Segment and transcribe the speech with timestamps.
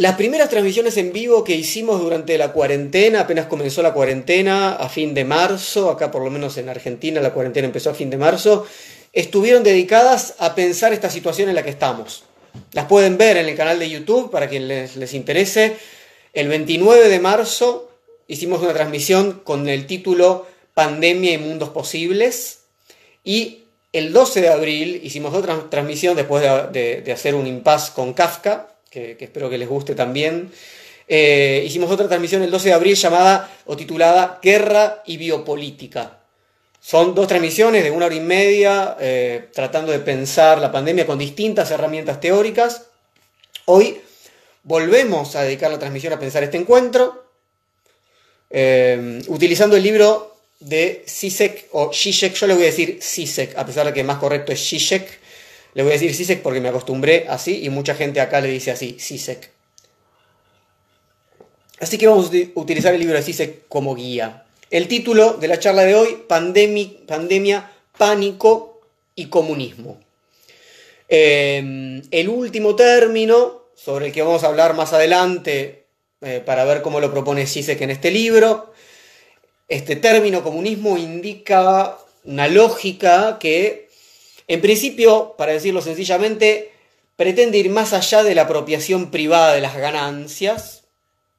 [0.00, 4.88] las primeras transmisiones en vivo que hicimos durante la cuarentena, apenas comenzó la cuarentena a
[4.88, 8.16] fin de marzo, acá por lo menos en Argentina la cuarentena empezó a fin de
[8.16, 8.66] marzo,
[9.12, 12.24] estuvieron dedicadas a pensar esta situación en la que estamos.
[12.72, 15.76] Las pueden ver en el canal de YouTube para quien les, interese.
[16.32, 17.90] El 29 de marzo
[18.26, 22.60] hicimos una transmisión con el título Pandemia y Mundos Posibles.
[23.22, 28.68] Y el 12 de abril hicimos otra transmisión después de, hacer un impasse con Kafka,
[28.90, 30.50] que, espero que les guste también.
[31.06, 36.18] Eh, hicimos otra transmisión el 12 de abril llamada o titulada Guerra y Biopolítica.
[36.80, 41.18] Son dos transmisiones de una hora y media eh, tratando de pensar la pandemia con
[41.18, 42.86] distintas herramientas teóricas.
[43.66, 44.00] Hoy
[44.62, 47.26] volvemos a dedicar la transmisión a pensar este encuentro,
[48.48, 52.34] eh, utilizando el libro de Sisek o Zizek.
[52.34, 55.19] Yo le voy a decir Sisek, a pesar de que más correcto es Zizek.
[55.74, 58.70] Le voy a decir Sisek porque me acostumbré así y mucha gente acá le dice
[58.70, 59.50] así, Sisek.
[61.80, 64.44] Así que vamos a utilizar el libro de Sisek como guía.
[64.70, 68.80] El título de la charla de hoy, Pandemia, Pánico
[69.14, 69.98] y Comunismo.
[71.08, 75.86] Em, el último término, sobre el que vamos a hablar más adelante,
[76.20, 78.72] eh, para ver cómo lo propone Zizek en este libro,
[79.68, 83.89] este término comunismo indica una lógica que,
[84.50, 86.72] en principio, para decirlo sencillamente,
[87.14, 90.82] pretende ir más allá de la apropiación privada de las ganancias,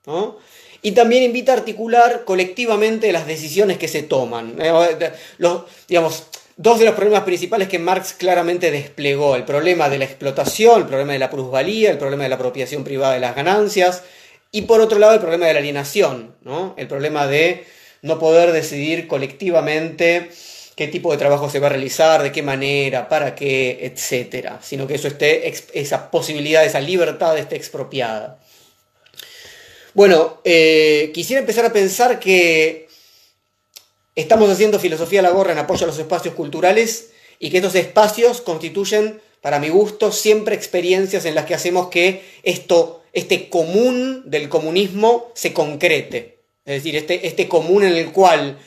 [0.05, 0.37] ¿no?
[0.81, 4.55] y también invita a articular colectivamente las decisiones que se toman.
[4.61, 9.97] Eh, los, digamos, dos de los problemas principales que Marx claramente desplegó, el problema de
[9.97, 13.35] la explotación, el problema de la plusvalía, el problema de la apropiación privada de las
[13.35, 14.03] ganancias,
[14.53, 16.75] y por otro lado el problema de la alienación, ¿no?
[16.77, 17.65] el problema de
[18.03, 20.31] no poder decidir colectivamente
[20.81, 24.87] qué tipo de trabajo se va a realizar, de qué manera, para qué, etcétera, sino
[24.87, 28.39] que eso esté, esa posibilidad, esa libertad esté expropiada.
[29.93, 32.87] Bueno, eh, quisiera empezar a pensar que
[34.15, 37.75] estamos haciendo filosofía a la gorra en apoyo a los espacios culturales y que estos
[37.75, 44.23] espacios constituyen, para mi gusto, siempre experiencias en las que hacemos que esto, este común
[44.25, 46.39] del comunismo se concrete.
[46.65, 48.57] Es decir, este, este común en el cual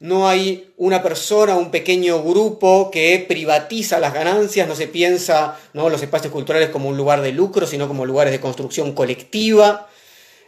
[0.00, 5.88] no hay una persona, un pequeño grupo que privatiza las ganancias, no se piensa ¿no?
[5.90, 9.88] los espacios culturales como un lugar de lucro, sino como lugares de construcción colectiva,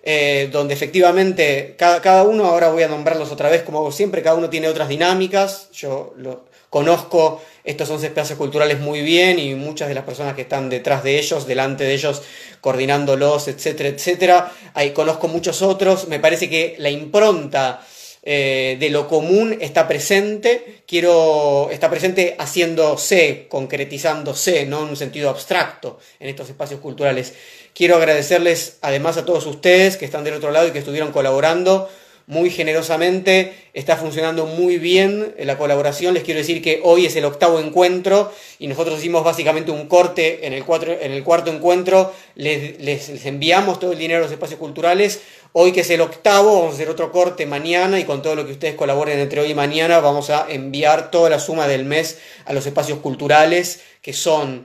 [0.02, 4.48] eh, donde efectivamente cada, uno, ahora voy a nombrarlos otra vez, como siempre, cada uno
[4.48, 5.68] tiene otras dinámicas.
[5.72, 10.42] Yo lo, conozco estos 11 espacios culturales muy bien y muchas de las personas que
[10.42, 12.22] están detrás de ellos, delante de ellos,
[12.60, 14.52] coordinándolos, etcétera, etcétera.
[14.74, 16.06] Ahí conozco muchos otros.
[16.06, 17.84] Me parece que la impronta
[18.22, 25.30] eh, de lo común está presente, quiero, está presente haciéndose, concretizándose, no en un sentido
[25.30, 27.32] abstracto en estos espacios culturales.
[27.74, 31.88] Quiero agradecerles además a todos ustedes que están del otro lado y que estuvieron colaborando
[32.30, 33.52] muy generosamente.
[33.74, 36.14] Está funcionando muy bien la colaboración.
[36.14, 40.46] Les quiero decir que hoy es el octavo encuentro y nosotros hicimos básicamente un corte
[40.46, 40.64] en el,
[41.02, 42.12] en el cuarto encuentro.
[42.36, 45.20] Les, les, enviamos todo el dinero a los espacios culturales.
[45.52, 48.46] Hoy que es el octavo, vamos a hacer otro corte mañana y con todo lo
[48.46, 52.18] que ustedes colaboren entre hoy y mañana vamos a enviar toda la suma del mes
[52.44, 54.62] a los espacios culturales que son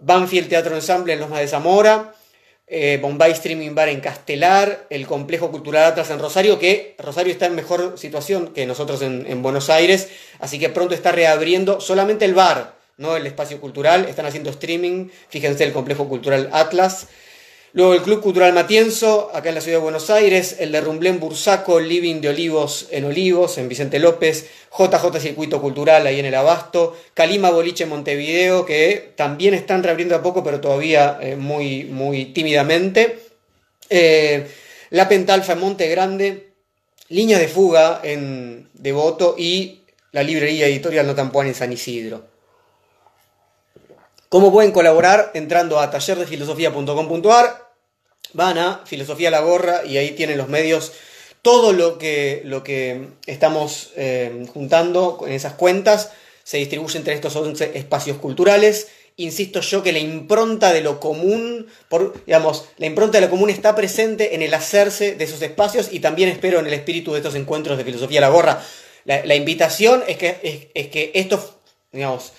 [0.00, 2.14] Banfield Teatro Ensamble en Los de Zamora,
[2.74, 7.44] eh, Bombay Streaming Bar en Castelar, el Complejo Cultural Atlas en Rosario, que Rosario está
[7.44, 12.32] en mejor situación que nosotros en, Buenos Aires, así que pronto está reabriendo solamente el
[12.32, 17.08] bar, no el espacio cultural, están haciendo streaming, fíjense el Complejo Cultural Atlas.
[17.74, 21.18] Luego el Club Cultural Matienzo, acá en la ciudad de Buenos Aires, el de Rumblén
[21.18, 26.34] Bursaco, Living de Olivos en Olivos, en Vicente López, JJ Circuito Cultural ahí en el
[26.34, 32.26] Abasto, Calima Boliche Montevideo, que también están reabriendo a poco, pero todavía eh, muy, muy
[32.26, 33.20] tímidamente.
[33.88, 34.46] Eh,
[34.90, 36.52] la Pentalfa en Monte Grande,
[37.08, 39.80] Línea de Fuga en Devoto y
[40.12, 42.32] la librería editorial Notampuan en San Isidro.
[44.32, 45.30] ¿Cómo pueden colaborar?
[45.34, 47.61] Entrando a tallerdefilosofía.com.ar,
[48.32, 50.92] van a Filosofía la Gorra y ahí tienen los medios,
[51.42, 56.10] todo lo que, lo que estamos eh, juntando en esas cuentas
[56.44, 58.88] se distribuye entre estos 11 espacios culturales.
[59.16, 63.50] Insisto yo que la impronta de lo común, por, digamos, la impronta de lo común
[63.50, 67.18] está presente en el hacerse de esos espacios y también espero en el espíritu de
[67.18, 68.62] estos encuentros de Filosofía la Gorra.
[69.04, 72.32] La, invitación es que, es, que esto, digamos,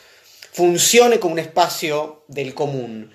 [0.54, 3.12] funcione como un espacio del común.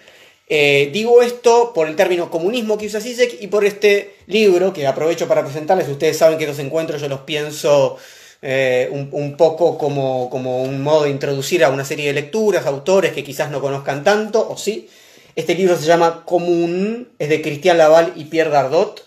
[0.51, 4.87] Eh, digo esto por el término comunismo que usa Sisek y por este libro que
[4.87, 5.89] aprovecho para presentarles.
[5.89, 7.99] Ustedes saben que estos encuentros yo los pienso
[8.41, 13.13] eh, un, poco como, como, un modo de introducir a una serie de lecturas, autores
[13.13, 14.89] que quizás no conozcan tanto, o sí.
[15.37, 19.07] Este libro se llama Común, es de Christian Laval y Pierre Dardot,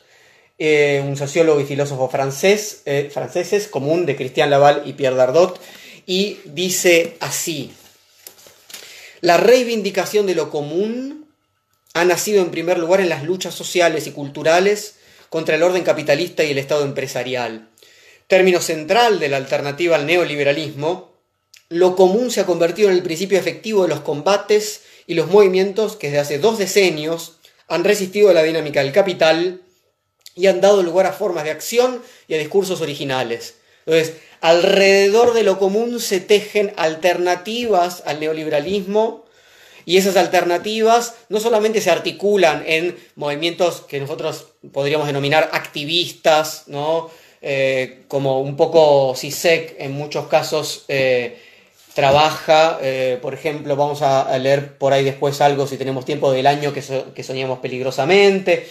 [0.59, 5.59] eh, un sociólogo y filósofo francés, franceses, Común de Christian Laval y Pierre Dardot,
[6.05, 7.73] y dice así,
[9.19, 11.20] la reivindicación de lo común
[11.93, 14.95] ha nacido en primer lugar en las luchas sociales y culturales
[15.29, 17.69] contra el orden capitalista y el Estado empresarial.
[18.27, 21.11] Término central de la alternativa al neoliberalismo,
[21.69, 25.95] lo común se ha convertido en el principio efectivo de los combates y los movimientos
[25.95, 29.61] que desde hace dos decenios han resistido a la dinámica del capital
[30.35, 33.55] y han dado lugar a formas de acción y a discursos originales.
[33.85, 39.25] Entonces, alrededor de lo común se tejen alternativas al neoliberalismo
[39.85, 47.09] y esas alternativas no solamente se articulan en movimientos que nosotros podríamos denominar activistas, ¿no?
[47.43, 51.39] Eh, como un poco CISEC en muchos casos eh,
[51.95, 56.45] trabaja, eh, por ejemplo, vamos a, leer por ahí después algo, si tenemos tiempo, del
[56.45, 56.83] año que,
[57.15, 58.67] que soñamos peligrosamente,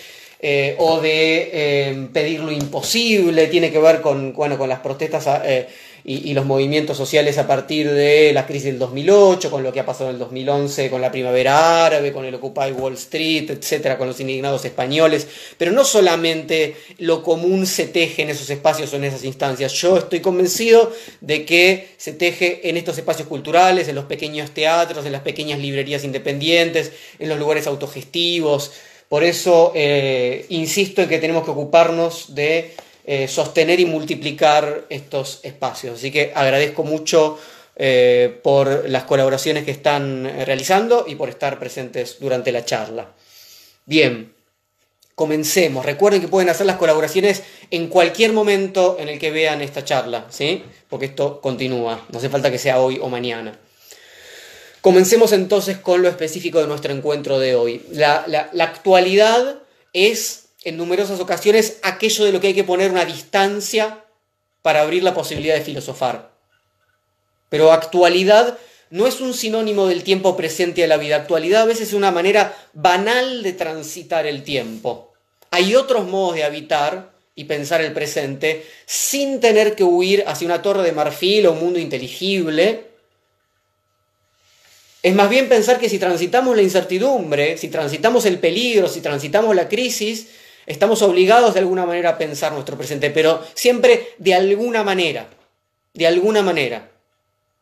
[0.78, 5.26] o de pedir lo imposible, tiene que ver con, bueno, con las protestas
[6.05, 9.87] y, los movimientos sociales a partir de la crisis del 2008, con lo que ha
[9.87, 14.08] pasado en el 2011, con la primavera árabe, con el Occupy Wall Street, etcétera, con
[14.08, 15.26] los indignados españoles.
[15.58, 19.73] Pero no solamente lo común se teje en esos espacios o en esas instancias.
[19.73, 25.05] Yo estoy convencido de que se teje en estos espacios culturales, en los pequeños teatros,
[25.05, 28.73] en las pequeñas librerías independientes, en los lugares autogestivos.
[29.08, 32.75] Por eso eh, insisto en que tenemos que ocuparnos de
[33.12, 35.98] eh, sostener y multiplicar estos espacios.
[35.98, 37.40] Así que agradezco mucho
[37.74, 43.10] eh, por las colaboraciones que están realizando y por estar presentes durante la charla.
[43.84, 44.32] Bien,
[45.16, 45.84] comencemos.
[45.84, 47.42] Recuerden que pueden hacer las colaboraciones
[47.72, 50.62] en cualquier momento en el que vean esta charla, ¿sí?
[50.88, 53.58] Porque esto continúa, no hace falta que sea hoy o mañana.
[54.82, 57.82] Comencemos entonces con lo específico de nuestro encuentro de hoy.
[57.90, 59.56] La, la actualidad
[59.92, 64.04] es en numerosas ocasiones aquello de lo que hay que poner una distancia
[64.62, 66.30] para abrir la posibilidad de filosofar.
[67.48, 68.58] Pero actualidad
[68.90, 71.16] no es un sinónimo del tiempo presente de la vida.
[71.16, 75.12] Actualidad a veces es una manera banal de transitar el tiempo.
[75.50, 80.62] Hay otros modos de habitar y pensar el presente sin tener que huir hacia una
[80.62, 82.88] torre de marfil o un mundo inteligible.
[85.02, 89.56] Es más bien pensar que si transitamos la incertidumbre, si transitamos el peligro, si transitamos
[89.56, 90.28] la crisis,
[90.70, 95.26] Estamos obligados de alguna manera a pensar nuestro presente, pero siempre de alguna manera,
[95.94, 96.93] de alguna manera.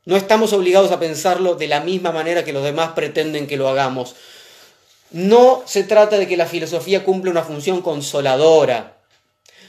[0.04, 3.66] No estamos obligados a pensarlo de la misma manera que los demás pretenden que lo
[3.70, 4.14] hagamos.
[5.10, 8.98] No se trata de que la filosofía cumpla una función consoladora.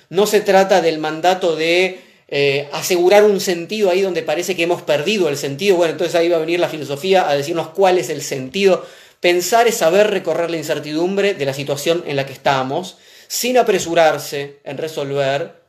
[0.10, 4.82] No se trata del mandato de eh, asegurar un sentido ahí donde parece que hemos
[4.82, 5.78] perdido el sentido.
[5.78, 8.86] Bueno, entonces ahí va a venir la filosofía a decirnos cuál es el sentido.
[9.22, 12.98] Pensar es saber recorrer la incertidumbre de la situación en la que estamos
[13.30, 15.62] sin apresurarse en resolver,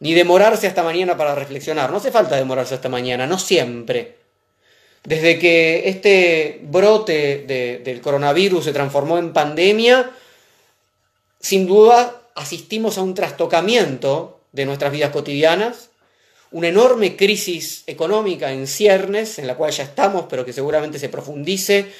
[0.00, 1.90] ni demorarse hasta mañana para reflexionar.
[1.90, 4.16] No hace falta demorarse hasta mañana, no siempre.
[5.04, 7.44] Desde que este brote
[7.84, 10.10] del coronavirus se transformó en pandemia,
[11.38, 15.90] sin duda asistimos a un trastocamiento de nuestras vidas cotidianas,
[16.52, 21.10] una enorme crisis económica en ciernes, en la cual ya estamos, pero que seguramente se
[21.10, 21.92] profundice,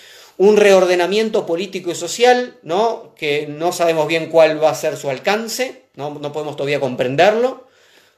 [0.42, 3.14] un reordenamiento político y social, ¿no?
[3.16, 7.68] que no sabemos bien cuál va a ser su alcance, no, podemos todavía comprenderlo.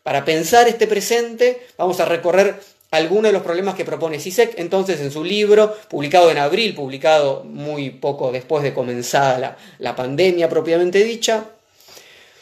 [0.03, 2.59] Para pensar este presente, vamos a recorrer
[2.93, 7.45] algunos de los problemas que propone CISEC entonces en su libro, publicado en abril, publicado
[7.45, 11.45] muy poco después de comenzada la, pandemia propiamente dicha.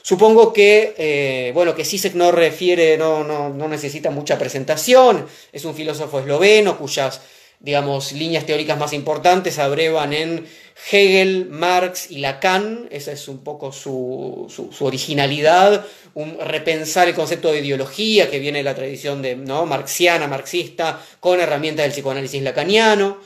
[0.02, 5.64] Supongo que, eh, bueno, que CISEC no refiere, no, no, no necesita mucha presentación, es
[5.64, 7.20] un filósofo esloveno cuyas
[7.62, 10.46] digamos, líneas teóricas más importantes abrevan en
[10.90, 14.48] Hegel, Marx y Lacan, esa es un poco su,
[14.80, 19.64] originalidad, un repensar el concepto de ideología que viene de la tradición de, ¿no?
[19.64, 23.18] marxiana, marxista, con herramientas del psicoanálisis lacaniano.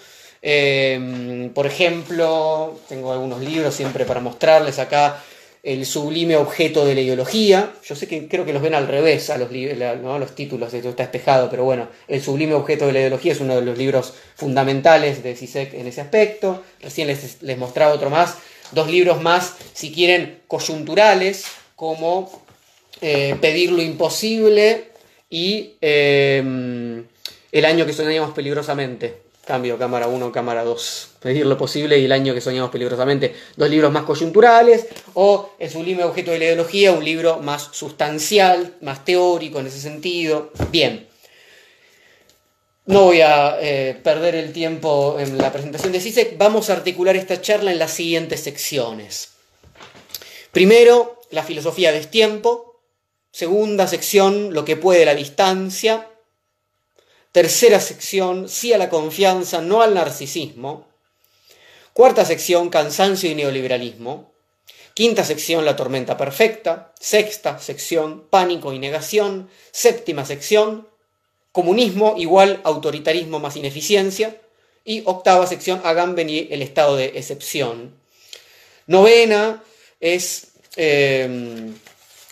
[0.43, 5.25] Eh, por ejemplo, tengo algunos libros siempre para mostrarles acá,
[5.67, 7.73] el sublime objeto de la ideología.
[7.85, 11.03] Yo sé que creo que los ven al revés a los, los títulos, esto está
[11.03, 15.25] espejado, pero bueno, el sublime objeto de la ideología es uno de los libros fundamentales
[15.25, 16.63] de CISEC en ese aspecto.
[16.81, 18.37] Recién les, les mostraba otro más,
[18.71, 21.45] dos libros más, si quieren, coyunturales,
[21.75, 22.31] como
[23.01, 24.93] eh, Pedir lo imposible
[25.29, 27.03] y eh,
[27.51, 29.26] El año que soñamos peligrosamente.
[29.47, 31.09] Cambio cámara 1, cámara 2.
[31.21, 33.33] Pedir lo posible y el año que soñamos peligrosamente.
[33.55, 38.75] Dos libros más coyunturales o El sublime objeto de la ideología, un libro más sustancial,
[38.81, 40.51] más teórico en ese sentido.
[40.73, 41.07] Bien.
[42.87, 47.15] No voy a eh, perder el tiempo en la presentación de CISEC, vamos a articular
[47.15, 49.35] esta charla en las siguientes secciones.
[50.51, 52.81] Primero, la filosofía del tiempo.
[53.31, 56.09] Segunda sección, lo que puede la distancia.
[57.37, 60.87] Tercera sección, sí a la confianza, no al narcisismo.
[61.93, 64.33] Cuarta sección, cansancio y neoliberalismo.
[64.95, 66.95] Quinta sección, la tormenta perfecta.
[66.99, 69.51] Sexta sección, pánico y negación.
[69.71, 70.89] Séptima sección,
[71.53, 74.41] comunismo igual autoritarismo más ineficiencia.
[74.83, 78.01] Y octava sección, Agamben y el estado de excepción.
[78.87, 79.63] Novena
[80.01, 80.53] es...
[80.77, 81.71] Eh,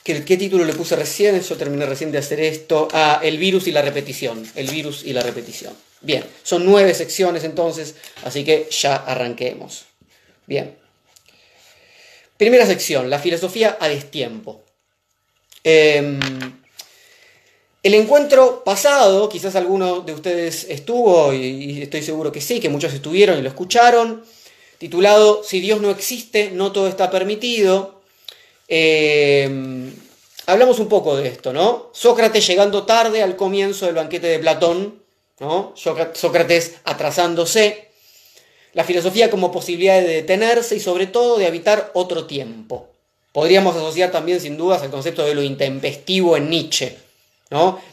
[0.04, 1.40] ¿qué, título le puse recién?
[1.40, 2.86] Yo terminé recién de hacer esto.
[2.92, 4.46] Ah, el virus y la repetición.
[4.54, 5.74] El virus y la repetición.
[6.00, 9.86] Bien, son nueve secciones entonces, así que ya arranquemos.
[10.46, 10.76] Bien.
[12.36, 14.62] Primera sección, la filosofía a destiempo.
[15.64, 16.20] Eh,
[17.84, 22.94] el encuentro pasado, quizás alguno de ustedes estuvo, y, estoy seguro que sí, que muchos
[22.94, 24.24] estuvieron y lo escucharon,
[24.78, 27.93] titulado Si Dios no existe, no todo está permitido.
[28.68, 29.92] Eh,
[30.46, 31.90] hablamos un poco de esto, ¿no?
[31.92, 35.02] Sócrates llegando tarde al comienzo del banquete de Platón,
[35.40, 35.74] ¿no?
[35.76, 37.90] Sócrates atrasándose,
[38.72, 42.88] la filosofía como posibilidad de detenerse y sobre todo de habitar otro tiempo.
[43.32, 46.96] Podríamos asociar también sin dudas el concepto de lo intempestivo en Nietzsche,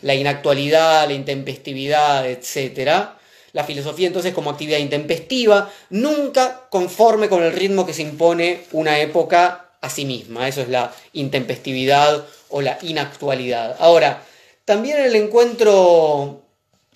[0.02, 3.10] la inactualidad, la intempestividad, etc.
[3.54, 9.00] La filosofía entonces como actividad intempestiva, nunca conforme con el ritmo que se impone una
[9.00, 10.48] época a sí misma.
[10.48, 13.76] Eso es la intempestividad o la inactualidad.
[13.80, 14.24] Ahora,
[14.66, 16.42] también en el encuentro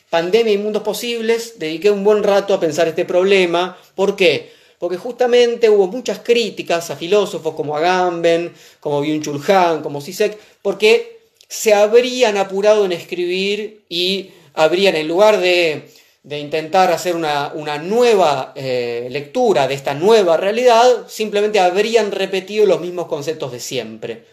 [0.10, 3.77] Pandemia y Mundos Posibles dediqué un buen rato a pensar este problema.
[3.96, 4.54] ¿Por qué?
[4.80, 11.20] Porque justamente hubo muchas críticas a filósofos como Agamben, como Byung-Chul Han, como Sisek, porque
[11.48, 15.89] se habrían apurado en escribir y habrían, en lugar de,
[16.29, 23.05] intentar hacer una, nueva eh, lectura de esta nueva realidad, simplemente habrían repetido los mismos
[23.05, 24.25] conceptos de siempre.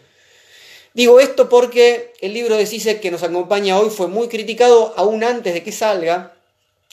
[0.93, 5.23] Digo esto porque el libro de Zizek que nos acompaña hoy fue muy criticado aún
[5.23, 6.33] antes de que salga,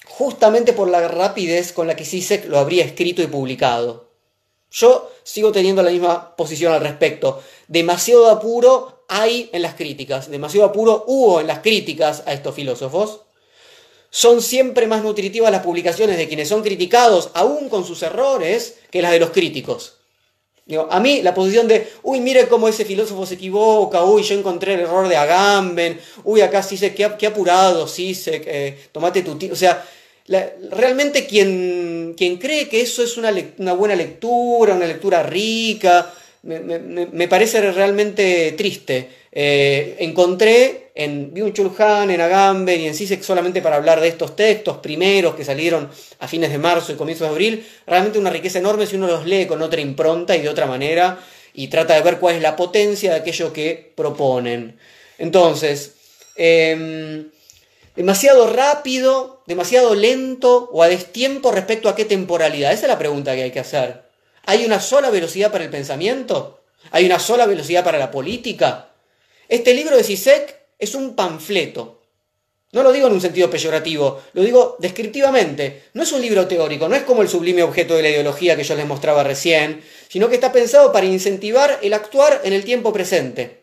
[0.07, 4.11] justamente por la rapidez con la que Zizek lo habría escrito y publicado.
[4.71, 7.42] Yo sigo teniendo la misma posición al respecto.
[7.69, 13.23] Demasiado apuro hay en las críticas, demasiado apuro hubo en las críticas a estos filósofos.
[14.11, 19.02] Son siempre más nutritivas las publicaciones de quienes son criticados, aún con sus errores, que
[19.02, 19.99] las de los críticos.
[20.90, 24.75] a mí la posición de, uy, mire cómo ese filósofo se equivoca, uy, yo encontré
[24.75, 29.37] el error de Agamben, uy, acá sí sé, qué, apurado, sí sé, eh, tomate tu
[29.37, 29.55] tiempo.
[29.55, 29.85] O sea,
[30.71, 36.12] realmente quien, quien cree que eso es una, una buena lectura, una lectura rica,
[36.43, 39.09] me, parece realmente triste.
[39.33, 44.37] Eh, encontré en Byung-Chul Han, en Agamben y en CISEC solamente para hablar de estos
[44.37, 48.59] textos primeros que salieron a fines de marzo y comienzos de abril, realmente una riqueza
[48.59, 51.19] enorme si uno los lee con otra impronta y de otra manera
[51.54, 54.78] y trata de ver cuál es la potencia de aquello que proponen.
[55.16, 55.95] Entonces,
[56.37, 57.30] em,
[57.97, 62.73] demasiado rápido, demasiado lento o a destiempo respecto a qué temporalidad.
[62.73, 64.02] Esa es la pregunta que hay que hacer.
[64.45, 66.61] ¿Hay una sola velocidad para el pensamiento?
[66.90, 68.90] ¿Hay una sola velocidad para la política?
[69.49, 72.00] Este libro de Sisek es un panfleto.
[72.72, 75.84] No lo digo en un sentido peyorativo, lo digo descriptivamente.
[75.94, 78.64] No es un libro teórico, no es como el sublime objeto de la ideología que
[78.64, 82.92] yo les mostraba recién, sino que está pensado para incentivar el actuar en el tiempo
[82.92, 83.62] presente.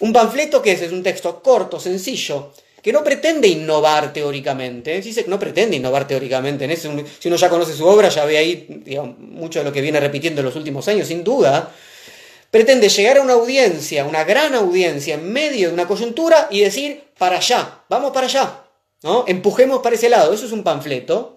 [0.00, 2.52] Un panfleto que es, es un texto corto, sencillo,
[2.82, 5.00] que no pretende innovar teóricamente.
[5.00, 6.66] Que no pretende innovar teóricamente.
[6.66, 8.84] En si uno ya conoce su obra, ya ve ahí
[9.18, 11.72] mucho de lo que viene repitiendo en los últimos años, sin duda.
[12.54, 17.02] Pretende llegar a una audiencia, una gran audiencia, en medio de una coyuntura y decir,
[17.18, 18.62] para allá, vamos para allá.
[19.02, 19.24] ¿no?
[19.26, 20.32] Empujemos para ese lado.
[20.32, 21.36] Eso es un panfleto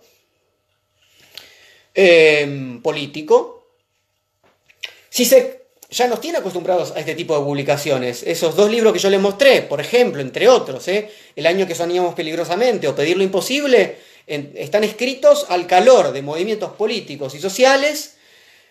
[1.96, 3.66] eh, político.
[5.10, 8.22] Si se ya nos tiene acostumbrados a este tipo de publicaciones.
[8.22, 11.10] Esos dos libros que yo les mostré, por ejemplo, entre otros, ¿eh?
[11.36, 13.98] El año que soñamos peligrosamente o Pedir lo imposible,
[14.28, 18.17] están escritos al calor de movimientos políticos y sociales,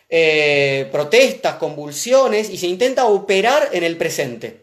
[0.08, 4.62] eh, protestas, convulsiones, y se intenta operar en el presente.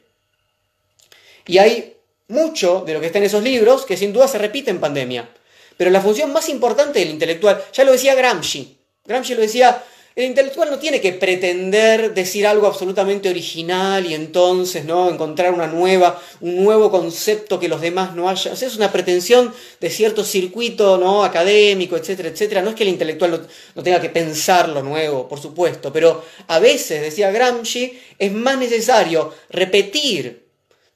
[1.45, 1.93] Y hay
[2.27, 5.29] mucho de lo que está en esos libros que sin duda se repite en pandemia.
[5.77, 9.83] Pero la función más importante del intelectual, ya lo decía Gramsci, Gramsci lo decía,
[10.15, 15.09] el intelectual no tiene que pretender decir algo absolutamente original y entonces ¿no?
[15.09, 18.53] encontrar una nueva, un nuevo concepto que los demás no hayan.
[18.53, 21.23] O sea, es una pretensión de cierto circuito ¿no?
[21.23, 22.61] académico, etcétera, etcétera.
[22.61, 26.59] No es que el intelectual no, tenga que pensar lo nuevo, por supuesto, pero a
[26.59, 30.47] veces, decía Gramsci, es más necesario repetir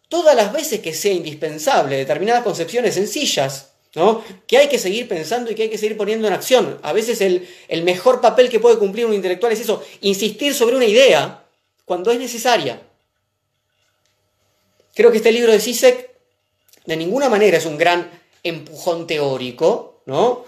[0.10, 4.24] todas las veces que sea indispensable determinadas concepciones sencillas ¿no?
[4.46, 6.78] Que hay que seguir pensando y que hay que seguir poniendo en acción.
[6.84, 10.76] A veces el, el mejor papel que puede cumplir un intelectual es eso, insistir sobre
[10.76, 11.44] una idea
[11.84, 12.80] cuando es necesaria.
[14.94, 16.12] Creo que este libro de Sisek
[16.86, 18.08] de ninguna manera es un gran
[18.44, 20.46] empujón teórico, ¿no?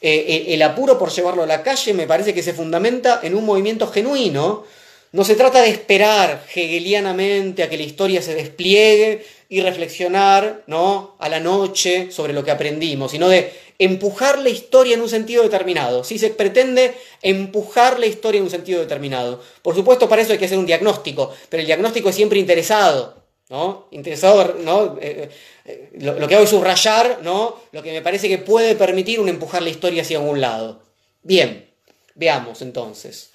[0.00, 3.34] Eh, eh, el apuro por llevarlo a la calle me parece que se fundamenta en
[3.34, 4.64] un movimiento genuino.
[5.10, 9.24] No se trata de esperar hegelianamente a que la historia se despliegue
[9.54, 11.14] y reflexionar ¿no?
[11.20, 15.44] a la noche sobre lo que aprendimos, sino de empujar la historia en un sentido
[15.44, 16.02] determinado.
[16.02, 16.92] Si se pretende
[17.22, 19.40] empujar la historia en un sentido determinado.
[19.62, 23.22] Por supuesto, para eso hay que hacer un diagnóstico, pero el diagnóstico es siempre interesado.
[23.48, 23.86] ¿no?
[23.92, 24.98] Interesado, ¿no?
[25.00, 25.30] Eh,
[25.66, 27.60] eh, lo, que hago es subrayar ¿no?
[27.70, 30.82] lo que me parece que puede permitir un empujar la historia hacia algún lado.
[31.22, 31.70] Bien,
[32.16, 33.30] veamos entonces.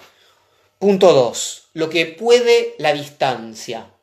[0.78, 1.68] Punto 2.
[1.72, 3.94] Lo que puede la distancia.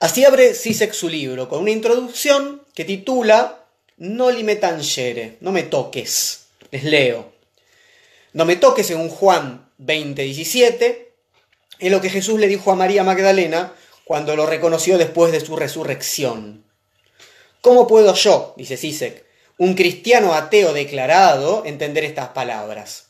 [0.00, 3.66] Así abre Sisek su libro con una introducción que titula
[3.98, 6.46] No li me tangere, no me toques.
[6.70, 7.32] Les leo.
[8.32, 11.08] No me toques según Juan 20:17
[11.80, 15.54] es lo que Jesús le dijo a María Magdalena cuando lo reconoció después de su
[15.54, 16.64] resurrección.
[17.60, 19.26] ¿Cómo puedo yo, dice Sisek,
[19.58, 23.09] un cristiano ateo declarado, entender estas palabras?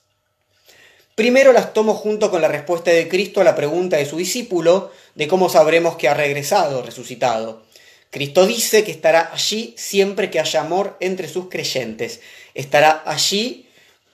[1.21, 4.91] Primero las tomo junto con la respuesta de Cristo a la pregunta de su discípulo
[5.15, 7.63] de cómo sabremos que ha regresado, resucitado.
[8.09, 12.21] Cristo dice que estará allí siempre que haya amor entre sus creyentes.
[12.55, 13.69] Estará allí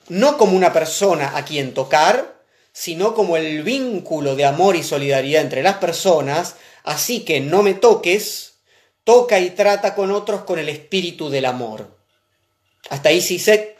[0.09, 2.41] no como una persona a quien tocar,
[2.73, 6.55] sino como el vínculo de amor y solidaridad entre las personas.
[6.83, 8.55] Así que no me toques,
[9.05, 11.87] toca y trata con otros con el espíritu del amor.
[12.89, 13.77] Hasta ahí sé,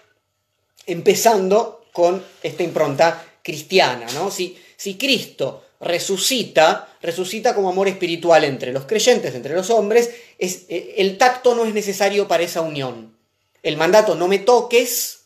[0.86, 4.29] empezando con esta impronta cristiana, ¿no?
[4.29, 10.65] Si, si Cristo resucita, resucita como amor espiritual entre los creyentes, entre los hombres, es,
[10.69, 13.17] eh, el tacto no es necesario para esa unión.
[13.63, 15.21] El mandato no me toques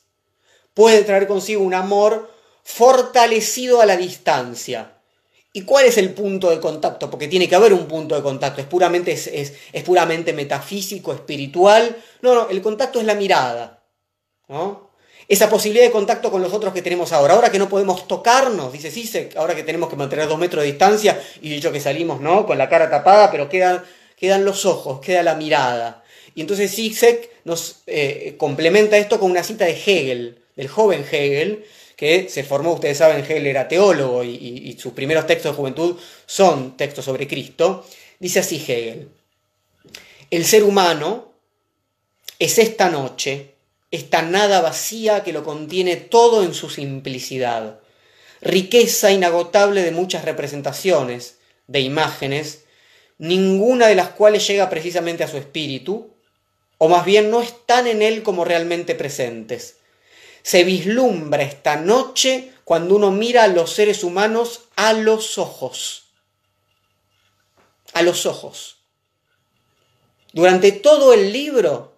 [0.74, 2.32] puede traer consigo un amor
[2.64, 4.94] fortalecido a la distancia.
[5.52, 7.12] ¿Y cuál es el punto de contacto?
[7.12, 11.98] Porque tiene que haber un punto de contacto, es puramente, es puramente metafísico, espiritual.
[12.22, 13.84] No, no, el contacto es la mirada.
[14.48, 14.91] ¿no?
[15.28, 17.34] Esa posibilidad de contacto con los otros que tenemos ahora.
[17.34, 20.72] Ahora que no podemos tocarnos, dice Sisek, ahora que tenemos que mantener dos metros de
[20.72, 22.46] distancia y dicho que salimos ¿no?
[22.46, 23.84] con la cara tapada, pero quedan,
[24.18, 26.04] quedan los ojos, queda la mirada.
[26.36, 31.66] Y entonces Sisek nos eh, complementa esto con una cita de Hegel, del joven Hegel,
[31.96, 35.98] que se formó, ustedes saben, Hegel era teólogo y, y sus primeros textos de juventud
[36.26, 37.86] son textos sobre Cristo.
[38.20, 39.10] Dice así Hegel,
[40.30, 41.34] el ser humano
[42.40, 43.51] es esta noche
[43.92, 47.80] esta nada vacía que lo contiene todo en su simplicidad,
[48.42, 52.64] riqueza inagotable de muchas representaciones, de imágenes,
[53.18, 56.16] ninguna de las cuales llega precisamente a su espíritu,
[56.78, 59.76] o más bien no están en él como realmente presentes.
[60.42, 66.06] Se vislumbra esta noche cuando uno mira a los seres humanos a los ojos.
[67.94, 68.78] A los ojos.
[70.34, 71.91] Durante todo el libro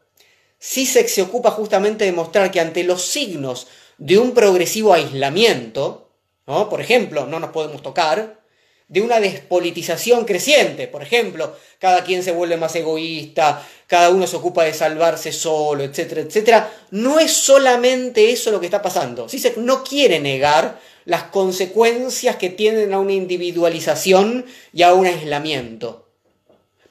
[0.66, 6.10] Sisek se ocupa justamente de mostrar que ante los signos de un progresivo aislamiento,
[6.48, 6.70] ¿no?
[6.70, 8.40] por ejemplo, no nos podemos tocar,
[8.88, 14.38] de una despolitización creciente, por ejemplo, cada quien se vuelve más egoísta, cada uno se
[14.38, 19.28] ocupa de salvarse solo, etcétera, etcétera, no es solamente eso lo que está pasando.
[19.28, 26.08] Sisek no quiere negar las consecuencias que tienen a una individualización y a un aislamiento,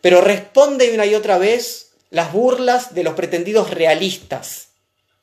[0.03, 4.69] pero responde una y otra vez las burlas de los pretendidos realistas.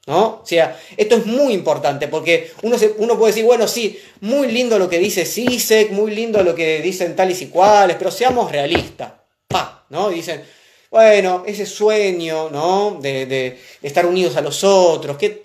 [0.07, 0.39] ¿No?
[0.41, 4.79] O sea, esto es muy importante porque uno, uno puede decir, bueno, sí, muy lindo
[4.79, 9.13] lo que dice Sisek, muy lindo lo que dicen tales y cuales, pero seamos realistas.
[9.47, 10.09] Pa, ¿no?
[10.09, 10.41] Dicen,
[10.89, 12.97] bueno, ese sueño, ¿no?
[12.99, 15.43] De, estar unidos a los otros, qué,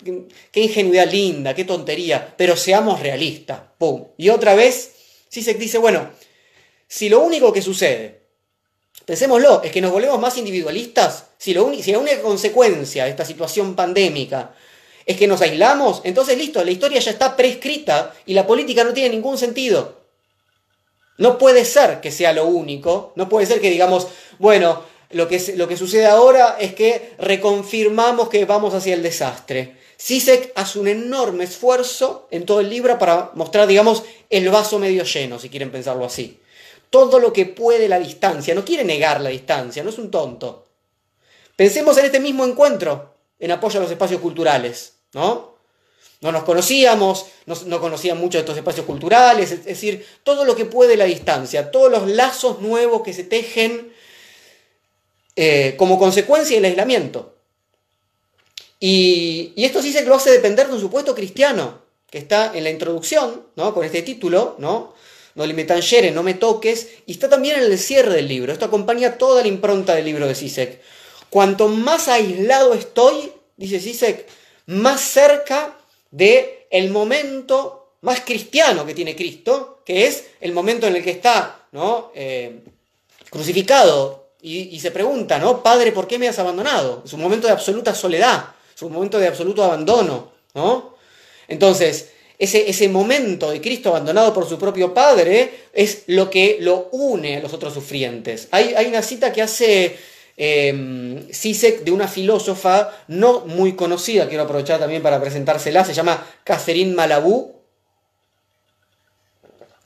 [0.50, 3.60] qué, ingenuidad linda, qué tontería, pero seamos realistas.
[3.76, 4.06] ¡Pum!
[4.16, 4.92] Y otra vez,
[5.28, 6.08] Sisek dice, bueno,
[6.88, 8.24] si lo único que sucede
[9.04, 11.26] Pensémoslo, es que nos volvemos más individualistas.
[11.44, 14.54] Si, lo si la única consecuencia de esta situación pandémica
[15.04, 18.94] es que nos aislamos, entonces listo, la historia ya está prescrita y la política no
[18.94, 20.00] tiene ningún sentido.
[21.18, 24.06] No puede ser que sea lo único, no puede ser que digamos,
[24.38, 29.76] bueno, lo que, lo que sucede ahora es que reconfirmamos que vamos hacia el desastre.
[29.98, 35.04] Sisek hace un enorme esfuerzo en todo el libro para mostrar, digamos, el vaso medio
[35.04, 36.40] lleno, si quieren pensarlo así
[36.88, 40.63] todo lo que puede la distancia, no quiere negar la distancia, no es un tonto.
[41.56, 45.54] Pensemos en este mismo encuentro en apoyo a los espacios culturales, ¿no?
[46.20, 50.64] No nos conocíamos, no, conocían mucho de estos espacios culturales, es decir, todo lo que
[50.64, 53.92] puede la distancia, todos los lazos nuevos que se tejen
[55.36, 57.34] eh, como consecuencia del aislamiento.
[58.80, 63.46] Y, esto sí lo hace depender de un supuesto cristiano, que está en la introducción,
[63.56, 63.74] ¿no?
[63.74, 64.94] con este título, ¿no?
[65.34, 68.52] No me tangere, no me toques, y está también en el cierre del libro.
[68.52, 70.80] Esto acompaña toda la impronta del libro de Sisek.
[71.34, 74.24] Cuanto más aislado estoy, dice Sisek,
[74.66, 75.76] más cerca
[76.12, 81.10] de el momento más cristiano que tiene Cristo, que es el momento en el que
[81.10, 82.12] está ¿no?
[82.14, 82.60] Eh,
[83.30, 85.60] crucificado y, se pregunta, ¿no?
[85.60, 87.02] Padre, ¿por qué me has abandonado?
[87.04, 90.94] Es un momento de absoluta soledad, es un momento de absoluto abandono, ¿no?
[91.48, 96.90] Entonces, ese, ese, momento de Cristo abandonado por su propio Padre es lo que lo
[96.92, 98.46] une a los otros sufrientes.
[98.52, 100.72] Hay, hay una cita que hace eh,
[101.84, 107.62] de una filósofa no muy conocida, quiero aprovechar también para presentársela, se llama Catherine Malabou.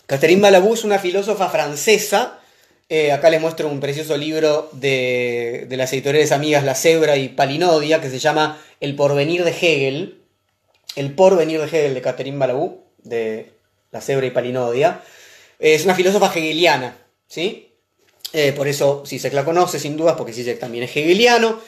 [0.06, 2.38] Catherine Malabou es una filósofa francesa.
[2.88, 7.28] Eh, acá les muestro un precioso libro de, de las editoriales amigas La Cebra y
[7.28, 10.22] Palinodia que se llama El porvenir de Hegel.
[10.96, 13.52] El porvenir de Hegel de Catherine Malabou, de
[13.90, 15.02] La Cebra y Palinodia.
[15.58, 17.67] es una filósofa hegeliana, ¿sí?
[18.32, 21.60] Eh, por eso Zizek la conoce, sin dudas, porque Zizek también es hegeliano.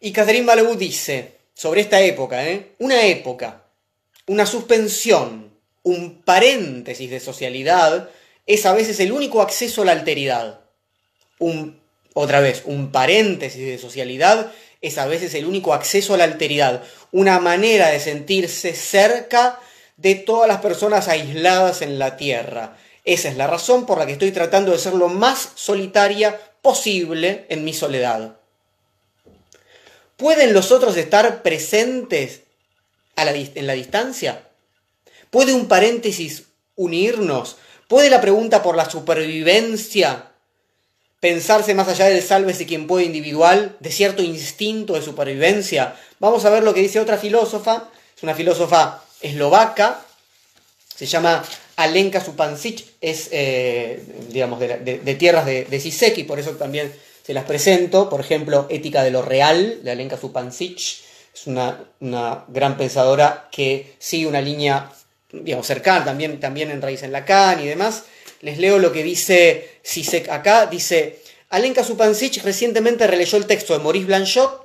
[0.00, 2.72] Y Catherine Balabu dice sobre esta época, ¿eh?
[2.78, 3.64] una época,
[4.26, 5.52] una suspensión,
[5.82, 8.08] un paréntesis de socialidad,
[8.46, 10.60] es a veces el único acceso a la alteridad.
[11.38, 11.80] Un,
[12.14, 16.82] otra vez, un paréntesis de socialidad es a veces el único acceso a la alteridad,
[17.12, 19.60] una manera de sentirse cerca
[19.96, 22.76] de todas las personas aisladas en la tierra.
[23.04, 27.46] Esa es la razón por la que estoy tratando de ser lo más solitaria posible
[27.48, 28.36] en mi soledad.
[30.16, 32.42] ¿Pueden los otros estar presentes
[33.16, 34.44] en la distancia?
[35.30, 36.44] ¿Puede un paréntesis
[36.76, 37.56] unirnos?
[37.88, 40.28] ¿Puede la pregunta por la supervivencia
[41.18, 45.96] pensarse más allá del sálvese quien puede individual, de cierto instinto de supervivencia?
[46.20, 50.00] Vamos a ver lo que dice otra filósofa, es una filósofa eslovaca,
[50.94, 51.42] se llama
[51.76, 56.92] Alenka Supancic es, eh, digamos, de, tierras de, de Siseki, por eso también
[57.24, 58.08] se las presento.
[58.08, 60.78] Por ejemplo, Ética de lo Real, de Alenka Supancic.
[61.34, 61.78] Es una,
[62.48, 64.92] gran pensadora que sigue una línea,
[65.32, 68.04] digamos, cercana, también, también en raíz en Lacan y demás.
[68.40, 70.66] Les leo lo que dice Sisek acá.
[70.66, 74.62] Dice, Alenka Supancic recientemente releyó el texto de Maurice Blanchot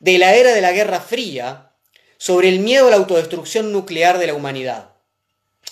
[0.00, 1.72] de la era de la Guerra Fría
[2.18, 4.89] sobre el miedo a la autodestrucción nuclear de la humanidad.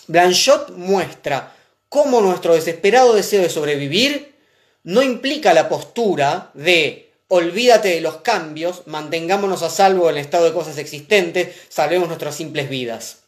[0.09, 1.55] Blanchot muestra
[1.89, 4.35] cómo nuestro desesperado deseo de sobrevivir
[4.83, 10.47] no implica la postura de olvídate de los cambios, mantengámonos a salvo en el estado
[10.47, 13.19] de cosas existentes, salvemos nuestras simples vidas.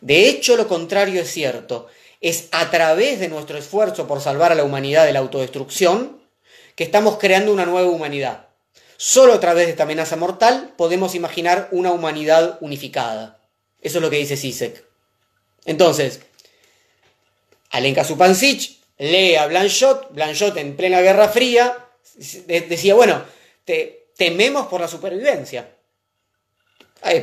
[0.00, 1.86] De hecho, lo contrario es cierto.
[2.20, 6.20] Es a través de nuestro esfuerzo por salvar a la humanidad de la autodestrucción
[6.74, 8.48] que estamos creando una nueva humanidad.
[8.96, 13.40] Solo a través de esta amenaza mortal podemos imaginar una humanidad unificada.
[13.80, 14.91] Eso es lo que dice Sisek.
[15.64, 16.20] Entonces,
[17.70, 21.88] Alenka Supancic lee a Blanchot, Blanchot en plena Guerra Fría,
[22.46, 23.24] decía, bueno,
[23.64, 25.68] te, tememos por la supervivencia.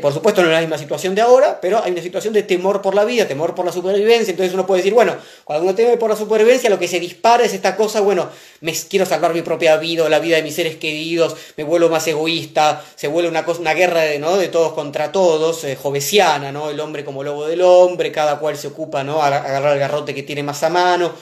[0.02, 2.82] Por supuesto no es la misma situación de ahora, pero hay una situación de temor
[2.82, 4.32] por la vida, temor por la supervivencia.
[4.32, 5.16] Entonces uno puede decir, bueno,
[5.46, 8.74] cuando uno teme por la supervivencia, lo que se dispara es esta cosa, bueno, me
[8.74, 12.84] quiero salvar mi propia vida, la vida de mis seres queridos, me vuelvo más egoísta,
[12.96, 14.36] se vuelve una, cosa, una guerra de, ¿no?
[14.36, 16.70] de todos contra todos, eh, jovesiana, ¿no?
[16.70, 19.22] El hombre como lobo del hombre, cada cual se ocupa, ¿no?
[19.22, 21.14] A agarrar el garrote que tiene más a mano.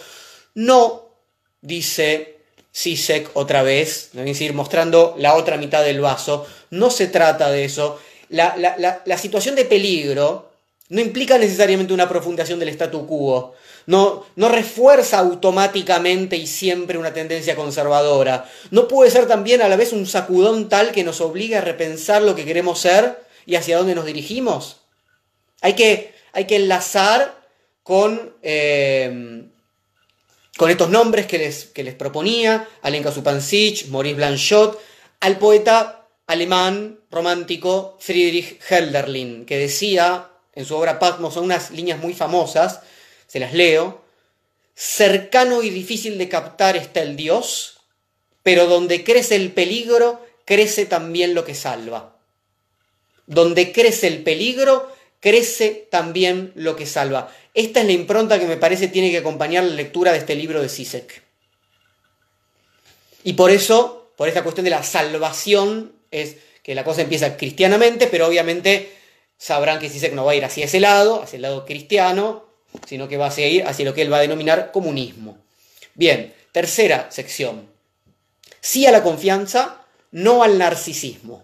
[0.55, 1.09] No,
[1.61, 2.37] dice
[2.71, 7.65] Sisek otra vez, es decir, mostrando la otra mitad del vaso, no se trata de
[7.65, 10.51] eso la, situación de peligro
[10.89, 13.53] no implica necesariamente una profundación del statu quo,
[13.87, 19.75] no, no refuerza automáticamente y siempre una tendencia conservadora, no puede ser también a la
[19.75, 23.77] vez un sacudón tal que nos obligue a repensar lo que queremos ser y hacia
[23.77, 24.77] dónde nos dirigimos.
[25.61, 27.37] Hay que, hay que enlazar
[27.83, 29.45] con, eh,
[30.57, 34.79] con estos nombres que les, que les proponía, Alenka Supancic, Maurice Blanchot,
[35.21, 35.96] al poeta
[36.27, 42.81] alemán romántico Friedrich Hölderlin, que decía en su obra Patmos, son unas líneas muy famosas,
[43.27, 44.03] se las leo,
[44.75, 47.79] cercano y difícil de captar está el Dios,
[48.43, 52.17] pero donde crece el peligro, crece también lo que salva.
[53.25, 57.33] Donde crece el peligro, crece también lo que salva.
[57.53, 60.61] Esta es la impronta que me parece tiene que acompañar la lectura de este libro
[60.61, 61.23] de Sisek.
[63.23, 68.07] Y por eso, por esta cuestión de la salvación es que la cosa empieza cristianamente,
[68.07, 68.91] pero obviamente
[69.37, 72.45] sabrán que Sisek no va a ir hacia ese lado, hacia el lado cristiano,
[72.85, 75.37] sino que va a ir hacia lo que él va a denominar comunismo.
[75.93, 77.69] Bien, tercera sección.
[78.59, 81.43] sí a la confianza, no al narcisismo.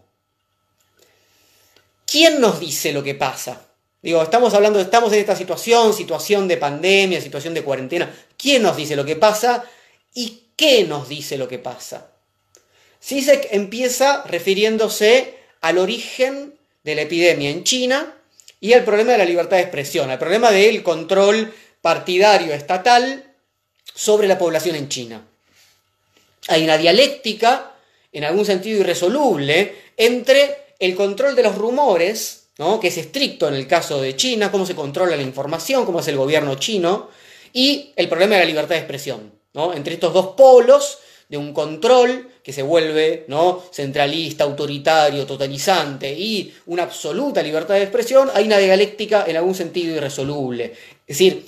[2.06, 3.62] ¿Quién nos dice lo que pasa?
[4.02, 8.14] Digo, estamos hablando, estamos en esta situación, situación de pandemia, situación de cuarentena.
[8.38, 9.64] ¿Quién nos dice lo que pasa
[10.14, 12.13] y qué nos dice lo que pasa?
[13.04, 18.16] Sisek empieza refiriéndose al origen de la epidemia en China
[18.62, 23.36] y al problema de la libertad de expresión, al problema del control partidario estatal
[23.94, 25.28] sobre la población en China.
[26.48, 27.74] Hay una dialéctica,
[28.14, 32.48] en algún sentido irresoluble, entre el control de los rumores
[32.80, 36.08] que es estricto en el caso de China, cómo se controla la información, cómo es
[36.08, 37.10] el gobierno chino,
[37.52, 39.34] y el problema de la libertad de expresión.
[39.76, 41.00] Entre estos dos polos
[41.34, 43.64] de un control que se vuelve ¿no?
[43.72, 49.96] centralista, autoritario, totalizante y una absoluta libertad de expresión, hay una dialéctica en algún sentido
[49.96, 50.66] irresoluble.
[51.08, 51.44] Es decir,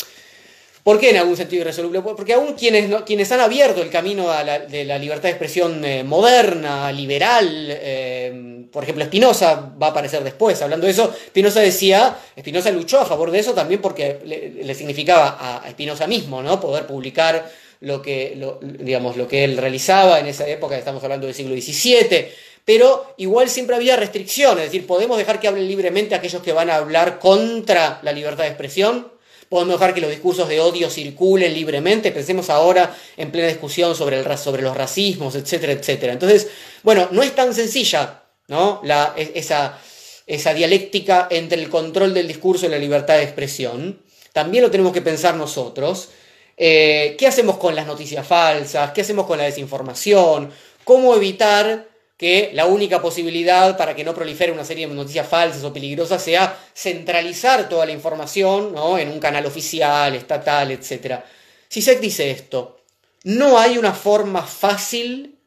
[0.82, 2.02] ¿Por qué en algún sentido irresoluble?
[2.02, 4.28] Porque aún quienes, quienes han abierto el camino
[4.70, 10.24] de la libertad de expresión eh, moderna, liberal, eh, por ejemplo, Spinoza va a aparecer
[10.24, 14.76] después hablando de eso, Spinoza decía, Spinoza luchó a favor de eso también porque le,
[14.76, 16.60] significaba a Spinoza mismo, ¿no?
[16.60, 17.52] Poder publicar
[17.86, 22.28] lo que, digamos, lo que él realizaba en esa época, estamos hablando del siglo XVII,
[22.66, 26.70] pero igual siempre había restricciones, es decir, podemos dejar que hablen libremente aquellos que van
[26.70, 29.12] a hablar contra la libertad de expresión,
[29.50, 34.20] podemos dejar que los discursos de odio circulen libremente, pensemos ahora en plena discusión sobre,
[34.20, 36.14] el, sobre los racismos, etcétera, etcétera.
[36.14, 36.48] Entonces,
[36.82, 38.82] bueno, no es tan sencilla ¿no?
[39.16, 39.80] Esa,
[40.28, 44.02] esa dialéctica entre el control del discurso y la libertad de expresión.
[44.34, 46.10] También lo tenemos que pensar nosotros.
[46.58, 48.92] Eh, ¿Qué hacemos con las noticias falsas?
[48.92, 50.52] ¿Qué hacemos con la desinformación?
[50.84, 51.88] ¿Cómo evitar
[52.18, 56.24] que la única posibilidad para que no prolifere una serie de noticias falsas o peligrosas
[56.24, 58.98] sea centralizar toda la información ¿no?
[58.98, 61.20] en un canal oficial, estatal, etc.
[61.68, 62.78] Sisek dice esto,
[63.24, 65.40] no hay una forma fácil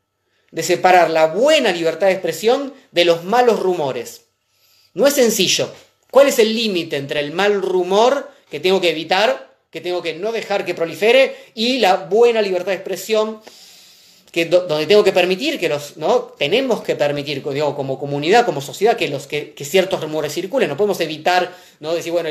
[0.51, 4.27] de separar la buena libertad de expresión de los malos rumores.
[4.95, 5.73] No es sencillo.
[6.11, 10.15] ¿Cuál es el límite entre el mal rumor que tengo que evitar, que tengo que
[10.15, 13.41] no dejar que prolifere, y la buena libertad de expresión
[14.31, 16.35] que, donde tengo que permitir que los, ¿no?
[16.39, 20.69] Tenemos que permitir, digo, como comunidad, como sociedad, que, los, que, ciertos rumores circulen.
[20.69, 21.95] No podemos evitar, ¿no?
[21.95, 22.31] Decir, bueno,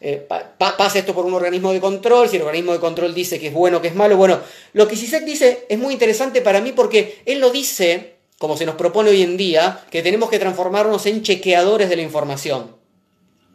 [0.00, 0.26] eh,
[0.58, 3.54] pasa esto por un organismo de control, si el organismo de control dice que es
[3.54, 4.16] bueno, que es malo.
[4.16, 4.40] Bueno,
[4.72, 8.66] lo que Sisek dice es muy interesante para mí porque él lo dice, como se
[8.66, 12.76] nos propone hoy en día, que tenemos que transformarnos en chequeadores de la información.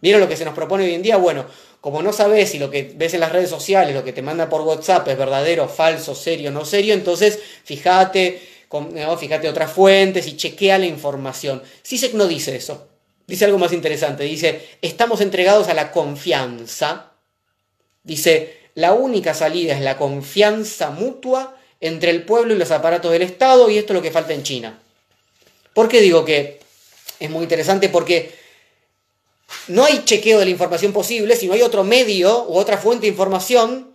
[0.01, 1.17] ¿Vieron lo que se nos propone hoy en día?
[1.17, 1.45] Bueno,
[1.81, 4.49] como no sabes si lo que ves en las redes sociales, lo que te manda
[4.49, 8.41] por WhatsApp es verdadero, falso, serio, no serio, entonces fíjate,
[9.17, 11.61] fíjate otras fuentes y chequea la información.
[11.81, 12.87] Sisek no dice eso.
[13.25, 14.23] Dice algo más interesante.
[14.23, 17.11] Dice, estamos entregados a la confianza.
[18.03, 23.21] Dice, la única salida es la confianza mutua entre el pueblo y los aparatos del
[23.21, 24.79] Estado y esto es lo que falta en China.
[25.73, 26.59] ¿Por qué digo que
[27.19, 27.87] es muy interesante?
[27.89, 28.38] Porque
[29.67, 33.11] no hay chequeo de la información posible, sino hay otro medio u otra fuente de
[33.11, 33.93] información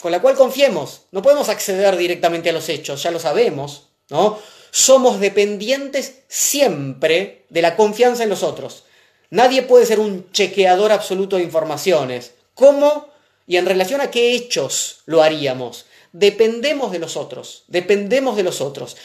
[0.00, 1.02] con la cual confiemos.
[1.10, 4.38] No podemos acceder directamente a los hechos, ya lo sabemos, ¿no?
[4.70, 8.84] Somos dependientes siempre de la confianza en los otros.
[9.30, 12.32] Nadie puede ser un chequeador absoluto de informaciones.
[12.54, 13.08] ¿Cómo
[13.46, 15.86] y en relación a qué hechos lo haríamos?
[16.12, 18.96] Dependemos de los otros, dependemos de los otros.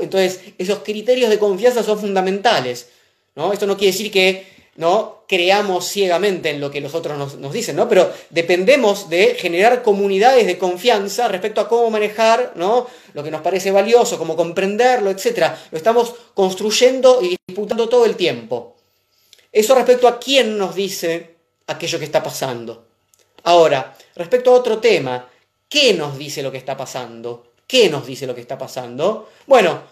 [0.00, 2.88] Entonces, esos criterios de confianza son fundamentales.
[3.34, 3.52] ¿no?
[3.52, 5.24] Esto no quiere decir que ¿no?
[5.26, 7.88] creamos ciegamente en lo que los otros nos, dicen, ¿no?
[7.88, 12.86] pero dependemos de generar comunidades de confianza respecto a cómo manejar ¿no?
[13.14, 15.52] lo que nos parece valioso, cómo comprenderlo, etc.
[15.70, 18.76] Lo estamos construyendo y disputando todo el tiempo.
[19.52, 21.34] Eso respecto a quién nos dice
[21.66, 22.86] aquello que está pasando.
[23.44, 25.28] Ahora, respecto a otro tema,
[25.68, 27.52] ¿qué nos dice lo que está pasando?
[27.66, 29.30] ¿Qué nos dice lo que está pasando?
[29.46, 29.82] Bueno,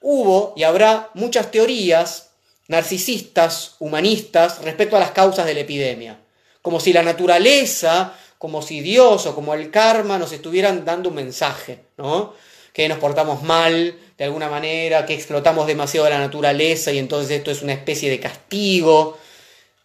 [0.00, 2.33] hubo y habrá muchas teorías
[2.68, 6.20] narcisistas, humanistas, respecto a las causas de la epidemia.
[6.62, 11.14] Como si la naturaleza, como si Dios o como el karma nos estuvieran dando un
[11.16, 12.34] mensaje, ¿no?
[12.72, 17.50] Que nos portamos mal de alguna manera, que explotamos demasiado la naturaleza y entonces esto
[17.50, 19.18] es una especie de castigo.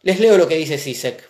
[0.02, 1.30] Les leo lo que dice Sisek.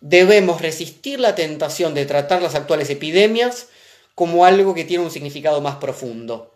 [0.00, 3.68] Debemos resistir la tentación de tratar las actuales epidemias
[4.14, 6.54] como algo que tiene un significado más profundo.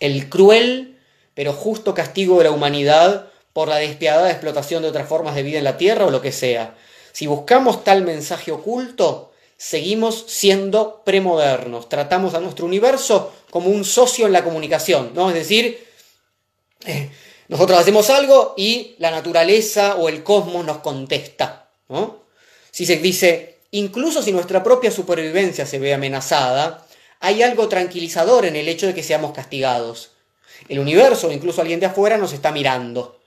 [0.00, 0.93] El cruel
[1.34, 5.58] pero justo castigo de la humanidad por la despiadada explotación de otras formas de vida
[5.58, 6.74] en la Tierra o lo que sea.
[7.12, 14.26] Si buscamos tal mensaje oculto, seguimos siendo premodernos, tratamos a nuestro universo como un socio
[14.26, 15.28] en la comunicación, ¿no?
[15.28, 15.86] Es decir,
[16.84, 17.10] eh,
[17.48, 22.24] nosotros hacemos algo y la naturaleza o el cosmos nos contesta, ¿no?
[22.70, 26.84] Si se dice, incluso si nuestra propia supervivencia se ve amenazada,
[27.20, 30.10] hay algo tranquilizador en el hecho de que seamos castigados.
[30.68, 33.18] El universo, incluso alguien de afuera, nos está mirando.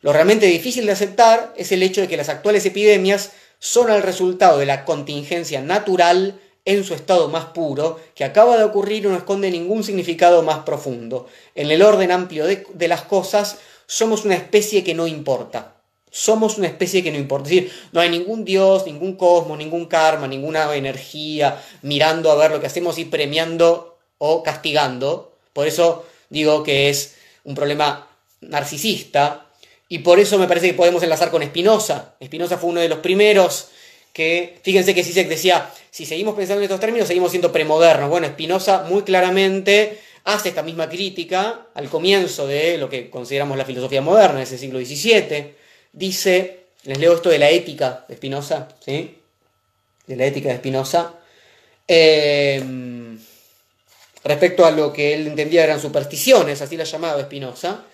[0.00, 4.02] Lo realmente difícil de aceptar es el hecho de que las actuales epidemias son el
[4.02, 9.08] resultado de la contingencia natural en su estado más puro, que acaba de ocurrir y
[9.08, 11.26] no esconde ningún significado más profundo.
[11.54, 15.74] En el orden amplio de, las cosas, somos una especie que no importa.
[16.10, 17.48] Somos una especie que no importa.
[17.48, 22.50] Es decir, no hay ningún dios, ningún cosmos, ningún karma, ninguna energía mirando a ver
[22.50, 25.32] lo que hacemos y premiando o castigando.
[25.52, 28.08] Por eso digo que es un problema
[28.40, 29.46] narcisista.
[29.88, 32.14] Y por eso me parece que podemos enlazar con Spinoza.
[32.24, 33.68] Spinoza fue uno de los primeros
[34.12, 38.08] que, fíjense que Sisek decía, si seguimos pensando en estos términos, seguimos siendo premodernos.
[38.08, 43.64] Bueno, Spinoza muy claramente hace esta misma crítica al comienzo de lo que consideramos la
[43.64, 45.54] filosofía moderna, en ese siglo XVII
[45.92, 49.18] dice, les leo esto de la ética de Spinoza, ¿sí?
[50.06, 51.14] De la ética de Spinoza.
[51.86, 53.09] Em,
[54.24, 57.84] respecto a lo que él entendía eran supersticiones, así la llamaba Spinoza,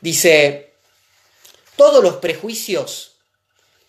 [0.00, 0.74] dice,
[1.76, 3.12] todos los prejuicios,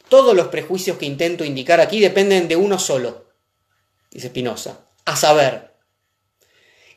[0.10, 3.26] todos los prejuicios que intento indicar aquí dependen de uno solo,
[4.12, 5.74] dice Spinoza, a saber,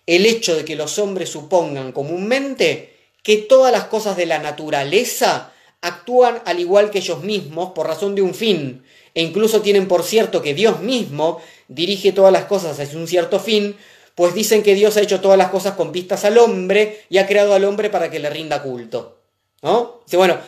[0.06, 5.52] el hecho de que los hombres supongan comúnmente que todas las cosas de la naturaleza
[5.80, 10.04] actúan al igual que ellos mismos por razón de un fin, e incluso tienen por
[10.04, 13.76] cierto que Dios mismo dirige todas las cosas hacia un cierto fin,
[14.14, 17.26] pues dicen que Dios ha hecho todas las cosas con pistas al hombre y ha
[17.26, 19.18] creado al hombre para que le rinda culto.
[19.62, 20.00] ¿No?
[20.04, 20.38] Dice, bueno,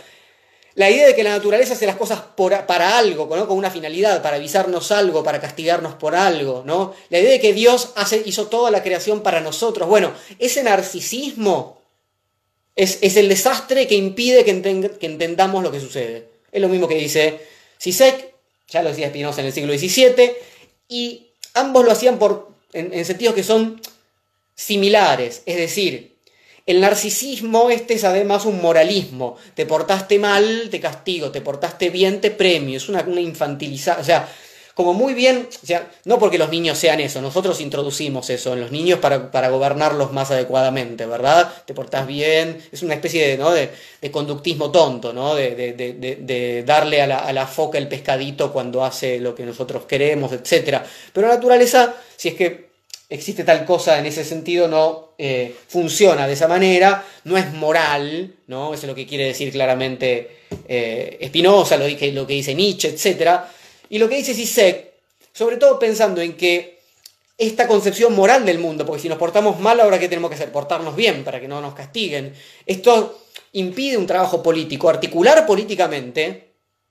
[0.78, 2.22] la idea de que la naturaleza hace las cosas
[2.66, 6.94] para algo, con una finalidad, para avisarnos algo, para castigarnos por algo, ¿no?
[7.10, 9.88] La idea de que Dios hizo toda la creación para nosotros.
[9.88, 11.82] Bueno, ese narcisismo
[12.76, 16.28] es, el desastre que impide que, entendamos lo que sucede.
[16.52, 17.40] Es lo mismo que dice
[17.76, 18.34] Sisek,
[18.68, 20.32] ya lo decía Spinoza en el siglo XVII,
[20.88, 23.80] y ambos lo hacían por, en, en sentidos que son
[24.54, 25.42] similares.
[25.46, 26.16] Es decir,
[26.68, 29.36] el narcisismo este es además un moralismo.
[29.54, 32.76] Te portaste mal, te castigo, te portaste bien, te premio.
[32.76, 34.00] Es una, una infantilizada.
[34.00, 34.28] O sea,
[34.78, 35.48] como muy bien,
[36.04, 40.30] no porque los niños sean eso, nosotros introducimos eso en los niños para, gobernarlos más
[40.30, 41.52] adecuadamente, ¿verdad?
[41.66, 45.34] Te portás bien, es una especie de, conductismo tonto, ¿no?
[45.34, 50.78] De, darle a la, foca el pescadito cuando hace lo que nosotros queremos, etc.
[51.12, 52.68] Pero la naturaleza, si es que
[53.08, 58.32] existe tal cosa en ese sentido, no eh, funciona de esa manera, no es moral,
[58.46, 58.72] ¿no?
[58.74, 63.54] Eso es lo que quiere decir claramente eh, Spinoza, lo, lo que dice Nietzsche, etcétera
[63.90, 64.92] y lo que dice Sisek,
[65.32, 66.78] sobre todo pensando en que
[67.38, 70.50] esta concepción moral del mundo, porque si nos portamos mal, ahora qué tenemos que hacer?
[70.50, 72.34] Portarnos bien para que no nos castiguen.
[72.66, 76.48] Esto impide un trabajo político, articular políticamente,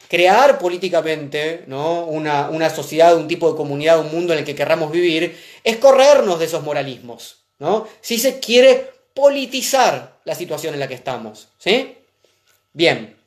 [0.08, 2.06] crear políticamente ¿no?
[2.06, 5.78] una, una sociedad, un tipo de comunidad, un mundo en el que querramos vivir, es
[5.78, 7.44] corrernos de esos moralismos.
[7.60, 7.86] ¿no?
[8.00, 11.50] Si se quiere politizar la situación en la que estamos.
[11.58, 11.98] ¿sí?
[12.72, 13.18] Bien,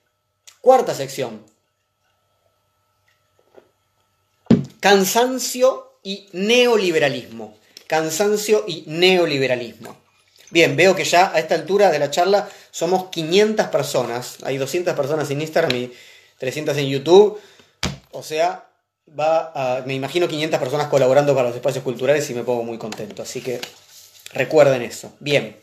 [0.63, 1.50] cuarta sección.
[4.81, 7.57] Cansancio y neoliberalismo.
[7.87, 9.97] Cansancio y neoliberalismo.
[10.51, 14.39] Bien, veo que ya a esta altura de la charla somos 500 personas.
[14.43, 15.93] Hay 200 personas en Instagram y
[16.39, 17.39] 300 en YouTube.
[18.13, 18.69] O sea,
[19.19, 23.23] va me imagino 500 personas colaborando para los espacios culturales y me pongo muy contento.
[23.23, 23.61] Así que
[24.33, 25.13] recuerden eso.
[25.21, 25.57] Bien.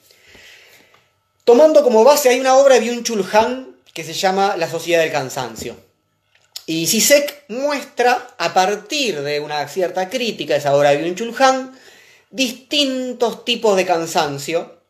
[1.43, 5.86] Tomando como base, hay una obra de Byung-Chul que se llama La Sociedad del Cansancio.
[6.69, 11.71] Y Sisek muestra, a partir de una cierta crítica de esa obra de Byung-Chul
[12.29, 14.81] distintos tipos de cansancio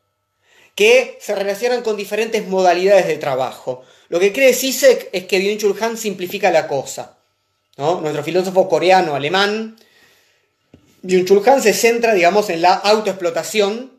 [0.74, 3.86] que se relacionan con diferentes modalidades de trabajo.
[4.10, 7.20] Lo que cree Sisek es que Byung-Chul simplifica la cosa.
[7.78, 8.02] ¿no?
[8.02, 9.78] Nuestro filósofo coreano alemán,
[11.04, 13.94] Byung-Chul se centra, digamos, en la autoexplotación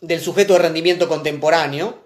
[0.00, 2.02] del sujeto de rendimiento contemporáneo,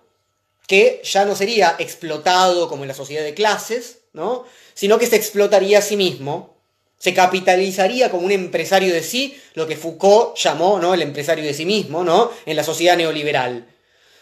[0.66, 4.46] que ya no sería explotado como en la sociedad de clases, ¿no?
[4.72, 6.56] sino que se explotaría a sí mismo,
[6.98, 10.94] se capitalizaría como un empresario de sí, lo que Foucault llamó ¿no?
[10.94, 12.30] el empresario de sí mismo, ¿no?
[12.46, 13.66] en la sociedad neoliberal.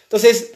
[0.03, 0.53] Entonces,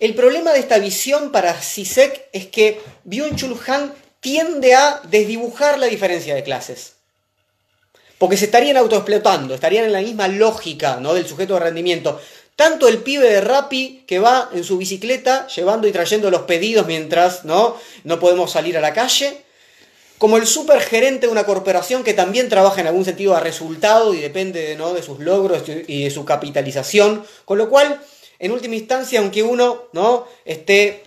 [0.00, 5.86] el problema de esta visión para Sisek es que Byung-Chul Han tiende a desdibujar la
[5.86, 6.94] diferencia de clases.
[8.18, 11.14] Porque se estarían autoexplotando, estarían en la misma lógica ¿no?
[11.14, 12.20] del sujeto de rendimiento.
[12.58, 16.88] Tanto el pibe de Rappi que va en su bicicleta llevando y trayendo los pedidos
[16.88, 19.44] mientras no, no podemos salir a la calle,
[20.18, 24.18] como el supergerente de una corporación que también trabaja en algún sentido a resultado y
[24.18, 24.92] depende ¿no?
[24.92, 28.00] de sus logros y de su capitalización, con lo cual,
[28.40, 30.26] en última instancia, aunque uno ¿no?
[30.44, 31.04] esté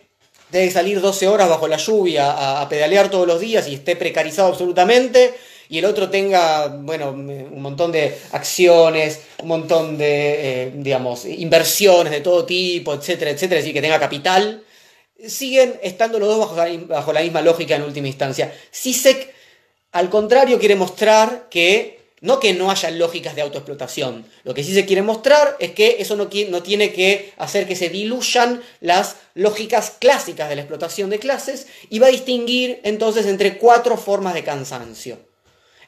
[0.51, 3.97] debe salir 12 horas bajo la lluvia a, a pedalear todos los días y esté
[3.97, 5.33] precarizado absolutamente,
[5.71, 12.11] y el otro tenga, bueno, un montón de acciones, un montón de, eh, digamos, inversiones
[12.11, 14.65] de todo tipo, etcétera, etcétera, es decir, que tenga capital,
[15.25, 16.39] siguen estando los dos
[16.89, 18.53] bajo la, misma lógica en última instancia.
[18.69, 19.33] CISEC,
[19.93, 24.25] al contrario, quiere mostrar que no que no haya lógicas de autoexplotación.
[24.43, 28.61] Lo que sí quiere mostrar es que eso no, tiene que hacer que se diluyan
[28.81, 33.95] las lógicas clásicas de la explotación de clases y va a distinguir entonces entre cuatro
[33.95, 35.30] formas de cansancio.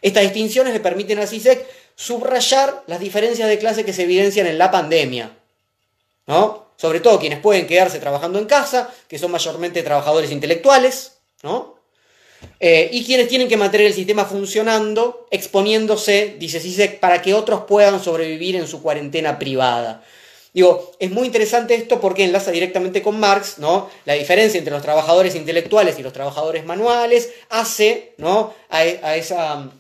[0.04, 4.60] Estas distinciones le permiten a CISEC subrayar las diferencias de clase que se evidencian en
[4.60, 5.36] la pandemia.
[6.28, 6.68] ¿no?
[6.76, 11.74] Sobre todo quienes pueden quedarse trabajando en casa, que son mayormente trabajadores intelectuales, ¿no?
[12.60, 17.64] Eh, y quienes tienen que mantener el sistema funcionando, exponiéndose, dice CISEC, para que otros
[17.68, 20.04] puedan sobrevivir en su cuarentena privada.
[20.54, 23.90] Digo, es muy interesante esto porque enlaza directamente con Marx, ¿no?
[24.06, 28.54] La diferencia entre los trabajadores intelectuales y los trabajadores manuales hace, ¿no?
[28.70, 28.84] A,
[29.16, 29.72] esa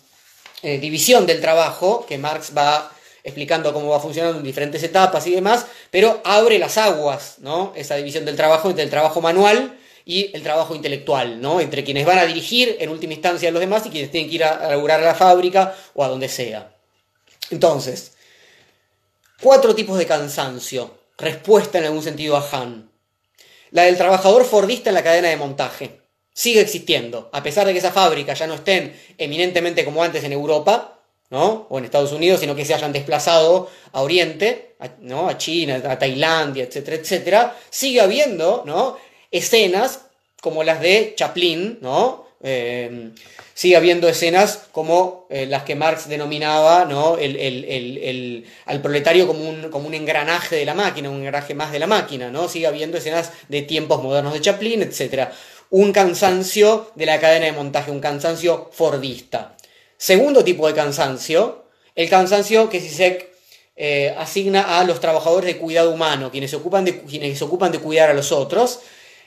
[0.63, 2.91] eh, división del trabajo que Marx va
[3.23, 7.71] explicando cómo va funcionando en diferentes etapas y demás, pero abre las aguas, ¿no?
[7.75, 11.61] Esa división del trabajo entre el trabajo manual y el trabajo intelectual, ¿no?
[11.61, 14.35] Entre quienes van a dirigir en última instancia a los demás y quienes tienen que
[14.35, 16.73] ir a, laburar a la fábrica o a donde sea.
[17.49, 18.13] Entonces,
[19.41, 21.03] cuatro tipos de cansancio.
[21.17, 22.89] Respuesta en algún sentido a Han.
[23.71, 26.02] La del trabajador fordista en la cadena de montaje.
[26.33, 27.29] Sigue existiendo.
[27.31, 31.67] A pesar de que esa fábrica ya no estén eminentemente como antes en Europa, ¿no?
[31.69, 35.29] O en Estados Unidos, sino que se hayan desplazado a Oriente, ¿no?
[35.29, 38.97] A China, a Tailandia, etcétera, etcétera, sigue habiendo, ¿no?
[39.33, 40.05] escenas
[40.41, 42.23] como las de Chaplin, ¿no?
[42.45, 43.11] Eh,
[43.53, 47.17] sigue habiendo escenas como eh, las que Marx denominaba ¿no?
[47.17, 51.79] el, al proletario como un, como un engranaje de la máquina, un engranaje más de
[51.79, 52.49] la máquina, ¿no?
[52.49, 55.29] Sigue habiendo escenas de tiempos modernos de Chaplin, etc.
[55.73, 59.57] Un cansancio de la cadena de montaje, un cansancio fordista.
[59.97, 61.63] Segundo tipo de cansancio,
[61.95, 63.31] el cansancio que se
[63.75, 67.71] eh, asigna a los trabajadores de cuidado humano, quienes se ocupan de, quienes se ocupan
[67.71, 68.81] de cuidar a los otros,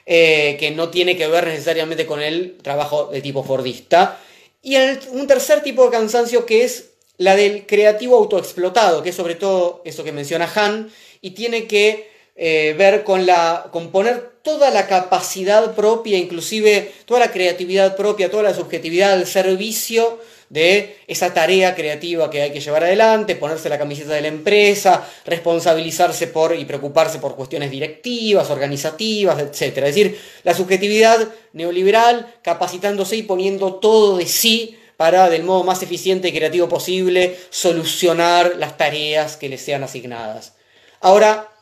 [0.06, 4.20] eh, que no tiene que ver necesariamente con el trabajo de tipo fordista.
[4.62, 4.76] Y
[5.10, 9.82] un tercer tipo de cansancio que es la del creativo autoexplotado, que es sobre todo
[9.84, 14.86] eso que menciona Han, y tiene que eh, ver con, la, con poner toda la
[14.86, 20.20] capacidad propia, inclusive toda la creatividad propia, toda la subjetividad al servicio
[20.50, 25.04] de esa tarea creativa que hay que llevar adelante, ponerse la camiseta de la empresa,
[25.24, 29.78] responsabilizarse por y preocuparse por cuestiones directivas, organizativas, etc.
[29.78, 35.82] Es decir, la subjetividad neoliberal capacitándose y poniendo todo de sí para, del modo más
[35.82, 40.52] eficiente y creativo posible, solucionar las tareas que le sean asignadas.
[41.00, 41.52] Ahora,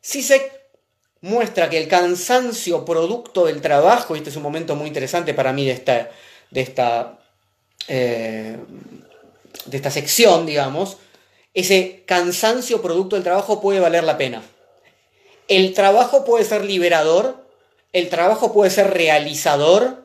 [0.00, 0.57] si se
[1.20, 5.52] muestra que el cansancio producto del trabajo, y este es un momento muy interesante para
[5.52, 6.10] mí de esta,
[6.50, 7.18] de esta
[7.88, 8.56] eh,
[9.64, 10.98] de esta sección, digamos,
[11.54, 14.42] ese cansancio producto del trabajo puede valer la pena.
[15.48, 17.36] El trabajo puede ser liberador,
[17.92, 20.04] el trabajo puede ser realizador,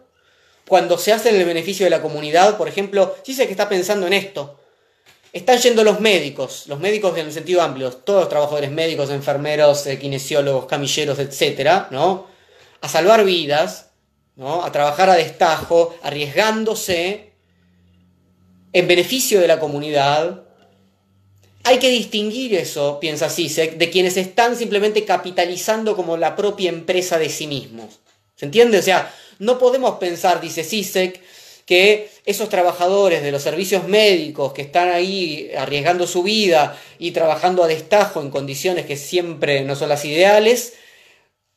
[0.67, 3.67] cuando se hace en el beneficio de la comunidad, por ejemplo, si sé que está
[3.67, 4.57] pensando en esto,
[5.33, 9.85] están yendo los médicos, los médicos en el sentido amplio, todos los trabajadores médicos, enfermeros,
[9.87, 12.27] eh, kinesiólogos, camilleros, etcétera, ¿no?
[12.81, 13.89] A salvar vidas,
[14.35, 14.63] ¿no?
[14.63, 17.33] A trabajar a destajo, arriesgándose
[18.73, 20.43] en beneficio de la comunidad.
[21.63, 27.17] Hay que distinguir eso, piensa Sisek, de quienes están simplemente capitalizando como la propia empresa
[27.17, 28.01] de sí mismos.
[28.35, 28.77] ¿Se entiende?
[28.77, 31.23] O sea, no podemos pensar, dice Sisek,
[31.65, 37.63] que esos trabajadores de los servicios médicos que están ahí arriesgando su vida y trabajando
[37.63, 40.73] a destajo en condiciones que siempre no son las ideales,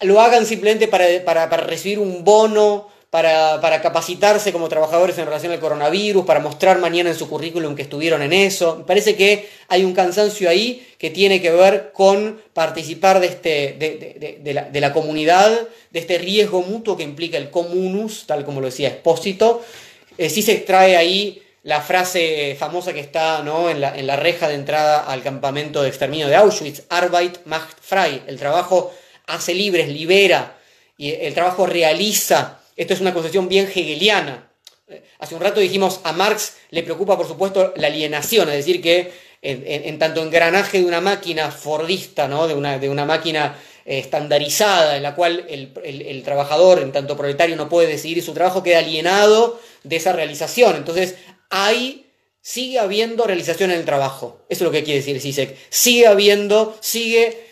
[0.00, 5.52] lo hagan simplemente para, para, para recibir un bono para, capacitarse como trabajadores en relación
[5.52, 8.76] al coronavirus, para mostrar mañana en su currículum que estuvieron en eso.
[8.76, 13.76] Me parece que hay un cansancio ahí que tiene que ver con participar de, este,
[13.78, 15.50] de, la, comunidad,
[15.90, 19.62] de este riesgo mutuo que implica el comunus, tal como lo decía Espósito.
[20.18, 23.68] Eh, sí se extrae ahí la frase famosa que está ¿no?
[23.70, 27.78] en, la, en la reja de entrada al campamento de exterminio de Auschwitz, Arbeit macht
[27.80, 28.94] frei, el trabajo
[29.26, 30.56] hace libres, libera,
[30.96, 34.50] y el trabajo realiza esto es una concepción bien hegeliana.
[35.18, 39.12] Hace un rato dijimos, a Marx le preocupa, por supuesto, la alienación, es decir, que
[39.42, 42.46] en, tanto engranaje de una máquina fordista, ¿no?
[42.46, 47.54] de, una, de una máquina eh, estandarizada, en la cual el, trabajador, en tanto proletario,
[47.56, 50.74] no puede decidir su trabajo, queda alienado de esa realización.
[50.76, 51.14] Entonces,
[51.50, 52.06] hay,
[52.42, 54.38] sigue habiendo realización en el trabajo.
[54.48, 55.56] Eso es lo que quiere decir Sisek.
[55.70, 57.44] Sigue habiendo, sigue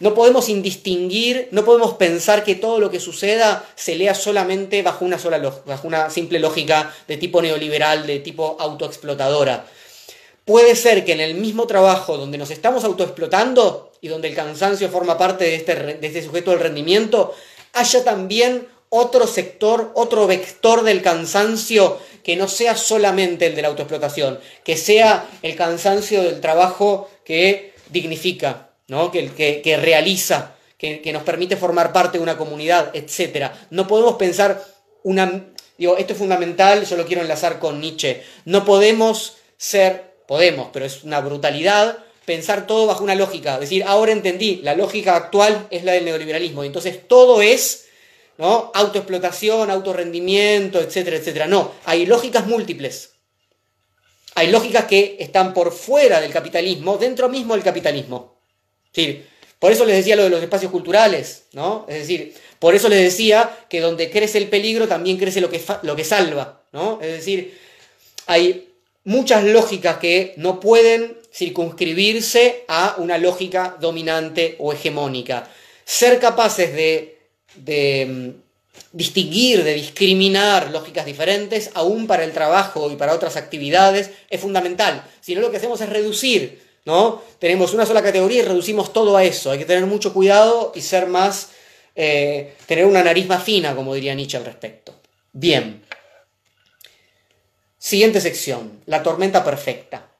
[0.00, 5.04] No podemos indistinguir, no podemos pensar que todo lo que suceda se lea solamente bajo
[5.04, 9.66] una, sola, bajo una simple lógica de tipo neoliberal, de tipo autoexplotadora.
[10.44, 14.88] Puede ser que en el mismo trabajo donde nos estamos autoexplotando y donde el cansancio
[14.88, 17.34] forma parte de este, de este sujeto del rendimiento,
[17.72, 23.68] haya también otro sector, otro vector del cansancio que no sea solamente el de la
[23.68, 29.10] autoexplotación, que sea el cansancio del trabajo que dignifica, ¿no?
[29.10, 33.50] que, que, que realiza, que, que, nos permite formar parte de una comunidad, etc.
[33.70, 34.64] No podemos pensar
[35.02, 35.46] una...
[35.78, 38.22] Digo, esto es fundamental, yo lo quiero enlazar con Nietzsche.
[38.44, 43.58] No podemos ser, podemos, pero es una brutalidad, pensar todo bajo una lógica.
[43.58, 46.64] Decir, ahora entendí, la lógica actual es la del neoliberalismo.
[46.64, 47.86] Entonces todo es
[48.38, 48.70] ¿no?
[48.74, 51.46] Autoexplotación, autorrendimiento, etcétera, etcétera.
[51.46, 53.12] No, hay lógicas múltiples.
[54.34, 58.36] Hay lógicas que están por fuera del capitalismo, dentro mismo del capitalismo.
[58.92, 59.24] Sí,
[59.58, 61.86] por eso les decía lo de los espacios culturales, ¿no?
[61.88, 65.62] Es decir, por eso les decía que donde crece el peligro también crece lo que,
[65.82, 66.98] lo que salva, ¿no?
[67.00, 67.58] Es decir,
[68.26, 68.68] hay
[69.04, 75.48] muchas lógicas que no pueden circunscribirse a una lógica dominante o hegemónica.
[75.84, 78.46] Ser capaces de mm,
[78.92, 85.04] distinguir, de discriminar lógicas diferentes, aún para el trabajo y para otras actividades, es fundamental.
[85.20, 87.22] Si no, lo que hacemos es reducir, ¿no?
[87.38, 89.50] Tenemos una sola categoría y reducimos todo a eso.
[89.50, 91.50] Hay que tener mucho cuidado y ser más,
[91.94, 94.94] eh, tener una nariz más fina, como diría Nietzsche al respecto.
[95.32, 95.84] Bien.
[97.78, 100.15] Siguiente sección, la tormenta perfecta.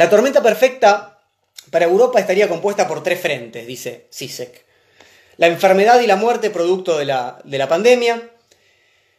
[0.00, 1.20] La tormenta perfecta
[1.70, 4.64] para Europa estaría compuesta por tres frentes, dice Sisek
[5.36, 8.30] la enfermedad y la muerte producto de la, de la pandemia,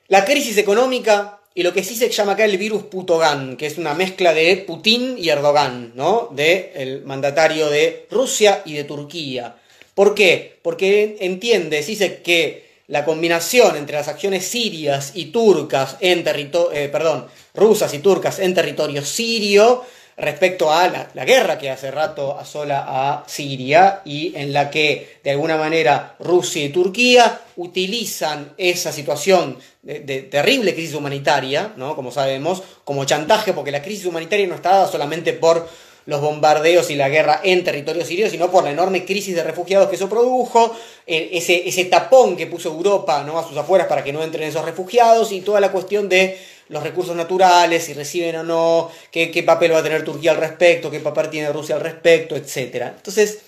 [0.07, 3.77] la crisis económica y lo que sí se llama acá el virus Putogan, que es
[3.77, 6.29] una mezcla de Putin y Erdogan, ¿no?
[6.31, 9.57] De el mandatario de Rusia y de Turquía.
[9.93, 10.57] ¿Por qué?
[10.63, 16.89] Porque entiende, dice que la combinación entre las acciones sirias y turcas en territorio, eh,
[16.89, 19.85] perdón, rusas y turcas en territorio sirio,
[20.21, 25.31] respecto a la, guerra que hace rato asola a Siria y en la que de
[25.31, 31.95] alguna manera Rusia y Turquía utilizan esa situación de, terrible crisis humanitaria, ¿no?
[31.95, 35.67] como sabemos, como chantaje, porque la crisis humanitaria no está dada solamente por
[36.05, 39.89] los bombardeos y la guerra en territorio sirio, sino por la enorme crisis de refugiados
[39.89, 40.75] que eso produjo,
[41.07, 43.39] eh, ese, ese tapón que puso Europa ¿no?
[43.39, 46.37] a sus afueras para que no entren esos refugiados y toda la cuestión de
[46.71, 50.89] los recursos naturales, si reciben o no, qué, papel va a tener Turquía al respecto,
[50.89, 52.93] qué papel tiene Rusia al respecto, etc.
[52.95, 53.39] Entonces,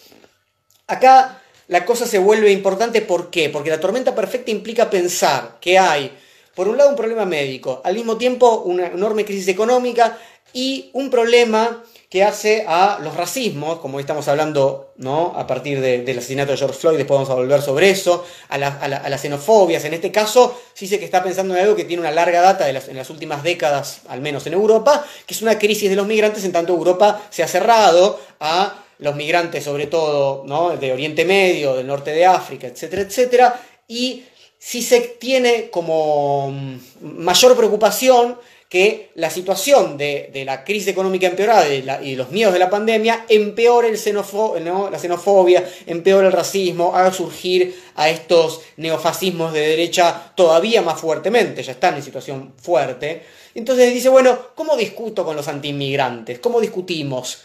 [0.88, 3.49] acá la cosa se vuelve importante, ¿por qué?
[3.49, 6.11] Porque la tormenta perfecta implica pensar que hay,
[6.53, 10.17] por un lado, un problema médico, al mismo tiempo una enorme crisis económica
[10.51, 11.82] y un problema
[12.14, 15.34] que hace a los racismos, como estamos hablando ¿no?
[15.36, 19.20] a partir del asesinato de George Floyd, después vamos a volver sobre eso, a, las
[19.20, 19.84] xenofobias.
[19.86, 22.70] En este caso, sí sé que está pensando en algo que tiene una larga data
[22.70, 26.45] en las últimas décadas, al menos en Europa, que es una crisis de los migrantes,
[26.45, 30.78] en tanto Europa se ha cerrado a los migrantes, sobre todo ¿no?
[30.78, 34.24] de Oriente Medio, del norte de África, etcétera, etcétera, y
[34.59, 38.38] se tiene como mm, mayor preocupación
[38.74, 43.88] que la situación de, la crisis económica empeorada y, los miedos de la pandemia empeore
[43.88, 50.99] el la xenofobia, empeore el racismo, haga surgir a estos neofascismos de derecha todavía más
[50.99, 53.21] fuertemente, ya están en situación fuerte.
[53.53, 56.39] Entonces dice, bueno, ¿cómo discuto con los antiinmigrantes?
[56.39, 57.41] ¿Cómo discutimos?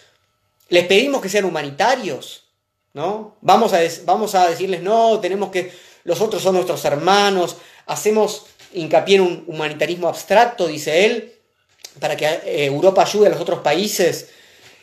[0.70, 2.44] ¿Les pedimos que sean humanitarios?
[2.94, 3.36] ¿No?
[3.42, 5.70] Vamos a, vamos a decirles, no, tenemos que,
[6.04, 11.32] los otros son nuestros hermanos, hacemos hincapié en un humanitarismo abstracto, dice él,
[12.00, 14.28] para que eh, Europa ayude a los otros países.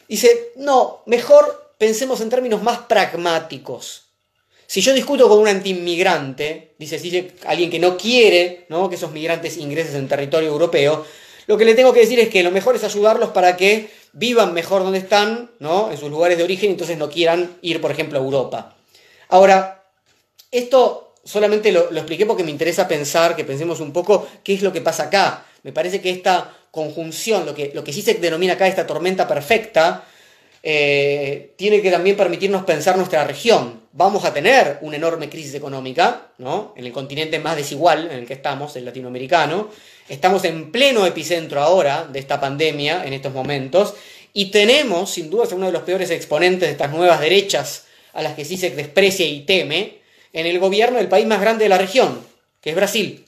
[0.08, 4.04] Dice, no, mejor pensemos en términos más pragmáticos.
[4.68, 9.98] Si yo discuto con un antiinmigrante, dice, alguien que no quiere que esos migrantes ingresen
[9.98, 11.06] en territorio europeo,
[11.48, 14.54] lo que le tengo que decir es que lo mejor es ayudarlos para que vivan
[14.54, 15.92] mejor donde están, ¿no?
[15.92, 18.76] en sus lugares de origen, y entonces no quieran ir, por ejemplo, a Europa.
[19.30, 19.84] Ahora,
[20.52, 24.72] esto solamente lo, expliqué porque me interesa pensar, que pensemos un poco qué es lo
[24.72, 25.46] que pasa acá.
[25.64, 29.28] Me parece que esta conjunción, lo que, lo que sí se denomina acá esta tormenta
[29.28, 30.06] perfecta,
[30.62, 33.82] eh, tiene que también permitirnos pensar nuestra región.
[33.92, 36.74] Vamos a tener una enorme crisis económica, ¿no?
[36.76, 39.70] En el continente más desigual en el que estamos, el latinoamericano.
[40.08, 43.96] Estamos en pleno epicentro ahora de esta pandemia, en estos momentos,
[44.34, 48.34] y tenemos, sin duda, uno de los peores exponentes de estas nuevas derechas a las
[48.34, 50.05] que sí se desprecia y teme,
[50.36, 52.20] en el gobierno del país más grande de la región,
[52.62, 53.26] que es Brasil.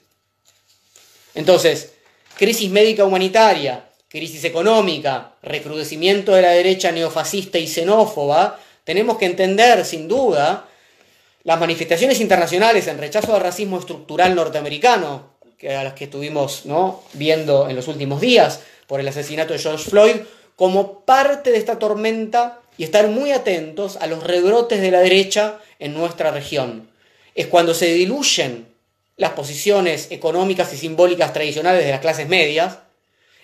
[1.36, 1.94] Entonces,
[2.38, 9.86] crisis médica humanitaria, crisis económica, recrudecimiento de la derecha neofascista y xenófoba, tenemos que entender,
[9.86, 10.68] sin duda,
[11.44, 17.04] las manifestaciones internacionales en rechazo al racismo estructural norteamericano, que a las que estuvimos ¿no?
[17.14, 20.16] viendo en los últimos días por el asesinato de George Floyd,
[20.58, 25.60] como parte de esta tormenta y estar muy atentos a los rebrotes de la derecha
[25.80, 26.97] en nuestra región.
[27.38, 28.68] Es cuando se diluyen
[29.16, 32.80] las posiciones económicas y simbólicas tradicionales de las clases medias,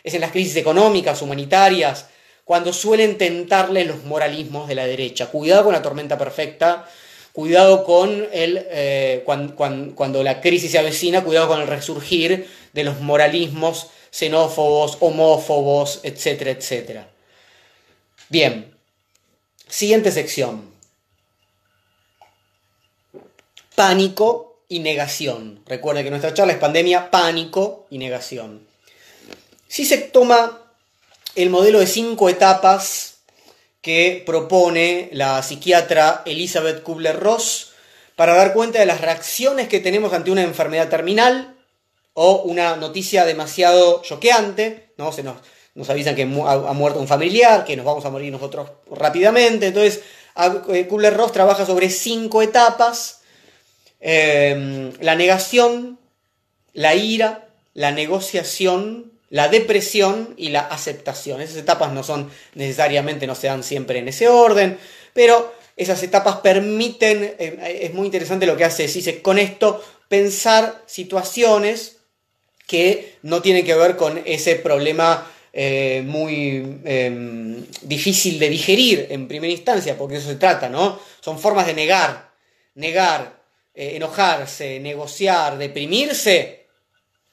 [0.04, 2.08] es en las crisis económicas, humanitarias,
[2.44, 5.28] cuando suelen tentarle los moralismos de la derecha.
[5.28, 6.90] Cuidado con la tormenta perfecta,
[7.34, 13.00] cuidado con el, eh, cuando, la crisis se avecina, cuidado con el resurgir de los
[13.00, 17.08] moralismos xenófobos, homófobos, etcétera, etcétera.
[18.30, 18.76] Bien,
[19.68, 20.73] siguiente sección.
[23.76, 25.64] Pánico y negación.
[25.66, 28.68] Recuerden que nuestra charla es pandemia, pánico y negación.
[29.68, 30.62] Si se toma
[31.36, 33.16] el modelo de cinco etapas
[33.82, 37.72] que propone la psiquiatra Elizabeth Kubler-Ross
[38.16, 41.56] para dar cuenta de las reacciones que tenemos ante una enfermedad terminal
[42.14, 45.12] o una noticia demasiado choqueante, ¿no?
[45.12, 45.38] Se nos,
[45.76, 49.68] nos avisan que ha muerto un familiar, que nos vamos a morir nosotros rápidamente.
[49.68, 50.02] Entonces,
[50.70, 53.22] eh, Kubler-Ross trabaja sobre cinco etapas.
[54.06, 55.98] Eh, la negación,
[56.74, 61.40] la ira, la negociación, la depresión y la aceptación.
[61.40, 64.78] Esas etapas no son necesariamente, no se dan siempre en ese orden,
[65.14, 70.84] pero esas etapas permiten, eh, es muy interesante lo que hace dice con esto, pensar
[70.86, 72.00] situaciones
[72.68, 79.30] que no tienen que ver con ese problema eh, muy em, difícil de digerir en
[79.30, 81.00] primera instancia, porque eso se trata, ¿no?
[81.22, 82.32] Son formas de negar,
[82.76, 83.43] negar,
[83.74, 86.68] eh, enojarse, negociar, deprimirse,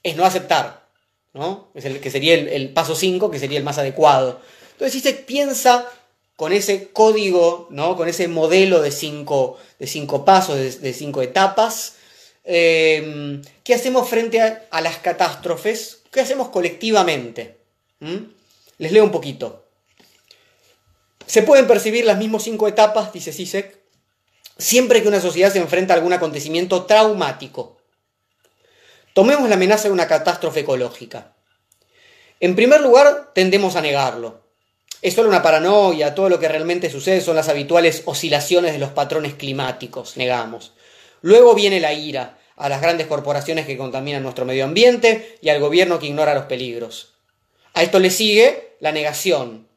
[0.03, 0.88] es no aceptar.
[1.32, 1.70] ¿no?
[1.74, 4.41] Es el que sería el, paso 5, que sería el más adecuado.
[4.72, 5.86] Entonces, si se piensa
[6.36, 7.97] con ese código, ¿no?
[7.97, 11.97] Con ese modelo de cinco, de cinco pasos, de, cinco etapas,
[12.45, 16.01] eh, ¿qué hacemos frente a, las catástrofes?
[16.11, 17.59] ¿Qué hacemos colectivamente?
[18.01, 18.16] ¿Mm?
[18.78, 19.66] Les leo un poquito.
[21.26, 23.80] Se pueden percibir las mismas cinco etapas, dice Sisek,
[24.61, 27.79] siempre que una sociedad se enfrenta a algún acontecimiento traumático.
[29.13, 31.35] Tomemos la amenaza de una catástrofe ecológica.
[32.39, 34.41] En primer lugar, tendemos a negarlo.
[35.03, 38.91] Es solo una paranoia, todo lo que realmente sucede son las habituales oscilaciones de los
[38.91, 40.73] patrones climáticos, negamos.
[41.23, 45.61] Luego viene la ira a las grandes corporaciones que contaminan nuestro medio ambiente y al
[45.61, 47.15] gobierno que ignora los peligros.
[47.73, 49.70] A esto le sigue la negación,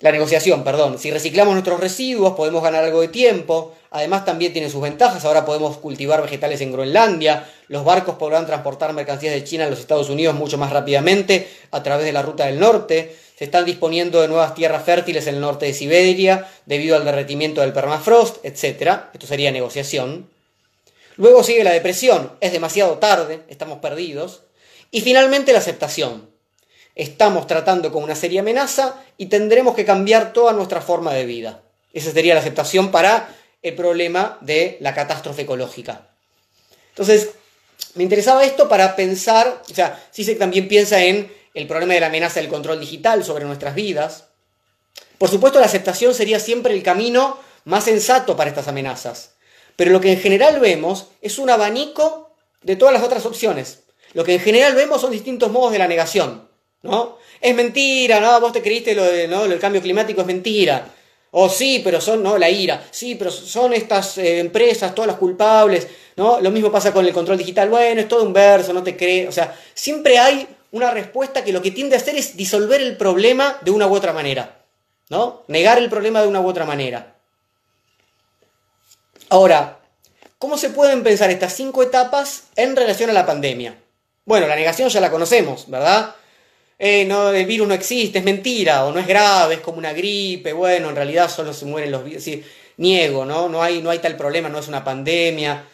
[0.00, 0.98] la negociación, perdón.
[0.98, 3.74] Si reciclamos nuestros residuos podemos ganar algo de tiempo.
[3.90, 5.24] Además también tiene sus ventajas.
[5.24, 7.48] Ahora podemos cultivar vegetales en Groenlandia.
[7.68, 11.82] Los barcos podrán transportar mercancías de China a los Estados Unidos mucho más rápidamente a
[11.82, 13.16] través de la ruta del norte.
[13.38, 17.62] Se están disponiendo de nuevas tierras fértiles en el norte de Siberia debido al derretimiento
[17.62, 19.00] del permafrost, etc.
[19.14, 20.28] Esto sería negociación.
[21.16, 22.32] Luego sigue la depresión.
[22.42, 24.42] Es demasiado tarde, estamos perdidos.
[24.90, 26.35] Y finalmente la aceptación
[26.96, 31.60] estamos tratando con una seria amenaza y tendremos que cambiar toda nuestra forma de vida.
[31.92, 33.28] Esa sería la aceptación para
[33.62, 36.08] el problema de la catástrofe ecológica.
[36.88, 37.30] Entonces,
[37.94, 42.06] me interesaba esto para pensar, o sea, se también piensa en el problema de la
[42.06, 44.24] amenaza del control digital sobre nuestras vidas.
[45.18, 49.32] Por supuesto, la aceptación sería siempre el camino más sensato para estas amenazas.
[49.76, 52.30] Pero lo que en general vemos es un abanico
[52.62, 53.80] de todas las otras opciones.
[54.14, 56.45] Lo que en general vemos son distintos modos de la negación.
[56.86, 57.18] ¿No?
[57.40, 58.40] Es mentira, ¿no?
[58.40, 59.44] Vos te creíste lo, de, ¿no?
[59.44, 60.86] El cambio climático es mentira.
[61.32, 62.38] O sí, pero son, ¿no?
[62.38, 62.82] La ira.
[62.90, 66.40] Sí, pero son estas eh, empresas todas las culpables, ¿no?
[66.40, 67.68] Lo mismo pasa con el control digital.
[67.68, 69.28] Bueno, es todo un verso, no te crees.
[69.28, 72.96] O sea, siempre hay una respuesta que lo que tiende a hacer es disolver el
[72.96, 74.62] problema de una u otra manera,
[75.10, 75.42] ¿no?
[75.48, 77.16] Negar el problema de una u otra manera.
[79.28, 79.80] Ahora,
[80.38, 83.76] ¿cómo se pueden pensar estas cinco etapas en relación a la pandemia?
[84.24, 86.14] Bueno, la negación ya la conocemos, ¿verdad?
[86.78, 89.92] Eh, no, el virus no existe, es mentira, o no es grave, es como una
[89.92, 92.24] gripe, bueno, en realidad solo se mueren los virus.
[92.76, 93.48] niego, ¿no?
[93.48, 95.64] No hay, no hay tal problema, no es una pandemia.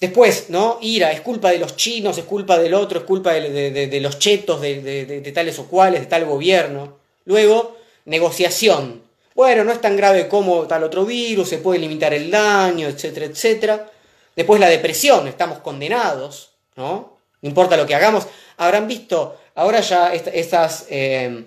[0.00, 0.78] Después, ¿no?
[0.82, 4.60] Ira, es culpa de los chinos, es culpa del otro, es culpa de, los chetos,
[4.60, 6.98] de, tales o cuales, de tal gobierno.
[7.24, 9.02] Luego, negociación.
[9.34, 13.26] Bueno, no es tan grave como tal otro virus, se puede limitar el daño, etcétera,
[13.26, 13.90] etcétera.
[14.36, 16.50] Después la depresión, estamos condenados.
[16.76, 18.26] No importa lo que hagamos.
[18.56, 21.42] Habrán visto Ahora ya estas, eh,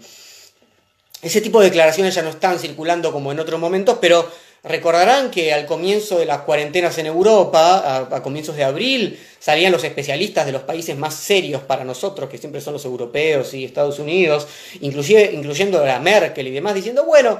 [1.21, 4.29] ese tipo de declaraciones ya no están circulando como en otros momentos, pero
[4.63, 9.85] recordarán que al comienzo de las cuarentenas en Europa, a, comienzos de abril, salían los
[9.85, 13.97] especialistas de los países más serios para nosotros, que siempre son los europeos y Estados
[13.97, 14.45] Unidos,
[14.81, 17.39] inclusive, incluyendo a la Merkel y demás, diciendo, bueno,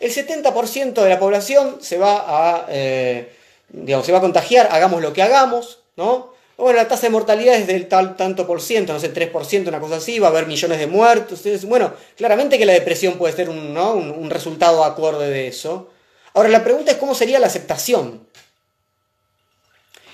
[0.00, 3.36] el 70% de la población se va a, eh,
[3.68, 6.36] digamos, se va a contagiar, hagamos lo que hagamos, ¿no?
[6.58, 9.78] Bueno, la tasa de mortalidad es del tal tanto por ciento, no sé, 3%, una
[9.78, 11.40] cosa así, va a haber millones de muertos.
[11.64, 15.92] Bueno, claramente que la depresión puede ser un, un, resultado acorde de eso.
[16.34, 18.26] Ahora, la pregunta es cómo sería la aceptación.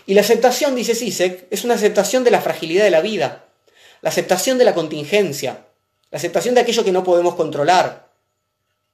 [0.05, 3.47] Y la aceptación, dice Sisek, es una aceptación de la fragilidad de la vida,
[4.03, 5.65] la aceptación de la contingencia,
[6.11, 8.11] la aceptación de aquello que no podemos controlar.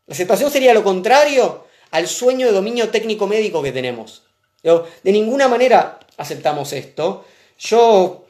[0.06, 4.22] La aceptación sería lo contrario al sueño de dominio técnico médico que tenemos.
[4.62, 7.24] De ninguna manera aceptamos esto,
[7.60, 8.24] yo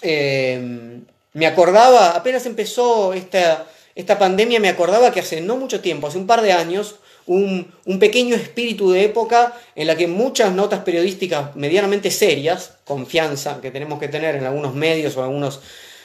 [0.00, 1.00] eh,
[1.34, 6.18] me acordaba, apenas empezó esta, esta pandemia, me acordaba que hace no mucho tiempo, hace
[6.18, 6.96] un par de años,
[7.26, 13.70] un, pequeño espíritu de época en la que muchas notas periodísticas medianamente serias, confianza que
[13.70, 15.60] tenemos que tener en algunos medios o algunos,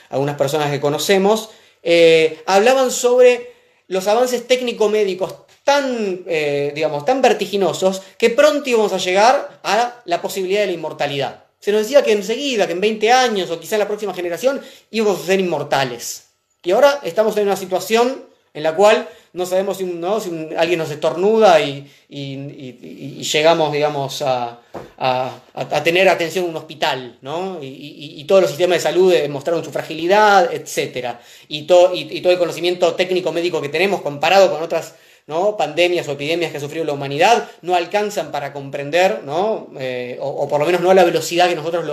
[0.10, 1.50] algunas personas que conocemos,
[1.82, 3.54] eh, hablaban sobre
[3.88, 10.22] los avances técnico-médicos tan, eh, digamos, tan vertiginosos que pronto íbamos a llegar a la
[10.22, 11.47] posibilidad de la inmortalidad.
[11.60, 14.62] Se nos decía que enseguida, que en 20 años o quizá en la próxima generación
[14.92, 16.28] íbamos a ser inmortales.
[16.64, 20.20] Y ahora estamos en una situación en la cual no sabemos si, ¿no?
[20.20, 24.62] si alguien nos estornuda y, y, llegamos, digamos, a,
[24.98, 27.60] a, tener atención en un hospital, ¿no?
[27.62, 31.18] Y, todos los sistemas de salud demostraron su fragilidad, etc.
[31.48, 34.96] Y, todo y todo el conocimiento técnico médico que tenemos comparado con otras
[35.28, 35.58] ¿no?
[35.58, 39.68] pandemias o epidemias que ha sufrido la humanidad no alcanzan para comprender, ¿no?
[39.78, 41.86] Eh, o, por lo menos no a la velocidad que nosotros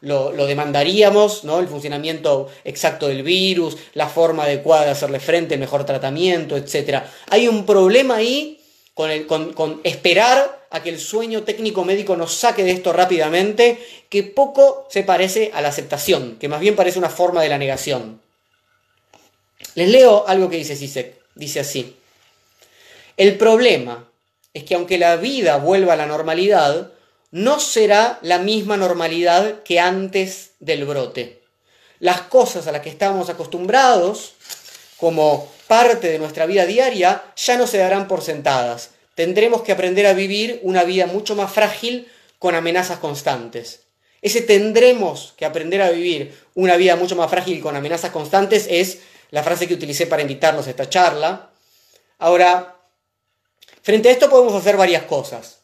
[0.00, 1.60] lo, demandaríamos, ¿no?
[1.60, 7.04] el funcionamiento exacto del virus, la forma adecuada de hacerle frente, el mejor tratamiento, etc.
[7.30, 8.60] Hay un problema ahí
[8.94, 13.78] con, el, con esperar a que el sueño técnico médico nos saque de esto rápidamente,
[14.08, 17.58] que poco se parece a la aceptación, que más bien parece una forma de la
[17.58, 18.20] negación.
[19.74, 21.20] Les leo algo que dice Sisek.
[21.34, 21.96] Dice así.
[23.20, 24.10] El problema
[24.54, 26.90] es que aunque la vida vuelva a la normalidad,
[27.30, 31.42] no será la misma normalidad que antes del brote.
[31.98, 34.32] Las cosas a las que estábamos acostumbrados,
[34.96, 38.92] como parte de nuestra vida diaria, ya no se darán por sentadas.
[39.14, 42.08] Tendremos que aprender a vivir una vida mucho más frágil
[42.38, 43.82] con amenazas constantes.
[44.22, 49.00] Ese tendremos que aprender a vivir una vida mucho más frágil con amenazas constantes es
[49.30, 51.50] la frase que utilicé para invitarnos a esta charla.
[52.18, 52.79] Ahora,
[53.82, 55.58] Frente a esto podemos hacer varias cosas.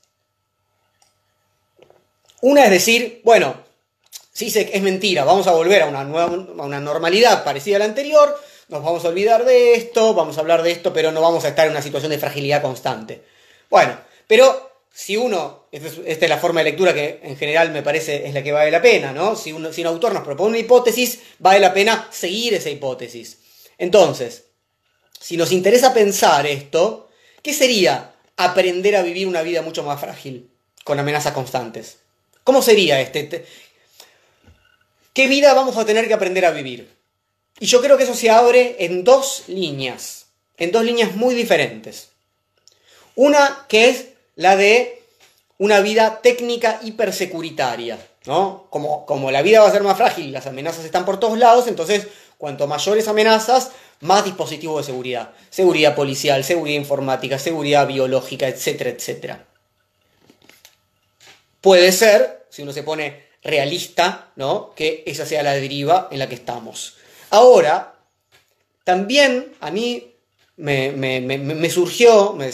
[2.41, 3.57] Una es decir, bueno,
[4.33, 7.85] si es mentira, vamos a volver a una, nueva, a una normalidad parecida a la
[7.87, 8.39] anterior,
[8.69, 11.49] nos vamos a olvidar de esto, vamos a hablar de esto, pero no vamos a
[11.49, 13.23] estar en una situación de fragilidad constante.
[13.71, 18.27] Bueno, pero si uno, esta es la forma de lectura que en general me parece
[18.27, 19.37] es la que vale la pena, ¿no?
[19.37, 23.39] Si, si un autor nos propone una hipótesis, vale la pena seguir esa hipótesis.
[23.79, 24.45] Entonces,
[25.21, 27.06] si nos interesa pensar esto,
[27.47, 30.51] ¿Qué sería aprender a vivir una vida mucho más frágil,
[30.83, 31.99] con amenazas constantes?
[32.43, 33.47] ¿Cómo sería este?
[35.13, 36.93] ¿Qué vida vamos a tener que aprender a vivir?
[37.61, 40.27] Y yo creo que eso se abre en dos líneas,
[40.57, 42.09] en dos líneas muy diferentes.
[43.15, 45.01] Una que es la de
[45.59, 48.67] una vida técnica hipersecuritaria, ¿no?
[48.71, 51.69] Como, como la vida va a ser más frágil, las amenazas están por todos lados,
[51.69, 53.71] entonces cuanto mayores amenazas,
[54.01, 55.33] más dispositivos de seguridad.
[55.51, 59.47] Seguridad policial, seguridad informática, seguridad biológica, etcétera, etcétera.
[61.61, 64.75] Puede ser, si uno se pone realista, ¿no?
[64.75, 66.97] que esa sea la deriva en la que estamos.
[67.31, 67.95] Ahora,
[68.85, 70.15] también a mí
[70.57, 72.51] me, surgió, me,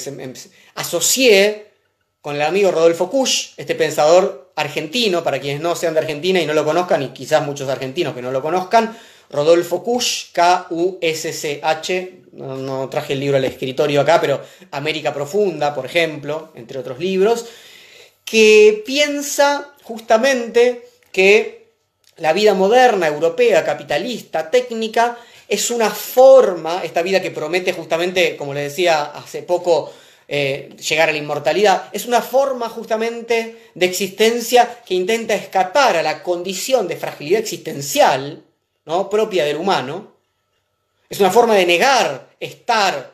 [0.74, 1.72] asocié
[2.20, 6.46] con el amigo Rodolfo Kusch, este pensador argentino, para quienes no sean de Argentina y
[6.46, 8.96] no lo conozcan, y quizás muchos argentinos que no lo conozcan,
[9.32, 16.52] Rodolfo Kusch, K-U-S-C-H, no, traje el libro al escritorio acá, pero América Profunda, por ejemplo,
[16.54, 17.46] entre otros libros,
[18.24, 21.72] que piensa justamente que
[22.18, 25.18] la vida moderna, europea, capitalista, técnica,
[25.48, 29.92] es una forma, esta vida que promete justamente, como le decía hace poco,
[30.28, 36.02] eh, llegar a la inmortalidad, es una forma justamente de existencia que intenta escapar a
[36.02, 38.44] la condición de fragilidad existencial
[38.84, 39.08] ¿no?
[39.08, 40.12] propia del humano,
[41.08, 43.12] es una forma de negar estar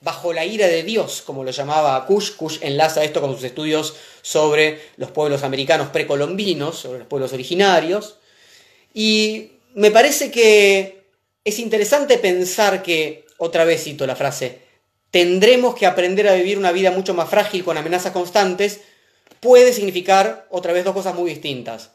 [0.00, 2.36] bajo la ira de Dios, como lo llamaba Kush.
[2.36, 8.16] Kush enlaza esto con sus estudios sobre los pueblos americanos precolombinos, sobre los pueblos originarios.
[8.94, 11.02] Y me parece que
[11.44, 14.60] es interesante pensar que, otra vez cito la frase,
[15.10, 18.80] tendremos que aprender a vivir una vida mucho más frágil con amenazas constantes,
[19.40, 21.90] puede significar otra vez dos cosas muy distintas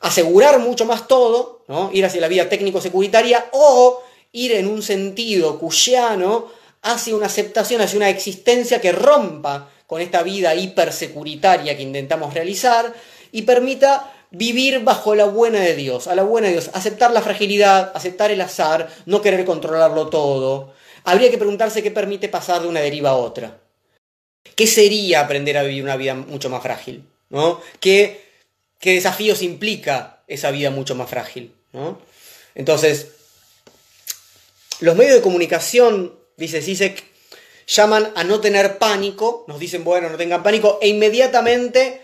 [0.00, 1.90] asegurar mucho más todo, ¿no?
[1.92, 6.46] ir hacia la vía técnico-securitaria o ir en un sentido cuyiano
[6.82, 12.92] hacia una aceptación, hacia una existencia que rompa con esta vida hipersecuritaria que intentamos realizar
[13.32, 17.22] y permita vivir bajo la buena de Dios, a la buena de Dios, aceptar la
[17.22, 20.74] fragilidad, aceptar el azar, no querer controlarlo todo.
[21.04, 23.58] Habría que preguntarse qué permite pasar de una deriva a otra.
[24.54, 27.04] ¿Qué sería aprender a vivir una vida mucho más frágil?
[27.30, 27.60] ¿no?
[27.80, 28.27] ¿Qué,
[28.78, 31.54] ¿Qué desafíos implica esa vida mucho más frágil?
[31.72, 32.00] ¿no?
[32.54, 33.08] Entonces,
[34.80, 37.04] los medios de comunicación, dice Sisek,
[37.66, 42.00] llaman a no tener pánico, nos dicen, bueno, no tengan pánico, e inmediatamente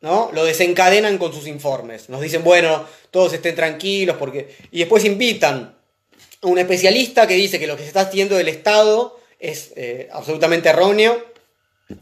[0.00, 0.30] ¿no?
[0.32, 2.08] lo desencadenan con sus informes.
[2.08, 4.54] Nos dicen, bueno, todos estén tranquilos, porque.
[4.70, 5.76] Y después invitan
[6.42, 10.08] a un especialista que dice que lo que se está haciendo del Estado es eh,
[10.12, 11.24] absolutamente erróneo.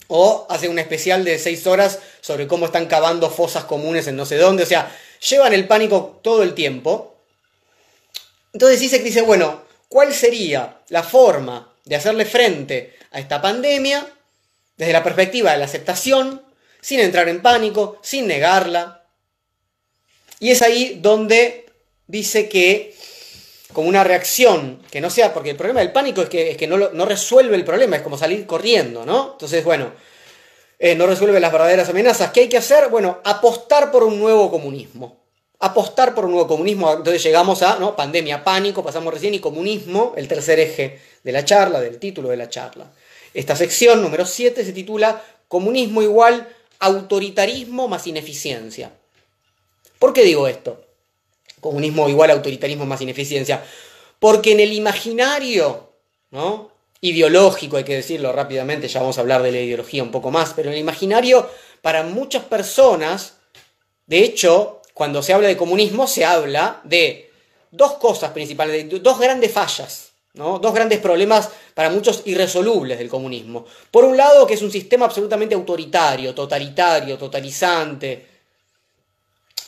[0.09, 4.27] O hace un especial de seis horas sobre cómo están cavando fosas comunes en no
[4.27, 4.65] sé dónde.
[4.65, 4.95] O sea,
[5.29, 7.17] llevan el pánico todo el tiempo.
[8.53, 14.07] Entonces que dice, bueno, ¿cuál sería la forma de hacerle frente a esta pandemia
[14.77, 16.43] desde la perspectiva de la aceptación,
[16.81, 19.05] sin entrar en pánico, sin negarla.
[20.39, 21.67] Y es ahí donde
[22.07, 22.95] dice que
[23.77, 26.67] como una reacción que no sea, porque el problema del pánico es que, es que
[26.67, 29.33] no, no, resuelve el problema, es como salir corriendo, ¿no?
[29.33, 29.93] Entonces, bueno,
[30.79, 32.31] eh, no resuelve las verdaderas amenazas.
[32.31, 32.89] ¿Qué hay que hacer?
[32.89, 35.21] Bueno, apostar por un nuevo comunismo.
[35.59, 36.91] Apostar por un nuevo comunismo.
[36.91, 37.95] Entonces llegamos a ¿no?
[37.95, 42.39] pandemia, pánico, pasamos recién y comunismo, el tercer eje de la charla, del título de
[42.39, 42.91] la charla.
[43.35, 46.49] Esta sección número 7 se titula Comunismo igual
[46.79, 48.93] autoritarismo más ineficiencia.
[49.99, 50.86] ¿Por qué digo esto?
[51.61, 53.65] Comunismo igual autoritarismo más ineficiencia.
[54.19, 55.93] Porque en el imaginario,
[56.31, 56.77] ¿no?
[57.01, 60.53] ideológico, hay que decirlo rápidamente, ya vamos a hablar de la ideología un poco más,
[60.55, 61.49] pero en el imaginario,
[61.83, 63.35] para muchas personas,
[64.07, 67.31] de hecho, cuando se habla de comunismo, se habla de
[67.71, 70.59] dos cosas principales, de dos grandes fallas, ¿no?
[70.59, 73.67] dos grandes problemas para muchos irresolubles del comunismo.
[73.91, 78.36] Por un lado, que es un sistema absolutamente autoritario, totalitario, totalizante.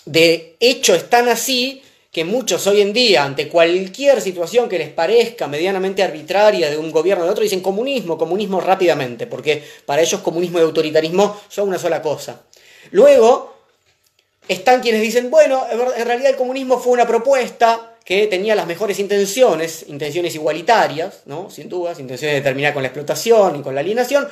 [0.09, 4.89] De hecho, es tan así que muchos hoy en día, ante cualquier situación que les
[4.89, 10.01] parezca medianamente arbitraria de un gobierno o de otro, dicen comunismo, comunismo rápidamente, porque para
[10.01, 12.41] ellos comunismo y autoritarismo son una sola cosa.
[12.91, 13.55] Luego,
[14.49, 18.99] están quienes dicen, bueno, en realidad el comunismo fue una propuesta que tenía las mejores
[19.01, 21.51] intenciones, intenciones igualitarias, ¿no?
[21.51, 24.27] sin dudas, intenciones de terminar con la explotación y con la alienación,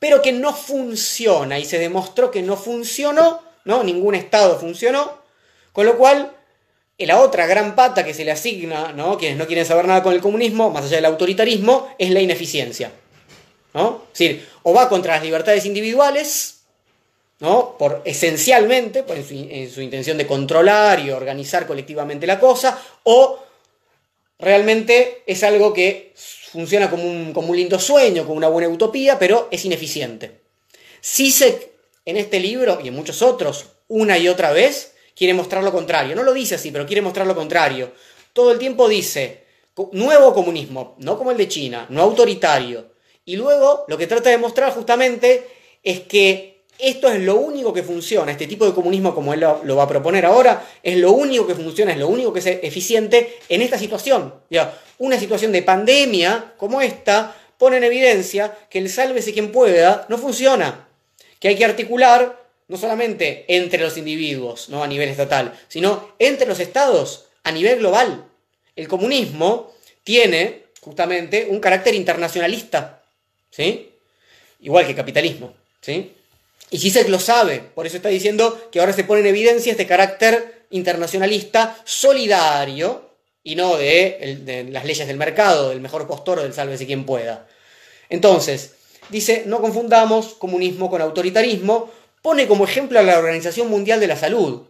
[0.00, 3.84] pero que no funciona y se demostró que no funcionó, ¿no?
[3.84, 5.19] ningún Estado funcionó,
[5.72, 6.32] con lo cual
[7.06, 9.16] la otra gran pata que se le asigna, ¿no?
[9.16, 12.92] quienes no quieren saber nada con el comunismo, más allá del autoritarismo, es la ineficiencia.
[13.74, 14.04] ¿no?
[14.12, 16.60] Es decir, o va contra las libertades individuales,
[17.38, 17.76] ¿no?
[17.78, 23.38] Por, esencialmente, en, su, intención de controlar y organizar colectivamente la cosa, o
[24.38, 26.12] realmente es algo que
[26.50, 30.40] funciona como un, como un lindo sueño, como una buena utopía, pero es ineficiente.
[31.00, 31.70] Sisek,
[32.04, 34.89] en este libro y en muchos otros, una y otra vez,
[35.20, 36.16] quiere mostrar lo contrario.
[36.16, 37.92] No lo dice así, pero quiere mostrar lo contrario.
[38.32, 39.44] Todo el tiempo dice,
[39.92, 42.92] nuevo comunismo, no como el de China, no autoritario.
[43.26, 45.46] Y luego lo que trata de mostrar justamente
[45.82, 49.76] es que esto es lo único que funciona, este tipo de comunismo como él lo,
[49.76, 53.40] va a proponer ahora, es lo único que funciona, es lo único que es eficiente
[53.50, 54.32] en esta situación.
[54.96, 60.16] una situación de pandemia como esta pone en evidencia que el sálvese quien pueda no
[60.16, 60.88] funciona,
[61.38, 62.40] que hay que articular
[62.70, 67.80] no solamente entre los individuos, no a nivel estatal, sino entre los estados a nivel
[67.80, 68.24] global.
[68.76, 73.02] El comunismo tiene justamente un carácter internacionalista,
[73.50, 73.90] ¿sí?
[74.60, 76.12] Igual que el capitalismo, ¿sí?
[76.70, 79.88] Y Zizek lo sabe, por eso está diciendo que ahora se pone en evidencia este
[79.88, 83.10] carácter internacionalista solidario
[83.42, 87.48] y no de, las leyes del mercado, del mejor postor o del sálvese quien pueda.
[88.08, 88.74] Entonces,
[89.08, 91.90] dice, no confundamos comunismo con autoritarismo,
[92.22, 94.62] pone como ejemplo a la Organización Mundial de la Salud.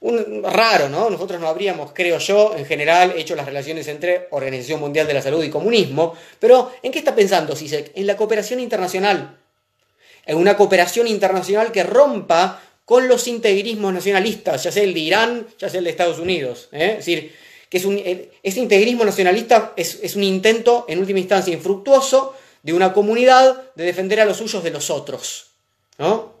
[0.00, 1.10] Un, raro, ¿no?
[1.10, 5.22] Nosotros no habríamos, creo yo, en general, hecho las relaciones entre Organización Mundial de la
[5.22, 7.92] Salud y comunismo, pero ¿en qué está pensando Zizek?
[7.94, 9.38] En la cooperación internacional
[10.28, 15.46] en una cooperación internacional que rompa con los integrismos nacionalistas, ya sea el de Irán,
[15.58, 16.68] ya sea el de Estados Unidos.
[16.70, 16.96] ¿eh?
[16.98, 17.34] Es decir,
[17.68, 17.98] que es un,
[18.42, 24.20] ese integrismo nacionalista es, un intento, en última instancia, infructuoso de una comunidad de defender
[24.20, 25.46] a los suyos de los otros.
[25.96, 26.37] ¿no?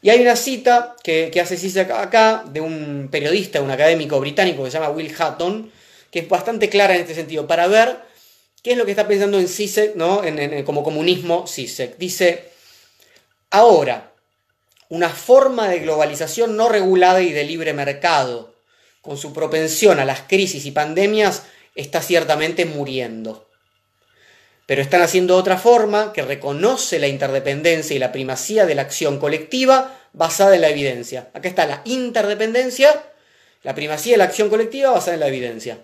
[0.00, 4.64] Y hay una cita que, que hace Cisa acá de un periodista, un académico británico
[4.64, 5.70] que se llama Will Hatton,
[6.10, 7.96] que es bastante clara en este sentido, para ver
[8.62, 10.22] qué es lo que está pensando en Zizek, ¿no?
[10.24, 11.98] en, como comunismo Zizek.
[11.98, 12.48] Dice,
[13.50, 14.12] Ahora,
[14.90, 18.54] una forma de globalización no regulada y de libre mercado,
[19.00, 21.44] con su propensión a las crisis y pandemias,
[21.74, 23.47] está ciertamente muriendo.
[24.68, 29.18] Pero están haciendo otra forma que reconoce la interdependencia y la primacía de la acción
[29.18, 31.30] colectiva basada en la evidencia.
[31.32, 33.02] Acá está la interdependencia,
[33.62, 35.78] la primacía de la acción colectiva basada en la evidencia.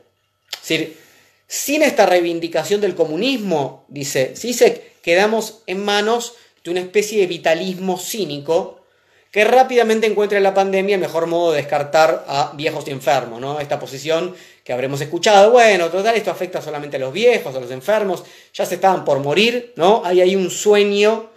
[0.52, 0.98] Es decir,
[1.46, 7.98] sin esta reivindicación del comunismo, dice Sisek, quedamos en manos de una especie de vitalismo
[7.98, 8.82] cínico
[9.30, 13.40] que rápidamente encuentra en la pandemia el mejor modo de descartar a viejos y enfermos,
[13.40, 13.60] ¿no?
[13.60, 17.70] Esta posición que habremos escuchado, bueno, total, esto afecta solamente a los viejos, a los
[17.70, 20.02] enfermos, ya se estaban por morir, ¿no?
[20.04, 21.30] Hay ahí un sueño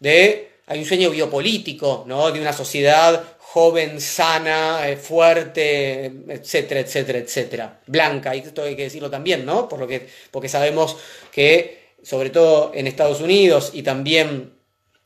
[0.00, 2.32] de, hay un sueño biopolítico, ¿no?
[2.32, 7.80] De una sociedad joven, sana, eh, fuerte, etcétera, etcétera, etcétera.
[7.86, 9.68] Blanca, y esto hay que decirlo también, ¿no?
[9.68, 10.96] Por lo que, porque sabemos
[11.30, 14.54] que, sobre todo en Estados Unidos y también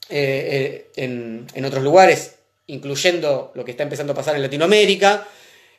[0.08, 2.36] eh, eh, en, en otros lugares,
[2.68, 5.26] incluyendo lo que está empezando a pasar en Latinoamérica,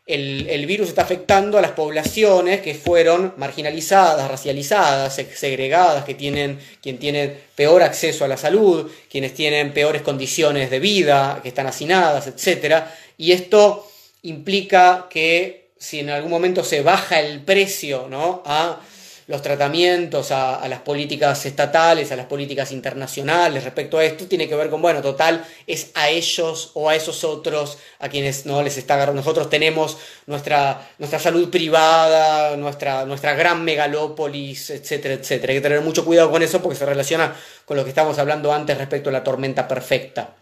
[0.07, 6.97] el, virus está afectando a las poblaciones que fueron marginalizadas, racializadas, segregadas, que tienen, quien
[6.97, 12.27] tiene peor acceso a la salud, quienes tienen peores condiciones de vida, que están hacinadas,
[12.27, 12.85] etc.
[13.17, 13.85] Y esto
[14.23, 18.41] implica que si en algún momento se baja el precio ¿no?
[18.45, 18.79] a
[19.27, 24.55] los tratamientos a, las políticas estatales, a las políticas internacionales respecto a esto, tiene que
[24.55, 28.77] ver con, bueno, total, es a ellos o a esos otros a quienes no les
[28.77, 29.21] está agarrando.
[29.21, 29.97] Nosotros tenemos
[30.27, 35.51] nuestra, nuestra salud privada, nuestra, nuestra gran megalópolis, etcétera, etcétera.
[35.51, 38.53] Hay que tener mucho cuidado con eso porque se relaciona con lo que estábamos hablando
[38.53, 40.35] antes respecto a la tormenta perfecta.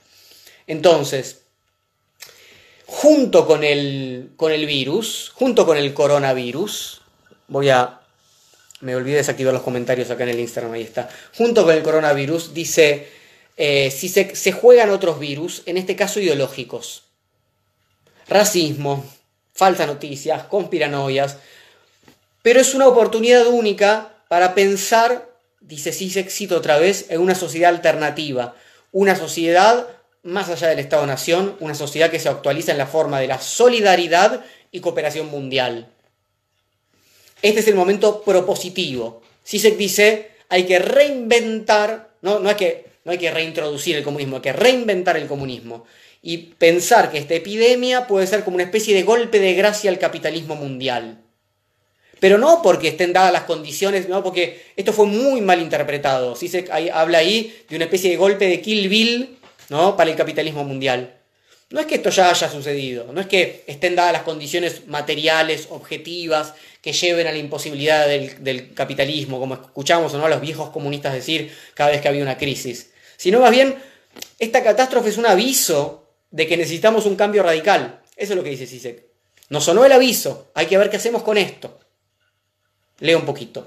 [0.68, 1.42] Entonces,
[2.86, 7.02] junto con el, con el virus, junto con el coronavirus,
[7.48, 8.02] voy a
[8.82, 11.10] me olvidé desactivar los comentarios acá en el Instagram, ahí está.
[11.38, 13.08] Junto con el coronavirus, dice,
[13.58, 17.04] eh, si se, se juegan otros virus, en este caso ideológicos.
[18.28, 19.06] Racismo,
[19.54, 21.38] falsas noticias, conspiranoias.
[22.42, 25.30] Pero es una oportunidad única para pensar,
[25.62, 28.56] dice Sisek, cito otra vez, en una sociedad alternativa.
[28.92, 29.88] Una sociedad
[30.24, 34.44] más allá del Estado-Nación, una sociedad que se actualiza en la forma de la solidaridad
[34.72, 35.95] y cooperación mundial.
[37.42, 39.22] Este es el momento propositivo.
[39.44, 44.38] Sisek dice, hay que reinventar, no, no, hay que, no hay que reintroducir el comunismo,
[44.38, 45.86] hay que reinventar el comunismo.
[46.22, 50.00] Y pensar que esta epidemia puede ser como una especie de golpe de gracia al
[50.00, 51.20] capitalismo mundial.
[52.20, 56.36] Pero no porque estén dadas las condiciones, no, porque esto fue muy mal interpretado.
[56.36, 59.38] Sisek habla ahí de una especie de golpe de Kill Bill
[59.70, 59.96] ¿no?
[59.96, 61.14] para el capitalismo mundial.
[61.72, 65.68] No es que esto ya haya sucedido, no es que estén dadas las condiciones materiales,
[65.72, 66.54] objetivas,
[66.86, 70.24] que lleven a la imposibilidad del, capitalismo, como escuchamos ¿no?
[70.24, 73.76] a los viejos comunistas decir cada vez que había una crisis, sino más bien
[74.38, 78.02] esta catástrofe es un aviso de que necesitamos un cambio radical.
[78.16, 79.04] Eso es lo que dice Sisek.
[79.50, 81.80] Nos sonó el aviso, hay que ver qué hacemos con esto.
[83.00, 83.66] Leo un poquito.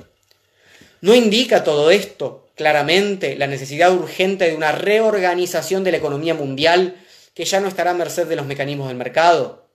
[1.01, 6.95] ¿No indica todo esto claramente la necesidad urgente de una reorganización de la economía mundial
[7.35, 9.68] que ya no estará a merced de los mecanismos del mercado?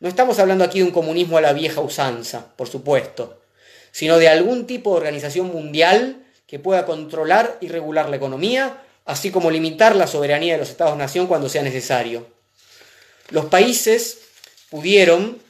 [0.00, 3.40] No estamos hablando aquí de un comunismo a la vieja usanza, por supuesto,
[3.90, 9.30] sino de algún tipo de organización mundial que pueda controlar y regular la economía, así
[9.30, 12.28] como limitar la soberanía de los Estados-nación cuando sea necesario.
[13.30, 14.18] Los países
[14.70, 15.40] pudieron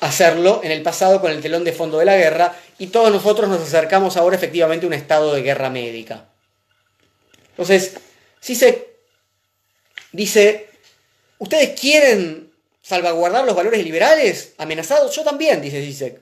[0.00, 3.48] hacerlo en el pasado con el telón de fondo de la guerra y todos nosotros
[3.48, 6.26] nos acercamos ahora efectivamente a un estado de guerra médica.
[7.50, 7.94] Entonces,
[8.40, 8.96] si se
[10.12, 10.68] dice,
[11.38, 12.43] ¿ustedes quieren
[12.84, 15.16] salvaguardar los valores liberales amenazados?
[15.16, 16.20] Yo también, dice Zizek.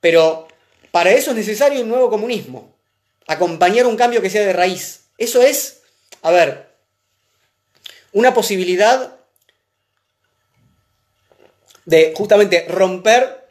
[0.00, 0.46] Pero
[0.92, 2.74] para eso es necesario un nuevo comunismo.
[3.26, 5.08] Acompañar un cambio que sea de raíz.
[5.18, 5.82] Eso es,
[6.22, 6.68] a ver,
[8.12, 9.16] una posibilidad
[11.84, 13.44] de justamente romper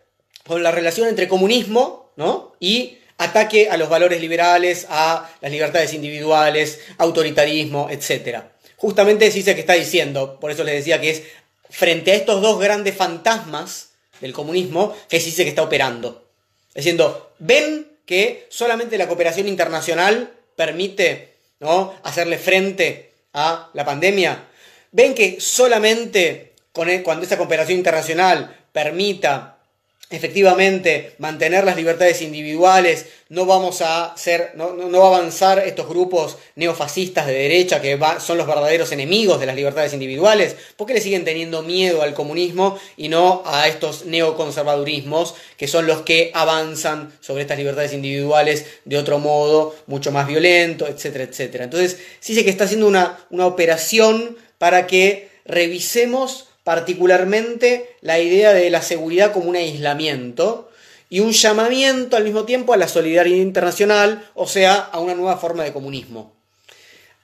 [0.48, 2.56] con la relación entre comunismo ¿no?
[2.60, 8.44] y ataque a los valores liberales, a las libertades individuales, autoritarismo, etc.
[8.78, 11.24] Justamente dice que está diciendo, por eso les decía que es
[11.76, 13.90] frente a estos dos grandes fantasmas
[14.22, 16.26] del comunismo que sí que está operando.
[16.74, 21.94] Diciendo, ven que solamente la cooperación internacional permite ¿no?
[22.04, 24.48] hacerle frente a la pandemia.
[24.92, 29.55] Ven que solamente con e, cuando esa cooperación internacional permita
[30.10, 35.88] efectivamente mantener las libertades individuales, no vamos a ser, no, no, va a avanzar estos
[35.88, 41.02] grupos neofascistas de derecha que son los verdaderos enemigos de las libertades individuales, porque le
[41.02, 47.12] siguen teniendo miedo al comunismo y no a estos neoconservadurismos que son los que avanzan
[47.20, 51.64] sobre estas libertades individuales de otro modo, mucho más violento, etcétera, etcétera.
[51.64, 58.52] Entonces, sí sé que está haciendo una, una operación para que revisemos particularmente la idea
[58.52, 60.72] de la seguridad como un aislamiento
[61.12, 65.38] y un llamamiento al mismo tiempo a la solidaridad internacional, o sea, a una nueva
[65.38, 66.34] forma de comunismo.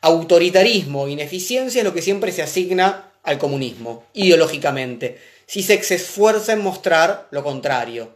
[0.02, 5.20] Autoritarismo, ineficiencia es lo que siempre se asigna al comunismo, ideológicamente.
[5.48, 8.14] Si se esfuerza en mostrar lo contrario.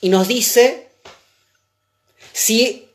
[0.00, 0.88] Y nos dice
[2.32, 2.88] si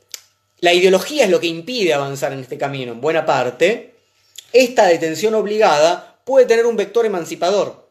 [0.61, 3.93] la ideología es lo que impide avanzar en este camino, en buena parte,
[4.51, 7.89] esta detención obligada puede tener un vector emancipador.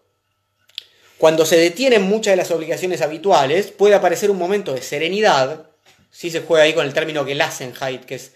[1.19, 5.67] Cuando se detienen muchas de las obligaciones habituales, puede aparecer un momento de serenidad,
[6.11, 8.33] si se juega ahí con el término Gelassenheit, que es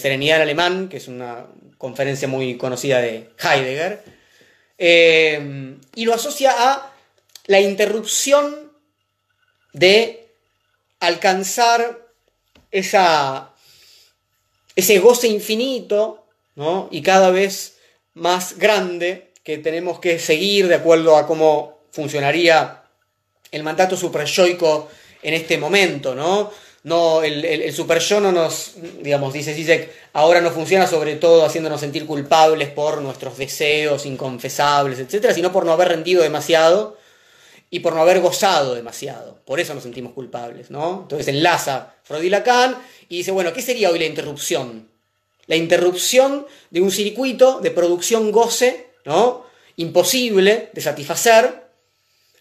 [0.00, 1.46] serenidad en alemán, que es una
[1.78, 4.02] conferencia muy conocida de Heidegger,
[4.78, 6.92] eh, y lo asocia a
[7.46, 8.72] la interrupción
[9.72, 10.28] de
[11.00, 12.08] alcanzar
[12.70, 13.52] esa,
[14.74, 16.26] ese goce infinito
[16.56, 16.88] ¿no?
[16.90, 17.78] y cada vez
[18.14, 22.82] más grande que tenemos que seguir de acuerdo a cómo funcionaría
[23.52, 24.88] el mandato superyoico
[25.22, 26.50] en este momento, ¿no?
[26.84, 31.46] No, el, el, super yo no nos, digamos, dice Zizek, ahora no funciona sobre todo
[31.46, 36.98] haciéndonos sentir culpables por nuestros deseos inconfesables, etcétera, sino por no haber rendido demasiado
[37.70, 39.40] y por no haber gozado demasiado.
[39.46, 41.00] Por eso nos sentimos culpables, ¿no?
[41.02, 42.76] Entonces enlaza Freud y Lacan
[43.08, 44.88] y dice, bueno, ¿qué sería hoy la interrupción?
[45.46, 49.44] La interrupción de un circuito de producción goce, ¿no?
[49.76, 51.64] Imposible de satisfacer,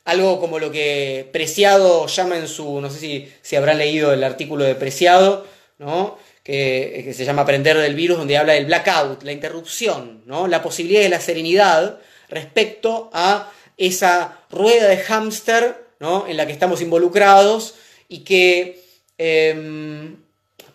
[0.05, 4.23] algo como lo que Preciado llama en su, no sé si, si habrán leído el
[4.23, 5.45] artículo de Preciado,
[5.79, 6.17] ¿no?
[6.43, 10.47] que, que, se llama Aprender del virus, donde habla del blackout, la interrupción, ¿no?
[10.47, 11.99] la posibilidad de la serenidad
[12.29, 16.27] respecto a esa rueda de hámster ¿no?
[16.27, 17.75] en la que estamos involucrados
[18.09, 18.83] y que
[19.17, 20.15] eh,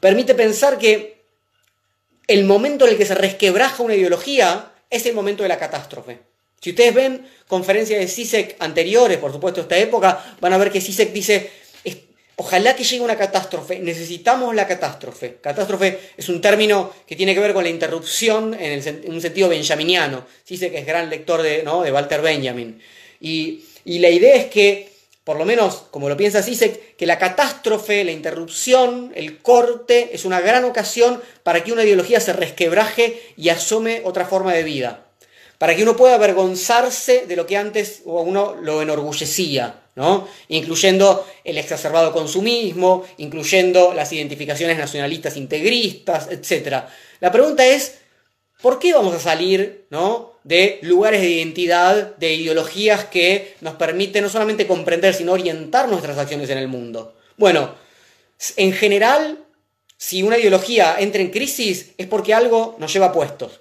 [0.01, 1.19] permite pensar que
[2.27, 6.19] el momento en el que se resquebraja una ideología es el momento de la catástrofe.
[6.61, 10.73] Si ustedes ven conferencias de CISEC anteriores, por supuesto, a esta época, van a ver
[10.73, 11.51] que CISEC dice,
[12.37, 15.39] ojalá que llegue una catástrofe, necesitamos la catástrofe.
[15.41, 20.27] Catástrofe es un término que tiene que ver con la interrupción en, un sentido benjaminiano.
[20.47, 21.83] CISEC es gran lector de, ¿no?
[21.83, 22.81] de Walter Benjamin.
[23.21, 24.98] Y la idea es que,
[25.29, 30.25] por lo menos como lo piensa CISEC, que la catástrofe, la interrupción, el corte, es
[30.25, 35.05] una gran ocasión para que una ideología se resquebraje y asome otra forma de vida
[35.59, 40.27] para que uno pueda avergonzarse de lo que antes uno lo enorgullecía, ¿no?
[40.49, 46.85] incluyendo el exacerbado consumismo, incluyendo las identificaciones nacionalistas integristas, etc.
[47.21, 47.99] La pregunta es,
[48.61, 50.33] ¿por qué vamos a salir ¿no?
[50.45, 56.19] de lugares de identidad, de ideologías que nos permiten no solamente comprender, sino orientar nuestras
[56.19, 57.15] acciones en el mundo?
[57.37, 57.75] Bueno,
[58.57, 59.45] en general,
[59.97, 63.61] si una ideología entra en crisis es porque algo nos lleva puestos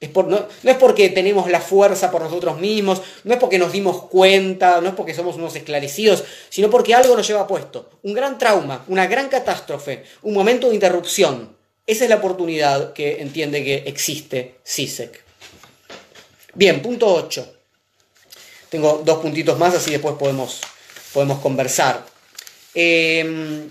[0.00, 4.80] no, es porque tenemos la fuerza por nosotros mismos, no es porque nos dimos cuenta,
[4.80, 7.90] no es porque somos unos esclarecidos, sino porque algo nos lleva puesto.
[8.02, 11.56] Un gran trauma, una gran catástrofe, un momento de interrupción.
[11.88, 15.24] Esa es la oportunidad que entiende que existe CISEC.
[16.52, 17.54] Bien, punto 8.
[18.68, 20.60] Tengo dos puntitos más, así después podemos,
[21.14, 22.04] podemos conversar.
[22.74, 23.66] Eh,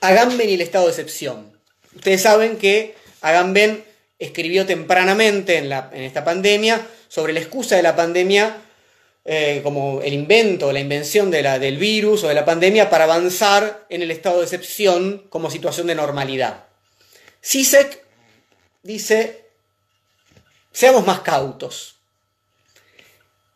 [0.00, 1.56] Agamben y el estado de excepción.
[1.94, 3.84] Ustedes saben que Agamben
[4.18, 8.56] escribió tempranamente en, esta pandemia sobre la excusa de la pandemia
[9.24, 14.02] eh, como el invento, la invención del virus o de la pandemia para avanzar en
[14.02, 16.71] el estado de excepción como situación de normalidad.
[17.42, 18.02] Sisek
[18.82, 19.44] dice,
[20.72, 21.96] seamos más cautos.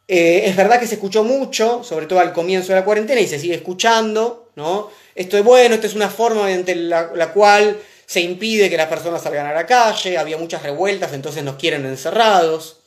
[0.08, 3.26] Eh, es verdad que se escuchó mucho, sobre todo al comienzo de la cuarentena, y
[3.26, 4.90] se sigue escuchando, ¿no?
[5.14, 9.22] Esto es bueno, esto es una forma mediante la cual se impide que las personas
[9.22, 12.78] salgan a la calle, había muchas revueltas, entonces nos quieren encerrados.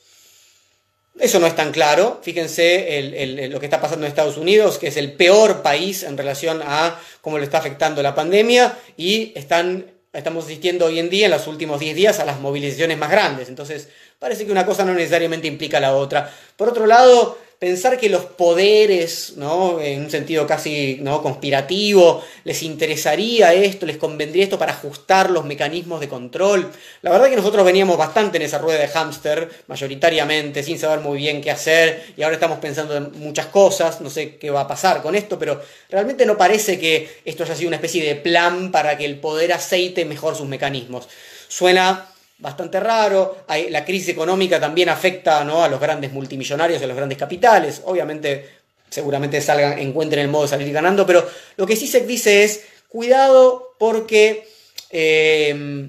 [1.18, 2.20] Eso no es tan claro.
[2.22, 6.62] Fíjense lo que está pasando en Estados Unidos, que es el peor país en relación
[6.64, 11.32] a cómo le está afectando la pandemia, y están, estamos asistiendo hoy en día, en
[11.32, 13.48] los últimos 10 días, a las movilizaciones más grandes.
[13.48, 13.88] Entonces,
[14.18, 16.32] parece que una cosa no necesariamente implica la otra.
[16.56, 19.82] Por otro lado, pensar que los poderes, ¿no?
[19.82, 21.22] en un sentido casi ¿no?
[21.22, 26.72] conspirativo, les interesaría esto, les convendría esto para ajustar los mecanismos de control.
[27.02, 31.18] La verdad que nosotros veníamos bastante en esa rueda de hámster, mayoritariamente, sin saber muy
[31.18, 34.68] bien qué hacer, y ahora estamos pensando en muchas cosas, no sé qué va a
[34.68, 35.60] pasar con esto, pero
[35.90, 39.52] realmente no parece que esto haya sido una especie de plan para que el poder
[39.52, 41.10] aceite mejor sus mecanismos.
[41.48, 42.06] Suena
[42.40, 43.44] bastante raro.
[43.68, 45.62] la crisis económica también afecta ¿no?
[45.62, 47.82] a los grandes multimillonarios y a los grandes capitales.
[47.84, 48.48] Obviamente,
[48.88, 51.26] seguramente salgan, encuentren el modo de salir ganando, pero
[51.56, 54.46] lo que sí se dice es, cuidado porque
[54.90, 55.88] eh,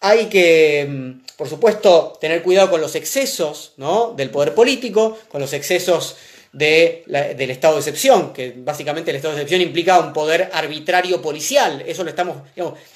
[0.00, 4.12] hay que, por supuesto, tener cuidado con los excesos ¿no?
[4.16, 6.16] del poder político, con los excesos
[6.54, 11.82] del estado de excepción, que básicamente el estado de excepción implica un poder arbitrario policial.
[11.84, 12.36] Eso lo estamos,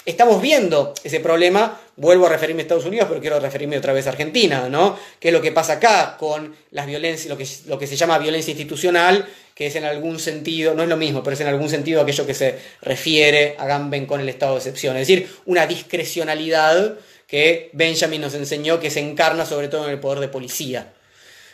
[0.04, 1.80] estamos viendo ese problema.
[1.96, 4.96] Vuelvo a referirme a Estados Unidos, pero quiero referirme otra vez a Argentina, ¿no?
[5.18, 8.16] ¿Qué es lo que pasa acá con las violencias, lo que, lo que se llama
[8.18, 9.26] violencia institucional,
[9.56, 12.24] que es en algún sentido, no es lo mismo, pero es en algún sentido aquello
[12.24, 17.70] que se refiere a Gamben con el estado de excepción, es decir, una discrecionalidad que
[17.72, 20.92] Benjamin nos enseñó que se encarna sobre todo en el poder de policía.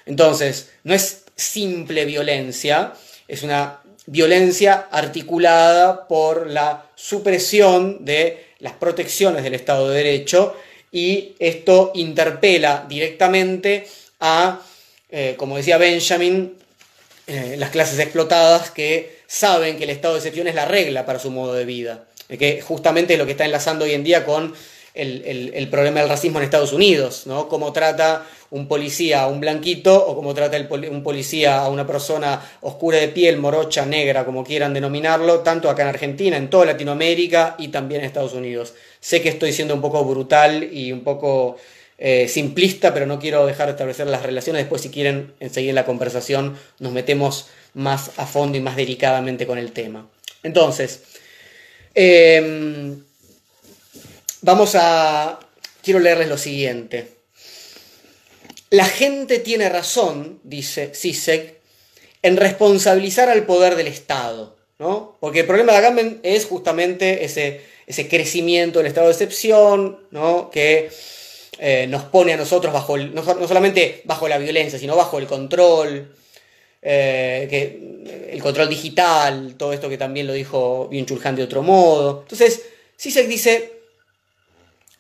[0.07, 2.93] Entonces, no es simple violencia,
[3.27, 10.57] es una violencia articulada por la supresión de las protecciones del Estado de Derecho
[10.93, 13.87] y esto interpela directamente
[14.21, 14.61] a,
[15.11, 16.55] eh, como decía Benjamin,
[17.27, 21.19] eh, las clases explotadas que saben que el estado de excepción es la regla para
[21.19, 24.55] su modo de vida, que justamente es lo que está enlazando hoy en día con
[24.95, 27.49] el, problema del racismo en Estados Unidos, ¿no?
[27.49, 30.57] Cómo trata un policía a un blanquito o cómo trata
[30.89, 35.83] un policía a una persona oscura de piel, morocha, negra, como quieran denominarlo, tanto acá
[35.83, 38.75] en Argentina, en toda Latinoamérica y también en Estados Unidos.
[39.01, 41.57] Sé que estoy siendo un poco brutal y un poco
[41.99, 44.63] eh, simplista, pero no quiero dejar de establecer las relaciones.
[44.63, 49.59] Después, si quieren seguir la conversación, nos metemos más a fondo y más delicadamente con
[49.59, 50.09] el tema.
[50.45, 51.03] Entonces,
[51.95, 53.04] em,
[54.45, 55.41] Vamos a...
[55.83, 57.09] Quiero leerles lo siguiente.
[58.69, 61.55] La gente tiene razón, dice Sisek,
[62.21, 65.17] en responsabilizar al poder del Estado, ¿no?
[65.19, 70.51] Porque el problema de Agamben es justamente ese, ese crecimiento del estado de excepción, ¿no?
[70.51, 70.91] Que
[71.59, 76.15] eh, nos pone a nosotros bajo, no, solamente bajo la violencia, sino bajo el control,
[76.83, 81.63] eh, que, el control digital, todo esto que también lo dijo bien Chulhan de otro
[81.63, 82.21] modo.
[82.25, 82.63] Entonces,
[82.97, 83.74] Sisek dice,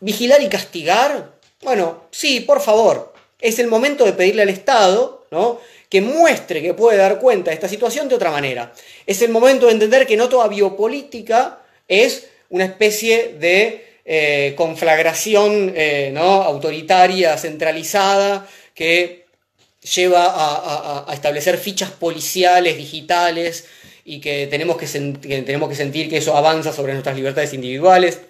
[0.00, 1.32] ¿Vigilar y castigar?
[1.62, 3.12] Bueno, sí, por favor.
[3.40, 5.60] Es el momento de pedirle al Estado, ¿no?
[5.88, 8.72] que muestre que puede dar cuenta de esta situación de otra manera.
[9.06, 15.72] Es el momento de entender que no toda biopolítica es una especie de eh, conflagración
[15.76, 16.42] eh, ¿no?
[16.42, 19.26] autoritaria, centralizada, que
[19.94, 23.66] lleva a, establecer fichas policiales, digitales,
[24.04, 28.20] y que tenemos que, que tenemos que sentir que eso avanza sobre nuestras libertades individuales.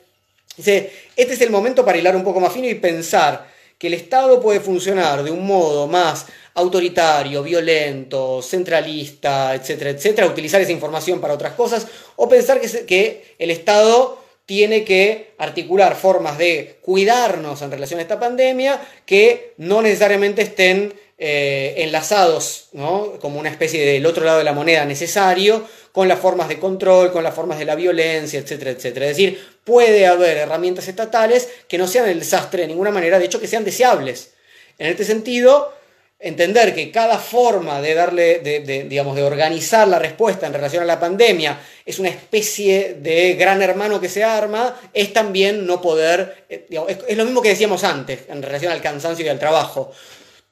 [0.57, 3.49] Dice, este es el momento para hilar un poco más fino y pensar
[3.79, 10.61] que el Estado puede funcionar de un modo más autoritario, violento, centralista, etcétera, etcétera, utilizar
[10.61, 11.87] esa información para otras cosas,
[12.17, 18.03] o pensar que, que el Estado tiene que articular formas de cuidarnos en relación a
[18.03, 20.95] esta pandemia que no necesariamente estén
[21.27, 23.13] eh, enlazados, ¿no?
[23.19, 27.13] como una especie del otro lado de la moneda necesario, con las formas de control,
[27.13, 29.07] con las formas de la violencia, etcétera, etcétera.
[29.07, 33.25] Es decir, puede haber herramientas estatales que no sean el desastre de ninguna manera, de
[33.25, 34.35] hecho que sean deseables.
[34.77, 35.73] En este sentido,
[36.21, 40.87] entender que cada forma de darle, de, digamos, de organizar la respuesta en relación a
[40.87, 46.45] la pandemia es una especie de gran hermano que se arma, es también no poder,
[46.51, 46.67] eh,
[47.09, 49.91] es, lo mismo que decíamos antes en relación al cansancio y al trabajo.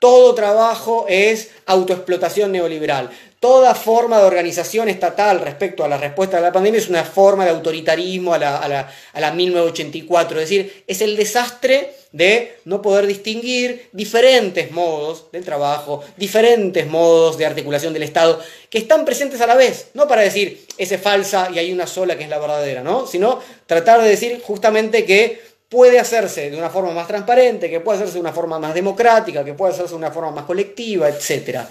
[0.02, 3.08] Todo trabajo es autoexplotación neoliberal.
[3.38, 7.44] Toda forma de organización estatal respecto a la respuesta a la pandemia es una forma
[7.44, 10.40] de autoritarismo a la, a la, 1984.
[10.40, 17.38] Es decir, es el desastre de no poder distinguir diferentes modos del trabajo, diferentes modos
[17.38, 21.00] de articulación del Estado, que están presentes a la vez, no para decir esa es
[21.00, 23.06] falsa y hay una sola que es la verdadera, ¿no?
[23.06, 27.96] sino tratar de decir justamente que puede hacerse de una forma más transparente, que puede
[27.96, 31.66] hacerse de una forma más democrática, que puede hacerse de una forma más colectiva, etcétera.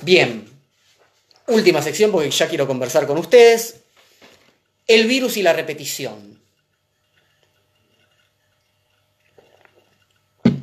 [0.00, 0.48] Bien,
[1.48, 3.80] última sección porque ya quiero conversar con ustedes.
[4.86, 6.40] El virus y la repetición.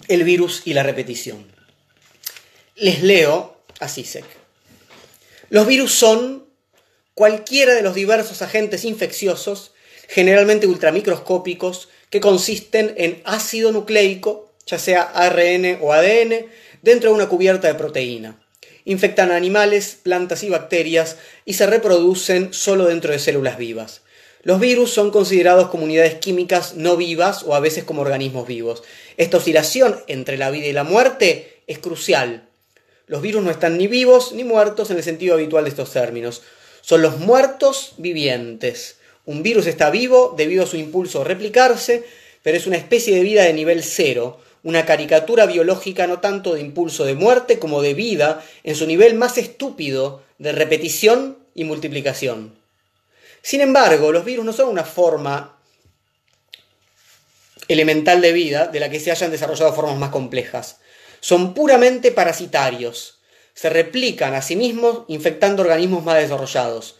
[0.07, 1.45] El virus y la repetición.
[2.76, 4.26] Les leo a CISEC.
[5.52, 6.48] Los virus son
[7.14, 9.73] cualquiera de los diversos agentes infecciosos,
[10.07, 16.45] generalmente ultramicroscópicos, que consisten en ácido nucleico, ya sea ARN o ADN,
[16.81, 18.38] dentro de una cubierta de proteína
[18.90, 24.02] infectan animales, plantas y bacterias y se reproducen solo dentro de células vivas.
[24.41, 28.84] Los virus son considerados como unidades químicas no vivas o a veces como organismos vivos.
[29.18, 32.49] Esta oscilación entre la vida y la muerte es crucial.
[33.06, 36.41] Los virus no están ni vivos ni muertos en el sentido habitual de estos términos.
[36.81, 38.98] Son los muertos vivientes.
[39.25, 42.03] Un virus está vivo debido a su impulso a replicarse,
[42.41, 46.61] pero es una especie de vida de nivel cero, una caricatura biológica no tanto de
[46.61, 52.55] impulso de muerte como de vida en su nivel más estúpido de repetición y multiplicación.
[53.41, 55.57] Sin embargo, los virus no son una forma
[57.67, 60.79] elemental de vida de la que se hayan desarrollado formas más complejas.
[61.21, 63.15] Son puramente parasitarios.
[63.53, 66.95] se replican a sí mismos infectando organismos más desarrollados.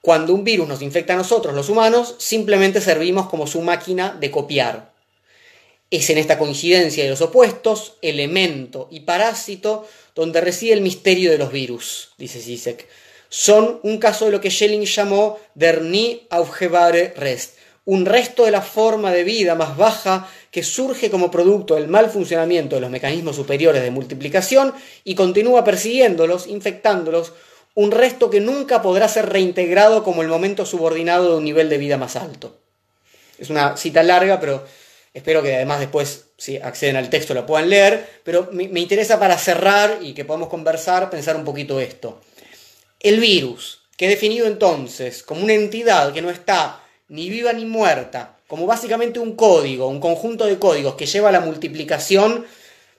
[0.00, 4.30] Cuando un virus nos infecta a nosotros, los humanos, simplemente servimos como su máquina de
[4.30, 4.92] copiar.
[5.90, 11.38] Es en esta coincidencia de los opuestos, elemento y parásito, donde reside el misterio de
[11.38, 12.86] los virus, dice Zizek.
[13.28, 18.50] Son un caso de lo que Schelling llamó der nie aufgebare Rest, un resto de
[18.50, 22.90] la forma de vida más baja que surge como producto del mal funcionamiento de los
[22.90, 27.32] mecanismos superiores de multiplicación y continúa persiguiéndolos, infectándolos,
[27.78, 31.78] un resto que nunca podrá ser reintegrado como el momento subordinado de un nivel de
[31.78, 32.58] vida más alto.
[33.38, 34.66] Es una cita larga, pero
[35.14, 39.38] espero que además después, si acceden al texto, la puedan leer, pero me, interesa para
[39.38, 42.20] cerrar y que podamos conversar, pensar un poquito esto.
[42.98, 47.64] El virus, que he definido entonces como una entidad que no está ni viva ni
[47.64, 52.44] muerta, como básicamente un código, un conjunto de códigos que lleva a la multiplicación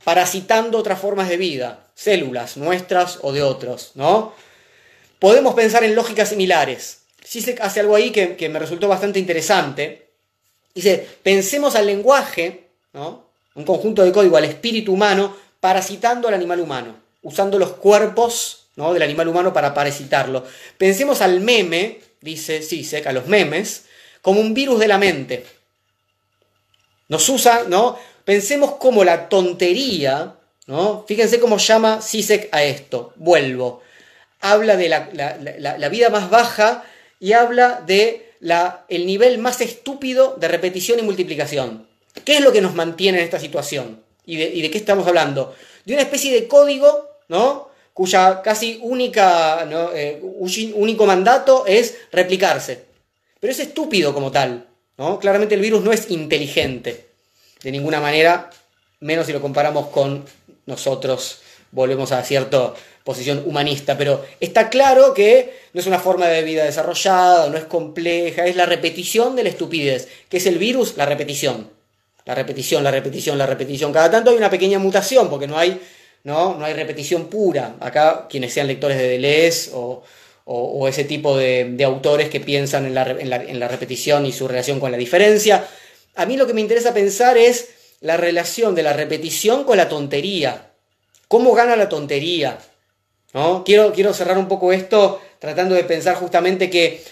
[0.05, 4.47] parasitando otras formas de vida, células nuestras o de otros, ¿no?
[5.19, 7.01] Podemos pensar en lógicas similares.
[7.23, 10.07] Si se hace algo ahí que, que, me resultó bastante interesante.
[10.73, 13.29] Dice, pensemos al lenguaje, ¿no?
[13.55, 18.93] Un conjunto de código al espíritu humano parasitando al animal humano, usando los cuerpos ¿no?
[18.93, 20.45] del animal humano para parasitarlo.
[20.77, 23.85] Pensemos al meme, dice Sisek, a los memes,
[24.21, 25.45] como un virus de la mente.
[27.09, 27.97] Nos usa, ¿no?
[28.23, 30.35] Pensemos como la tontería,
[30.67, 31.03] ¿no?
[31.07, 33.13] Fíjense cómo llama Sisek a esto.
[33.15, 33.81] Vuelvo.
[34.41, 35.09] Habla de la,
[35.77, 36.83] la, vida más baja
[37.19, 41.87] y habla de la, el nivel más estúpido de repetición y multiplicación.
[42.23, 44.01] ¿Qué es lo que nos mantiene en esta situación?
[44.25, 45.55] ¿Y de, y de qué estamos hablando?
[45.85, 47.69] De una especie de código, ¿no?
[47.99, 49.91] cuya casi única, ¿no?
[49.93, 52.85] eh, único mandato es replicarse.
[53.41, 54.67] Pero es estúpido como tal.
[54.97, 55.19] ¿no?
[55.19, 57.07] Claramente el virus no es inteligente.
[57.61, 58.51] De ninguna manera,
[59.01, 60.23] menos si lo comparamos con
[60.65, 61.41] nosotros.
[61.71, 62.73] Volvemos a cierta
[63.09, 63.97] posición humanista.
[63.97, 68.55] Pero está claro que no es una forma de vida desarrollada, no es compleja, es
[68.55, 70.07] la repetición de la estupidez.
[70.29, 70.95] ¿Qué es el virus?
[70.95, 71.69] La repetición.
[72.25, 73.91] La repetición, la repetición, la repetición.
[73.91, 75.79] Cada tanto hay una pequeña mutación, porque no hay
[76.23, 76.55] ¿no?
[76.55, 77.75] No hay repetición pura.
[77.79, 80.03] Acá, quienes sean lectores de Deleuze o,
[80.87, 85.67] ese tipo de, autores que piensan en la, repetición y su relación con la diferencia,
[86.15, 87.69] a mí lo que me interesa pensar es
[88.01, 90.71] la relación de la repetición con la tontería.
[91.27, 92.57] ¿Cómo gana la tontería?
[93.33, 93.63] ¿No?
[93.63, 97.03] Quiero, quiero cerrar un poco esto tratando de pensar justamente que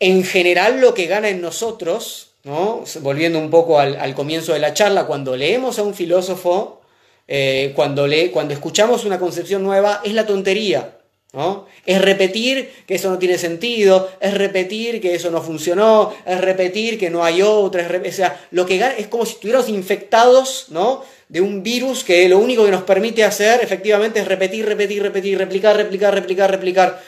[0.00, 2.84] en general lo que gana en nosotros, ¿no?
[3.00, 6.80] volviendo un poco al, comienzo de la charla, cuando leemos a un filósofo,
[7.26, 10.98] eh, cuando, le, cuando escuchamos una concepción nueva, es la tontería.
[11.32, 11.66] ¿no?
[11.84, 16.98] Es repetir que eso no tiene sentido, es repetir que eso no funcionó, es repetir
[16.98, 21.02] que no hay otra, es o sea, lo que es como si estuviéramos infectados ¿no?
[21.28, 25.38] De un virus que lo único que nos permite hacer efectivamente es repetir, repetir, repetir,
[25.38, 27.02] replicar, replicar, replicar, replicar.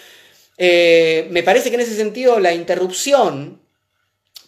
[0.59, 3.61] Eh, me parece que en ese sentido la interrupción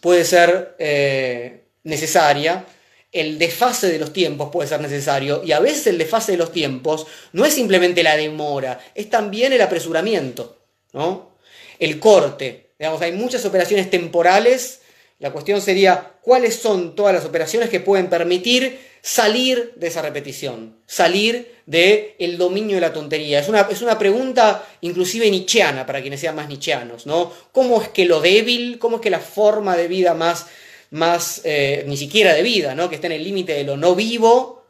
[0.01, 2.65] puede ser eh, necesaria,
[3.13, 6.53] el desfase de los tiempos puede ser necesario y a veces el desfase de los
[6.53, 10.59] tiempos no es simplemente la demora, es también el apresuramiento,
[10.93, 11.37] ¿no?
[11.79, 12.71] El corte.
[12.79, 14.81] Digamos, hay muchas operaciones temporales.
[15.19, 18.79] La cuestión sería cuáles son todas las operaciones que pueden permitir
[19.09, 23.39] salir de esa repetición, salir del el dominio de la tontería.
[23.39, 27.33] Es una, es una pregunta inclusive nietzscheana para quienes sean más nietzscheanos, ¿no?
[27.51, 30.47] ¿Cómo es que lo débil, cómo es que la forma de vida más
[30.91, 32.89] más, eh, ni siquiera de vida, ¿no?
[32.89, 34.65] que está en el límite de lo no vivo,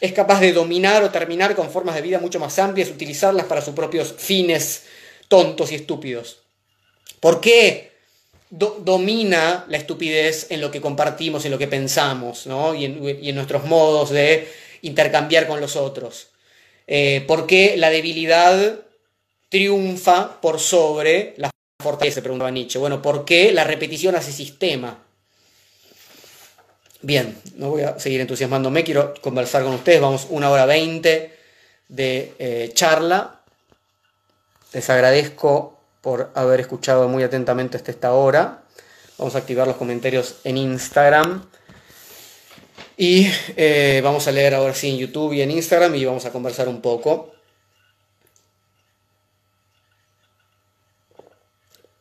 [0.00, 3.62] es capaz de dominar o terminar con formas de vida mucho más amplias, utilizarlas para
[3.62, 4.84] sus propios fines
[5.28, 6.42] tontos y estúpidos.
[7.20, 7.95] ¿Por qué
[8.56, 12.74] do domina la estupidez en lo que compartimos, en lo que pensamos, ¿no?
[12.74, 14.48] y, en, nuestros modos de
[14.82, 16.28] intercambiar con los otros?
[16.86, 18.80] Eh, ¿Por qué la debilidad
[19.50, 21.50] triunfa por sobre la
[21.82, 22.22] fortaleza?
[22.22, 22.78] Preguntaba Nietzsche.
[22.78, 25.02] Bueno, ¿por qué la repetición hace sistema?
[27.02, 31.36] Bien, no voy a seguir entusiasmándome, quiero conversar con ustedes, vamos una hora veinte
[31.88, 33.42] de eh, charla.
[34.72, 35.75] Les agradezco
[36.06, 38.62] por haber escuchado muy atentamente hasta esta hora.
[39.18, 41.44] Vamos a activar los comentarios en Instagram.
[42.96, 43.26] Y
[43.56, 46.68] eh, vamos a leer ahora sí en YouTube y en Instagram y vamos a conversar
[46.68, 47.32] un poco.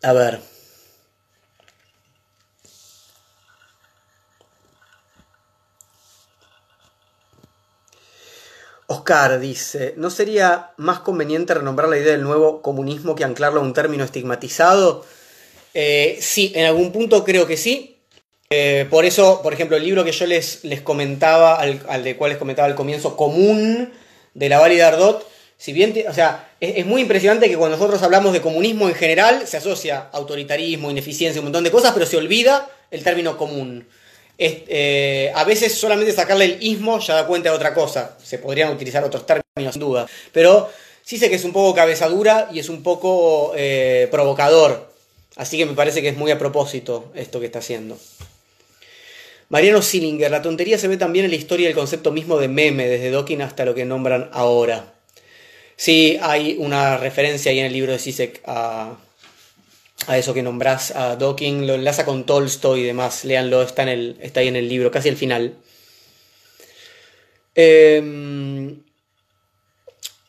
[0.03, 0.54] A ver.
[8.95, 13.63] Oscar dice, ¿no sería más conveniente renombrar la idea del nuevo comunismo que anclarlo a
[13.63, 15.05] un término estigmatizado?
[15.73, 17.97] Eh, sí, en algún punto creo que sí.
[18.49, 22.31] Eh, por eso, por ejemplo, el libro que yo les, les comentaba, al, de cual
[22.31, 23.91] les comentaba al comienzo, Común,
[24.33, 25.27] de la Válida Ardot,
[25.57, 29.47] Si bien, o sea, es, muy impresionante que cuando nosotros hablamos de comunismo en general,
[29.47, 33.87] se asocia autoritarismo, ineficiencia, un montón de cosas, pero se olvida el término común.
[34.37, 38.17] Eh, a veces solamente sacarle el ismo ya da cuenta de otra cosa.
[38.23, 40.07] Se podrían utilizar otros términos, sin duda.
[40.31, 40.69] Pero
[41.03, 44.93] sí sé que es un poco cabezadura y es un poco eh, provocador.
[45.35, 47.97] Así que me parece que es muy a propósito esto que está haciendo.
[49.49, 52.87] Mariano Sillinger, la tontería se ve también en la historia del concepto mismo de meme,
[52.87, 54.93] desde Dawkins hasta lo que nombran ahora.
[55.75, 58.97] Sí, hay una referencia ahí en el libro de Sisek a,
[60.09, 64.17] eso que nombrás, a Dawkins, lo enlaza con Tolstoy y demás, léanlo, está, en el,
[64.21, 65.55] está ahí en el libro, casi al final.
[67.55, 68.75] Eh,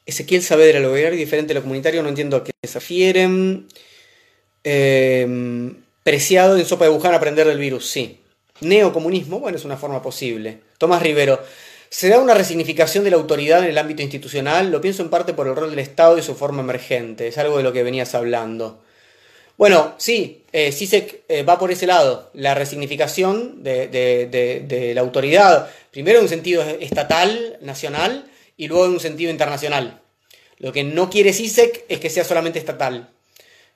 [0.06, 3.66] Ezequiel Saavedra, lo y diferente a lo comunitario, no entiendo a qué se refieren.
[4.62, 8.20] Em, preciado en Sopa de Buján aprender del virus, sí.
[8.60, 10.60] Neocomunismo, bueno, es una forma posible.
[10.78, 11.42] Tomás Rivero,
[11.90, 14.70] ¿se da una resignificación de la autoridad en el ámbito institucional?
[14.70, 17.26] Lo pienso en parte por el rol del Estado y su forma emergente.
[17.26, 18.82] Es algo de lo que venías hablando.
[19.56, 22.30] Bueno, sí, eh, sí se eh, va por ese lado.
[22.34, 29.00] La resignificación de, la autoridad, primero en un sentido estatal, nacional, y luego en un
[29.00, 30.00] sentido internacional.
[30.58, 33.10] Lo que no quiere CISEC es que sea solamente estatal,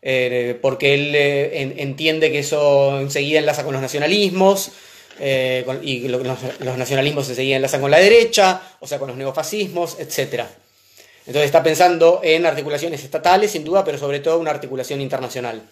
[0.02, 4.72] eh, porque él eh, entiende que eso enseguida enlaza con los nacionalismos,
[5.82, 6.22] y los,
[6.62, 10.44] nacionalismos enseguida enlazan con la derecha, o sea, con los neofascismos, etc.
[11.30, 15.62] Entonces está pensando en articulaciones estatales, sin duda, pero sobre todo una articulación internacional.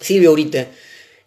[0.00, 0.68] Silvio Urite.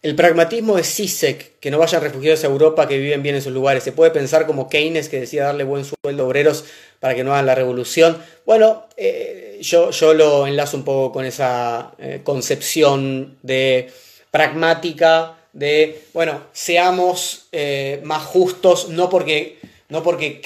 [0.02, 3.54] El pragmatismo de Sisek, que no vayan refugiados a Europa, que viven bien en sus
[3.54, 3.84] lugares.
[3.84, 6.66] Se puede pensar como Keynes, que decía darle buen sueldo a obreros
[7.00, 8.18] para que no hagan la revolución.
[8.44, 13.92] Bueno, eh, yo, yo, lo enlazo un poco con esa eh, concepción de
[14.32, 19.60] pragmática, de, bueno, seamos eh, más justos, no porque,
[19.90, 20.42] no porque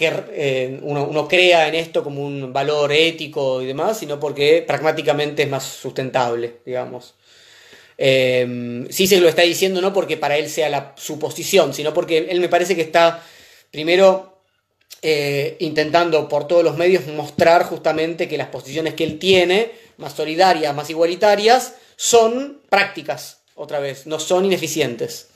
[0.83, 5.49] uno, uno crea en esto como un valor ético y demás, sino porque pragmáticamente es
[5.49, 7.15] más sustentable, digamos.
[7.97, 11.93] Eh, sí se lo está diciendo no porque para él sea la, su posición, sino
[11.93, 13.23] porque él me parece que está
[13.69, 14.37] primero
[15.03, 20.13] eh, intentando por todos los medios mostrar justamente que las posiciones que él tiene, más
[20.13, 25.30] solidarias, más igualitarias, son prácticas, otra vez, no son ineficientes.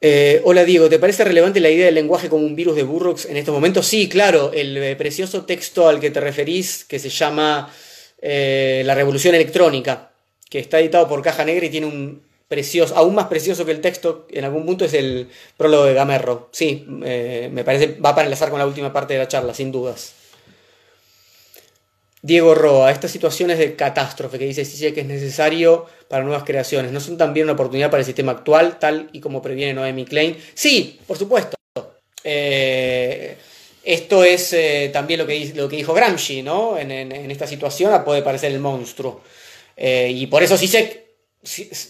[0.00, 3.24] Eh, hola Diego, ¿te parece relevante la idea del lenguaje como un virus de Burroughs
[3.26, 3.84] en estos momentos?
[3.86, 7.72] Sí, claro, el precioso texto al que te referís, que se llama
[8.22, 10.12] eh, la Revolución Electrónica,
[10.48, 13.80] que está editado por Caja Negra y tiene un precioso, aún más precioso que el
[13.80, 16.48] texto, en algún punto es el prólogo de Gamerro.
[16.52, 19.72] Sí, eh, me parece, va para enlazar con la última parte de la charla, sin
[19.72, 20.14] dudas.
[22.20, 26.90] Diego Roa, estas situaciones de catástrofe que dice sí que es necesario para nuevas creaciones,
[26.90, 30.36] ¿no son también una oportunidad para el sistema actual, tal y como previene Noemi Klein?
[30.54, 31.56] Sí, por supuesto.
[32.24, 33.36] Eh,
[33.84, 36.76] esto es eh, también lo que, dijo Gramsci, ¿no?
[36.76, 36.90] En,
[37.30, 39.22] esta situación puede parecer el monstruo.
[39.76, 41.04] Eh, y por eso Sisek,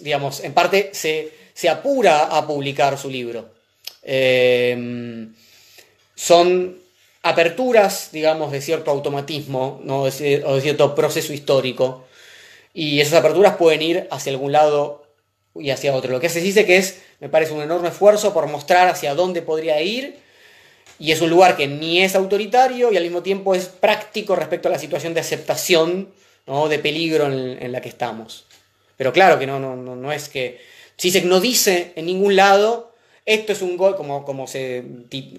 [0.00, 1.32] digamos, en parte se,
[1.68, 3.54] apura a publicar su libro.
[6.14, 6.78] Son
[7.22, 10.02] aperturas, digamos, de cierto automatismo, ¿no?
[10.02, 12.06] o de cierto proceso histórico.
[12.74, 15.04] Y esas aperturas pueden ir hacia algún lado
[15.54, 16.12] y hacia otro.
[16.12, 19.80] Lo que hace que es, me parece, un enorme esfuerzo por mostrar hacia dónde podría
[19.80, 20.18] ir
[20.98, 24.68] y es un lugar que ni es autoritario y al mismo tiempo es práctico respecto
[24.68, 26.08] a la situación de aceptación,
[26.46, 26.68] ¿no?
[26.68, 28.46] de peligro en, la que estamos.
[28.96, 30.60] Pero claro que no, no, no, es que...
[31.00, 32.87] CISEC no dice en ningún lado,
[33.28, 34.82] esto es un gol, como, como, se,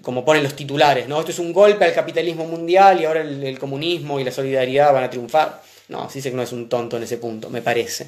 [0.02, 1.18] como ponen los titulares, ¿no?
[1.18, 5.04] esto es un golpe al capitalismo mundial y ahora el, comunismo y la solidaridad van
[5.04, 5.60] a triunfar.
[5.88, 8.06] No, CISEC no es un tonto en ese punto, me parece.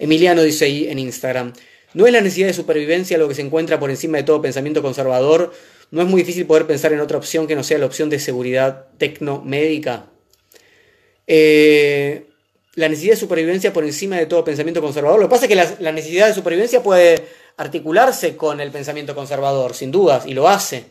[0.00, 1.52] Emiliano dice ahí en Instagram,
[1.94, 4.82] ¿no es la necesidad de supervivencia lo que se encuentra por encima de todo pensamiento
[4.82, 5.52] conservador?
[5.90, 8.18] no es muy difícil poder pensar en otra opción que no sea la opción de
[8.18, 10.06] seguridad tecnomédica.
[11.26, 12.26] Eh,
[12.74, 15.18] la necesidad de supervivencia por encima de todo pensamiento conservador.
[15.18, 17.16] Lo que pasa es que la, necesidad de supervivencia puede
[17.60, 20.84] articularse con el pensamiento conservador, sin dudas, y lo hace.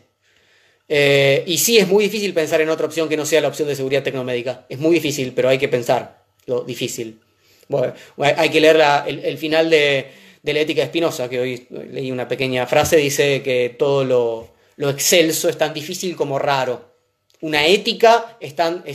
[0.88, 3.66] Eh, y sí, es muy difícil pensar en otra opción que no sea la opción
[3.66, 4.66] de seguridad tecnomédica.
[4.68, 7.20] Es muy difícil, pero hay que pensar lo difícil.
[7.68, 10.10] Bueno, hay que leer el, final de,
[10.42, 14.90] la ética de Spinoza, que hoy leí una pequeña frase, dice que todo lo, lo
[14.90, 16.94] excelso es tan difícil como raro.
[17.40, 18.54] Una ética es,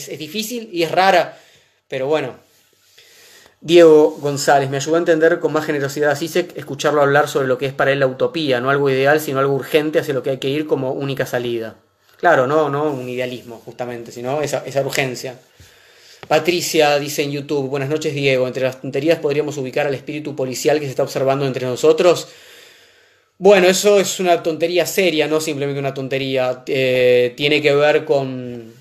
[0.10, 1.38] es, difícil y es rara,
[1.90, 2.45] pero bueno.
[3.66, 7.58] Diego González, me ayudó a entender con más generosidad a Sisek escucharlo hablar sobre lo
[7.58, 10.30] que es para él la utopía, no algo ideal, sino algo urgente hacia lo que
[10.30, 11.74] hay que ir como única salida.
[12.18, 15.40] Claro, no, no un idealismo, justamente, sino esa, esa urgencia.
[16.28, 20.80] Patricia dice en YouTube, buenas noches Diego, entre las tonterías podríamos ubicar al espíritu policial
[20.80, 22.28] que se está observando entre nosotros.
[23.40, 26.62] Bueno, eso es una tontería seria, no simplemente una tontería.
[26.68, 28.76] Eh, tiene que ver con,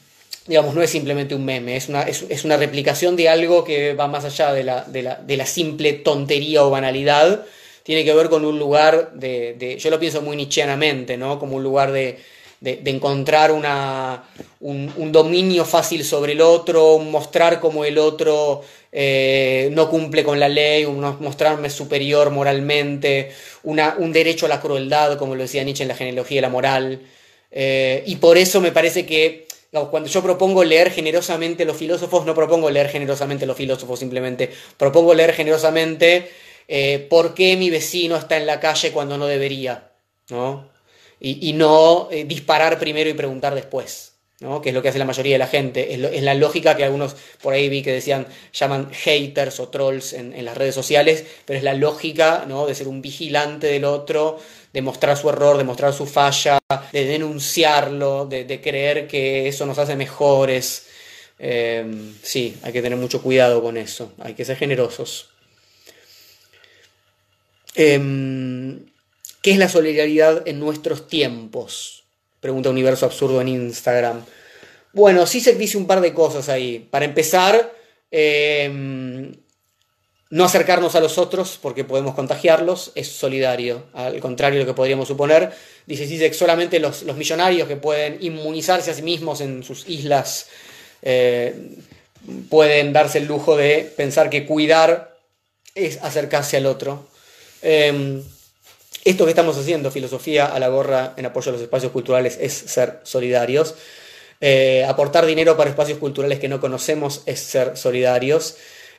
[0.46, 4.08] digamos, no es simplemente un meme, es una, es, una replicación de algo que va
[4.08, 7.44] más allá de la, de la, de la simple tontería o banalidad.
[7.82, 11.38] Tiene que ver con un lugar de, de yo lo pienso muy nichianamente, ¿no?
[11.38, 12.18] Como un lugar de,
[12.64, 14.24] de, encontrar una,
[14.60, 20.48] un, dominio fácil sobre el otro, mostrar cómo el otro eh, no cumple con la
[20.48, 23.32] ley, mostrarme superior moralmente,
[23.64, 26.48] una, un derecho a la crueldad, como lo decía Nietzsche en la genealogía de la
[26.48, 27.00] moral.
[27.50, 29.46] Eh, y por eso me parece que
[29.90, 35.14] cuando yo propongo leer generosamente los filósofos, no propongo leer generosamente los filósofos simplemente, propongo
[35.14, 36.30] leer generosamente
[36.68, 39.92] eh, por qué mi vecino está en la calle cuando no debería,
[40.30, 40.70] ¿no?
[41.20, 44.12] y, no eh, disparar primero y preguntar después.
[44.40, 44.60] ¿no?
[44.60, 47.16] que es lo que hace la mayoría de la gente, es, la lógica que algunos
[47.40, 51.64] por ahí vi que decían, llaman haters o trolls en, las redes sociales, pero es
[51.64, 52.66] la lógica ¿no?
[52.66, 54.38] de ser un vigilante del otro,
[54.74, 56.58] de mostrar su error, de mostrar su falla,
[56.92, 60.88] de denunciarlo, de, creer que eso nos hace mejores.
[61.38, 65.30] Em, sí, hay que tener mucho cuidado con eso, hay que ser generosos.
[67.76, 68.84] Em,
[69.42, 72.02] ¿Qué es la solidaridad en nuestros tiempos?
[72.40, 74.24] Pregunta Universo Absurdo en Instagram.
[74.92, 76.80] Bueno, sí se dice un par de cosas ahí.
[76.90, 77.72] Para empezar,
[78.10, 79.36] em,
[80.34, 84.74] no acercarnos a los otros porque podemos contagiarlos, es solidario, al contrario de lo que
[84.74, 85.52] podríamos suponer.
[85.86, 90.48] Dice que solamente los, millonarios que pueden inmunizarse a sí mismos en sus islas
[91.02, 91.76] eh,
[92.50, 95.16] pueden darse el lujo de pensar que cuidar
[95.72, 97.06] es acercarse al otro.
[97.62, 98.20] Em,
[99.04, 102.52] esto que estamos haciendo, filosofía a la gorra en apoyo a los espacios culturales, es
[102.52, 103.76] ser solidarios.
[104.40, 108.56] Eh, aportar dinero para espacios culturales que no conocemos es ser solidarios.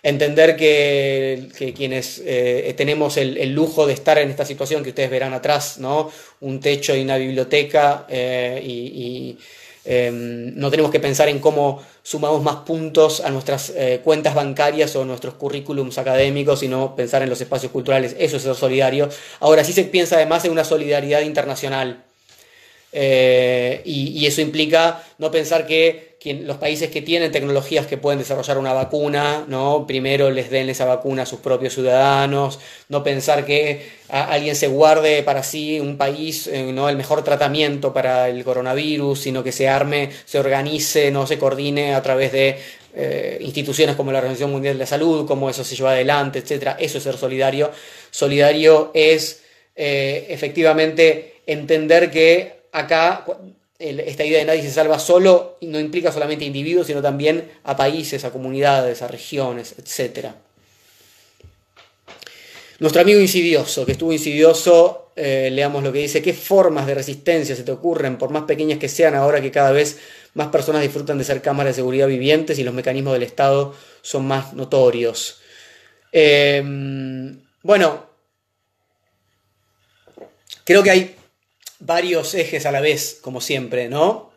[0.07, 5.33] Entender que, quienes eh, tenemos el, lujo de estar en esta situación que ustedes verán
[5.33, 6.11] atrás, ¿no?
[6.41, 9.37] un techo y una biblioteca eh, y
[9.85, 14.95] Em, no tenemos que pensar en cómo sumamos más puntos a nuestras eh, cuentas bancarias
[14.95, 18.15] o nuestros currículums académicos, sino pensar en los espacios culturales.
[18.17, 19.09] Eso es ser solidario.
[19.39, 22.04] Ahora sí se piensa además en una solidaridad internacional.
[22.97, 28.57] Eh, y, eso implica no pensar que los países que tienen tecnologías que pueden desarrollar
[28.57, 29.85] una vacuna, ¿no?
[29.85, 32.57] primero les den esa vacuna a sus propios ciudadanos,
[32.87, 36.87] no pensar que alguien se guarde para sí un país eh, ¿no?
[36.87, 41.93] el mejor tratamiento para el coronavirus, sino que se arme, se organice, no se coordine
[41.93, 42.57] a través de
[42.95, 46.77] eh, instituciones como la Organización Mundial de la Salud, cómo eso se lleva adelante, etc.
[46.79, 47.71] Eso es ser solidario.
[48.09, 49.41] Solidario es
[49.75, 53.25] efectivamente entender que acá
[53.77, 57.75] esta idea de nadie se salva solo no implica solamente a individuos, sino también a
[57.75, 60.27] países, a comunidades, a regiones, etc.
[62.79, 67.55] Nuestro amigo insidioso, que estuvo insidioso, eh, leamos lo que dice, ¿qué formas de resistencia
[67.55, 69.99] se te ocurren, por más pequeñas que sean, ahora que cada vez
[70.33, 74.25] más personas disfrutan de ser cámaras de seguridad vivientes y los mecanismos del Estado son
[74.25, 75.39] más notorios?
[76.11, 78.05] Em, bueno,
[80.63, 81.15] creo que hay
[81.85, 84.31] varios ejes a la vez, como siempre, ¿no?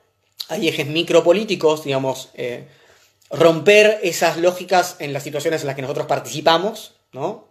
[0.48, 2.66] Hay ejes micropolíticos, digamos, eh,
[3.30, 7.48] romper esas lógicas en las situaciones en las que nosotros participamos, ¿no?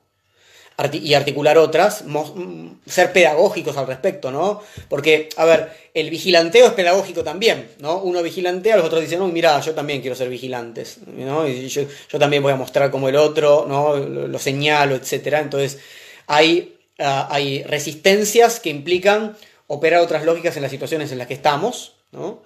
[0.94, 4.62] y articular otras, mm, ser pedagógicos al respecto, ¿no?
[4.88, 7.98] Porque, a ver, el vigilanteo es pedagógico también, ¿no?
[7.98, 11.48] Uno vigilantea, los otros dicen, no, mira, yo también quiero ser vigilantes, ¿no?
[11.48, 11.88] Y yo,
[12.20, 13.96] también voy a mostrar como el otro, ¿no?
[13.96, 15.38] Lo, señalo, etc.
[15.42, 15.80] Entonces,
[16.28, 19.36] hay, ah, hay resistencias que implican
[19.68, 22.42] operar otras lógicas en las situaciones en las que estamos, ¿no?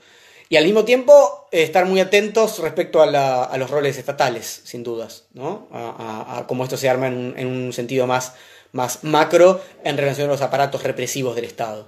[0.49, 5.69] Y al mismo tiempo estar muy atentos respecto a, los roles estatales, sin dudas, ¿no?
[5.72, 8.34] A, cómo esto se arma en un, sentido más,
[8.73, 11.88] más macro en relación a los aparatos represivos del Estado.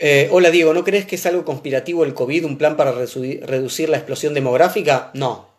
[0.00, 3.88] Eh, hola Diego, ¿no crees que es algo conspirativo el COVID, un plan para reducir
[3.88, 5.10] la explosión demográfica?
[5.14, 5.50] No.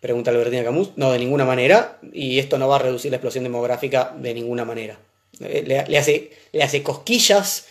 [0.00, 0.92] Pregunta Albertina Camus.
[0.96, 1.98] No, de ninguna manera.
[2.12, 4.98] Y esto no va a reducir la explosión demográfica de ninguna manera.
[5.40, 7.66] Eh, le, hace, le hace cosquillas.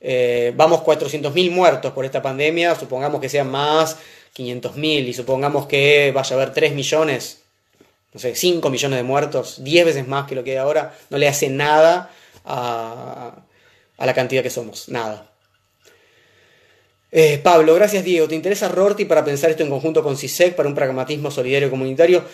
[0.00, 3.96] Eh, vamos 400.000 muertos por esta pandemia, supongamos que sean más
[4.36, 7.42] 500.000 y supongamos que vaya a haber 3 millones,
[8.12, 11.18] no sé, 5 millones de muertos, 10 veces más que lo que hay ahora, no
[11.18, 12.10] le hace nada
[12.44, 13.44] a,
[13.96, 15.30] la cantidad que somos, nada.
[17.12, 18.26] Eh, Pablo, gracias Diego.
[18.26, 22.24] ¿Te interesa Rorty para pensar esto en conjunto con CISEC para un pragmatismo solidario comunitario?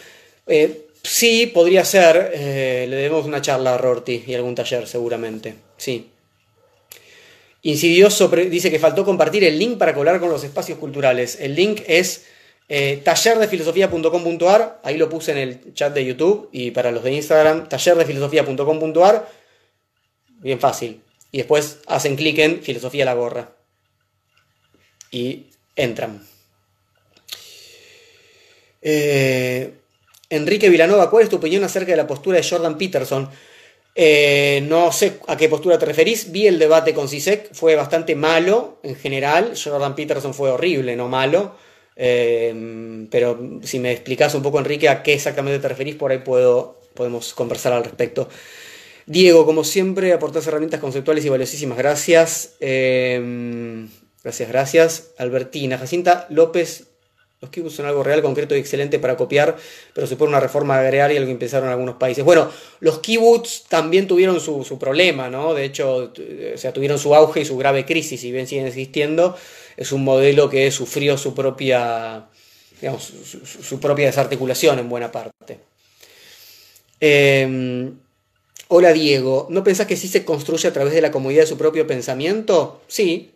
[1.08, 2.32] Sí, podría ser.
[2.34, 5.54] Eh, le debemos una charla a Rorty y algún taller, seguramente.
[5.78, 6.10] Sí.
[7.62, 11.38] Insidioso dice que faltó compartir el link para colar con los espacios culturales.
[11.40, 12.26] El link es
[12.70, 17.66] Eh, tallerdefilosofía.com.ar, ahí lo puse en el chat de YouTube y para los de Instagram,
[17.66, 19.26] tallerdefilosofía.com.ar,
[20.40, 21.00] bien fácil.
[21.32, 23.52] Y después hacen clic en Filosofía la Gorra
[25.10, 26.22] y entran.
[28.82, 29.77] Eh,
[30.30, 33.30] Enrique Vilanova, ¿cuál es tu opinión acerca de la postura de Jordan Peterson?
[33.94, 36.30] Eh, no sé a qué postura te referís.
[36.30, 39.54] Vi el debate con Sisek, fue bastante malo en general.
[39.62, 41.56] Jordan Peterson fue horrible, no malo.
[41.96, 46.18] Eh, pero si me explicas un poco, Enrique, a qué exactamente te referís, por ahí
[46.18, 48.28] puedo, podemos conversar al respecto.
[49.06, 51.78] Diego, como siempre, aportas herramientas conceptuales y valiosísimas.
[51.78, 52.56] Gracias.
[54.22, 55.10] gracias, gracias.
[55.16, 56.88] Albertina, Jacinta López
[57.40, 59.56] los kibbutz son algo real, concreto y excelente para copiar,
[59.94, 62.24] pero supone una reforma agraria, lo que empezaron algunos países.
[62.24, 62.50] Bueno,
[62.80, 65.54] los kibbutz también tuvieron su, problema, ¿no?
[65.54, 66.12] De hecho,
[66.54, 69.36] o sea, tuvieron su auge y su grave crisis, y bien siguen existiendo.
[69.76, 72.26] Es un modelo que sufrió su propia,
[72.80, 75.60] digamos, su, propia desarticulación en buena parte.
[76.98, 78.00] Em,
[78.66, 81.56] hola Diego, ¿no pensás que sí se construye a través de la comodidad de su
[81.56, 82.82] propio pensamiento?
[82.88, 83.30] Sí,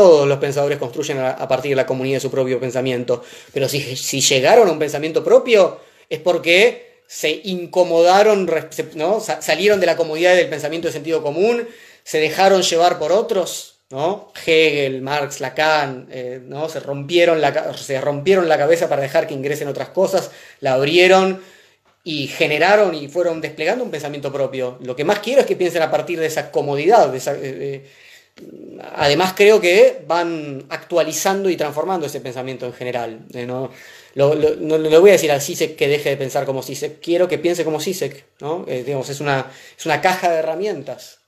[0.00, 3.22] todos los pensadores construyen a, partir de la comunidad de su propio pensamiento.
[3.52, 5.78] Pero si, llegaron a un pensamiento propio,
[6.08, 8.50] es porque se incomodaron,
[8.94, 9.20] ¿no?
[9.20, 11.68] salieron de la comodidad del pensamiento de sentido común,
[12.02, 14.32] se dejaron llevar por otros, ¿no?
[14.46, 16.70] Hegel, Marx, Lacan, eh, ¿no?
[16.70, 21.42] se, rompieron la, se rompieron la cabeza para dejar que ingresen otras cosas, la abrieron
[22.04, 24.78] y generaron y fueron desplegando un pensamiento propio.
[24.80, 27.34] Lo que más quiero es que piensen a partir de esa comodidad, de esa,
[28.94, 33.26] además creo que van actualizando y transformando ese pensamiento en general.
[33.34, 33.70] Eh, no,
[34.14, 37.64] le voy a decir a CISEC que deje de pensar como CISEC, quiero que piense
[37.64, 38.24] como CISEC.
[38.40, 38.64] ¿no?
[38.68, 41.18] Eh, es, una, es una caja de herramientas.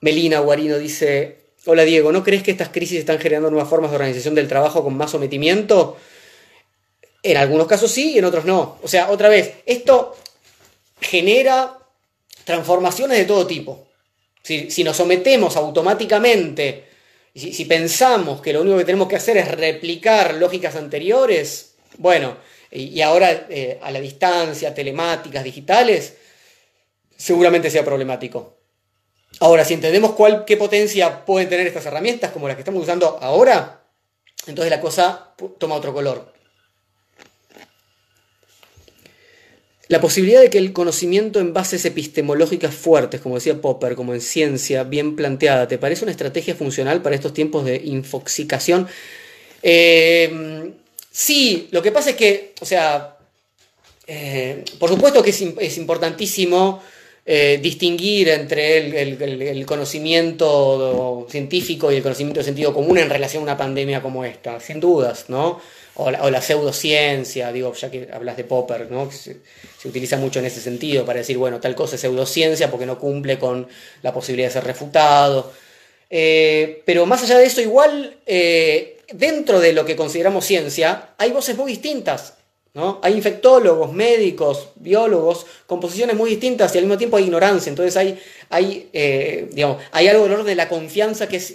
[0.00, 3.96] Melina Guarino dice, hola Diego, ¿no crees que estas crisis están generando nuevas formas de
[3.96, 5.96] organización del trabajo con más sometimiento?
[7.22, 8.78] En algunos casos sí y en otros no.
[8.82, 10.16] O sea, otra vez, esto
[11.00, 11.78] genera
[12.44, 13.87] transformaciones de todo tipo.
[14.48, 16.84] Si, nos sometemos automáticamente,
[17.34, 22.38] si, si pensamos que lo único que tenemos que hacer es replicar lógicas anteriores, bueno,
[22.70, 26.16] y, ahora eh, a la distancia, telemáticas, digitales,
[27.14, 28.56] seguramente sea problemático.
[29.40, 33.18] Ahora, si entendemos cuál, qué potencia pueden tener estas herramientas, como las que estamos usando
[33.20, 33.84] ahora,
[34.46, 36.32] entonces la cosa toma otro color.
[39.88, 44.20] La posibilidad de que el conocimiento en bases epistemológicas fuertes, como decía Popper, como en
[44.20, 48.86] ciencia, bien planteada, ¿te parece una estrategia funcional para estos tiempos de infoxicación?
[49.62, 50.72] Eh,
[51.10, 53.16] sí, lo que pasa es que, o sea,
[54.06, 56.82] eh, por supuesto que es, importantísimo
[57.24, 63.44] eh, distinguir entre el, conocimiento científico y el conocimiento de sentido común en relación a
[63.44, 65.60] una pandemia como esta, sin dudas, ¿no?
[66.00, 69.10] O la, pseudociencia, digo, ya que hablas de Popper, ¿no?
[69.10, 69.38] Se,
[69.84, 73.36] utiliza mucho en ese sentido para decir, bueno, tal cosa es pseudociencia porque no cumple
[73.36, 73.66] con
[74.02, 75.52] la posibilidad de ser refutado.
[76.08, 81.32] Eh, pero más allá de eso, igual, eh, dentro de lo que consideramos ciencia, hay
[81.32, 82.34] voces muy distintas.
[82.74, 83.00] ¿no?
[83.02, 87.70] Hay infectólogos, médicos, biólogos, con posiciones muy distintas y al mismo tiempo hay ignorancia.
[87.70, 88.20] Entonces hay,
[88.50, 91.54] hay, eh, digamos, hay algo orden de la confianza que es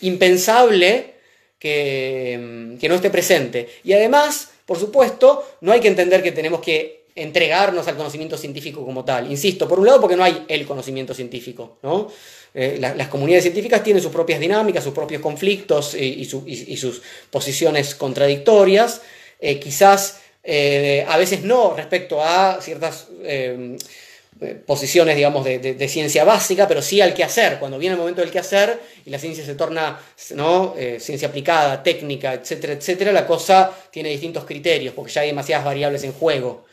[0.00, 1.17] impensable
[1.58, 3.68] que, no esté presente.
[3.84, 8.84] Y además, por supuesto, no hay que entender que tenemos que entregarnos al conocimiento científico
[8.84, 9.30] como tal.
[9.30, 12.08] Insisto, por un lado porque no hay el conocimiento científico, ¿no?
[12.54, 19.02] Eh, las comunidades científicas tienen sus propias dinámicas, sus propios conflictos y, sus posiciones contradictorias.
[19.40, 23.08] Eh, quizás eh, a veces no respecto a ciertas
[24.66, 27.58] posiciones, digamos, de, ciencia básica, pero sí al quehacer.
[27.58, 29.98] Cuando viene el momento del quehacer y la ciencia se torna,
[30.34, 30.74] ¿no?
[30.78, 35.64] Eh, ciencia aplicada, técnica, etcétera, etcétera, la cosa tiene distintos criterios, porque ya hay demasiadas
[35.64, 36.64] variables en juego.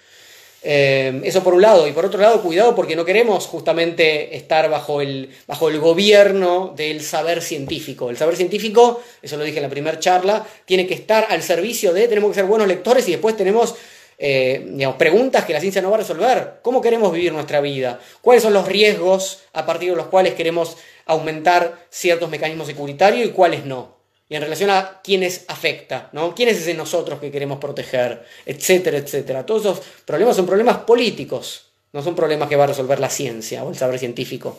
[0.68, 1.88] Eh, eso por un lado.
[1.88, 6.74] Y por otro lado, cuidado porque no queremos justamente estar bajo el, bajo el gobierno
[6.76, 8.10] del saber científico.
[8.10, 11.94] El saber científico, eso lo dije en la primera charla, tiene que estar al servicio
[11.94, 13.76] de, tenemos que ser buenos lectores y después tenemos
[14.18, 16.60] eh, digamos, preguntas que la ciencia no va a resolver.
[16.62, 18.00] ¿Cómo queremos vivir nuestra vida?
[18.22, 23.32] ¿Cuáles son los riesgos a partir de los cuales queremos aumentar ciertos mecanismos securitarios y
[23.32, 23.96] cuáles no?
[24.28, 26.34] Y en relación a quiénes afecta, ¿no?
[26.34, 28.26] ¿Quién es ese nosotros que queremos proteger?
[28.46, 29.46] Etcétera, etcétera.
[29.46, 33.64] Todos esos problemas son problemas políticos, no son problemas que va a resolver la ciencia
[33.64, 34.58] o el saber científico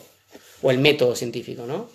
[0.61, 1.89] o el método científico, ¿no?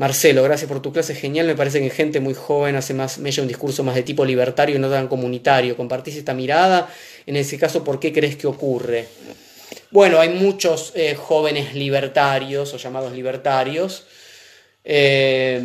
[0.00, 1.46] Marcelo, gracias por tu clase genial.
[1.46, 4.78] Me parece que gente muy joven hace más un discurso más de tipo libertario y
[4.78, 5.76] no tan comunitario.
[5.76, 6.90] ¿Compartís esta mirada?
[7.26, 9.06] En ese caso, ¿por qué crees que ocurre?
[9.90, 14.06] Bueno, hay muchos eh, jóvenes libertarios o llamados libertarios.
[14.84, 15.60] Eh,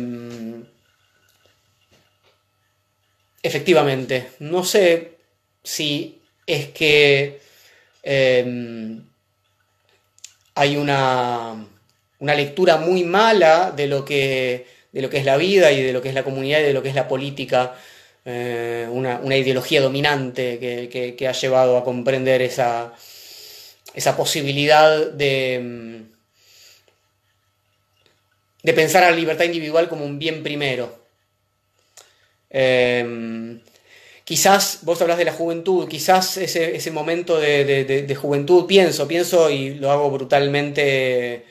[3.42, 5.12] efectivamente, no sé
[5.62, 7.40] si es que
[8.02, 9.02] em,
[10.54, 11.66] hay una,
[12.18, 15.92] una, lectura muy mala de lo, que, de lo que es la vida y de
[15.92, 17.74] lo que es la comunidad y de lo que es la política,
[18.24, 22.92] eh, una, ideología dominante que, ha llevado a comprender esa,
[23.94, 26.06] esa posibilidad de, em,
[28.62, 31.06] de pensar a la libertad individual como un bien primero.
[32.50, 33.60] Em,
[34.24, 39.92] quizás vos hablas de la juventud, quizás ese, momento de, juventud, pienso, pienso y lo
[39.92, 41.44] hago brutalmente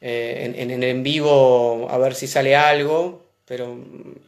[0.00, 3.76] eh, en, en, vivo a ver si sale algo, pero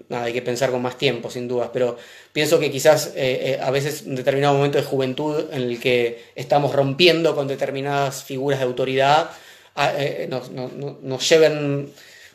[0.09, 1.97] nada, hay que pensar con más tiempo, sin dudas, pero
[2.33, 6.25] pienso que quizás eh, eh, a veces un determinado momento de juventud en el que
[6.35, 9.31] estamos rompiendo con determinadas figuras de autoridad,
[9.77, 9.93] ah,
[10.29, 11.93] nos, nos lleven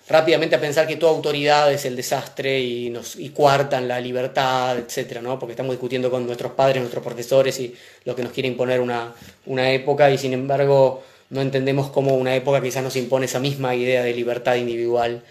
[0.07, 4.77] rápidamente a pensar que toda autoridad es el desastre y nos y cuartan la libertad,
[4.77, 5.37] etcétera, ¿no?
[5.37, 9.13] Porque estamos discutiendo con nuestros padres, nuestros profesores y lo que nos quiere imponer una,
[9.45, 13.75] una época y sin embargo no entendemos cómo una época quizás nos impone esa misma
[13.75, 15.23] idea de libertad individual.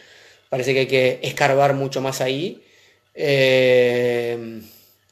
[0.48, 2.62] Parece que hay que escarbar mucho más ahí.
[3.14, 4.60] Eh,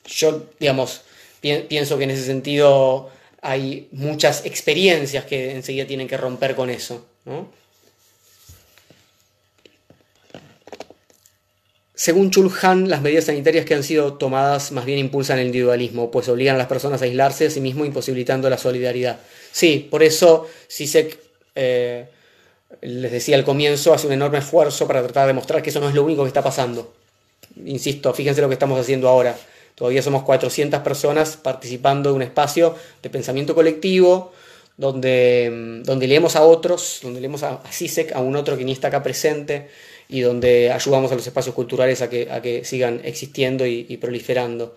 [0.06, 1.02] yo, digamos,
[1.40, 7.06] pienso que en ese sentido hay muchas experiencias que enseguida tienen que romper con eso.
[11.94, 16.28] Según Chulhan, las medidas sanitarias que han sido tomadas más bien impulsan el individualismo, pues
[16.28, 19.20] obligan a las personas a aislarse a sí mismos, imposibilitando la solidaridad.
[19.55, 21.17] Sí, por eso Sisek,
[21.55, 22.07] eh,
[22.81, 25.89] les decía al comienzo, hace un enorme esfuerzo para tratar de demostrar que eso no
[25.89, 26.93] es lo único que está pasando.
[27.65, 29.37] Insisto, fíjense lo que estamos haciendo ahora.
[29.77, 34.33] Todavía somos 400 personas participando de un espacio de pensamiento colectivo,
[34.77, 38.65] donde, mm, donde leemos a otros, donde leemos a, a Sisek, a un otro que
[38.65, 39.69] ni está acá presente
[40.09, 44.75] y donde ayudamos a los espacios culturales a que, a que sigan existiendo y, proliferando.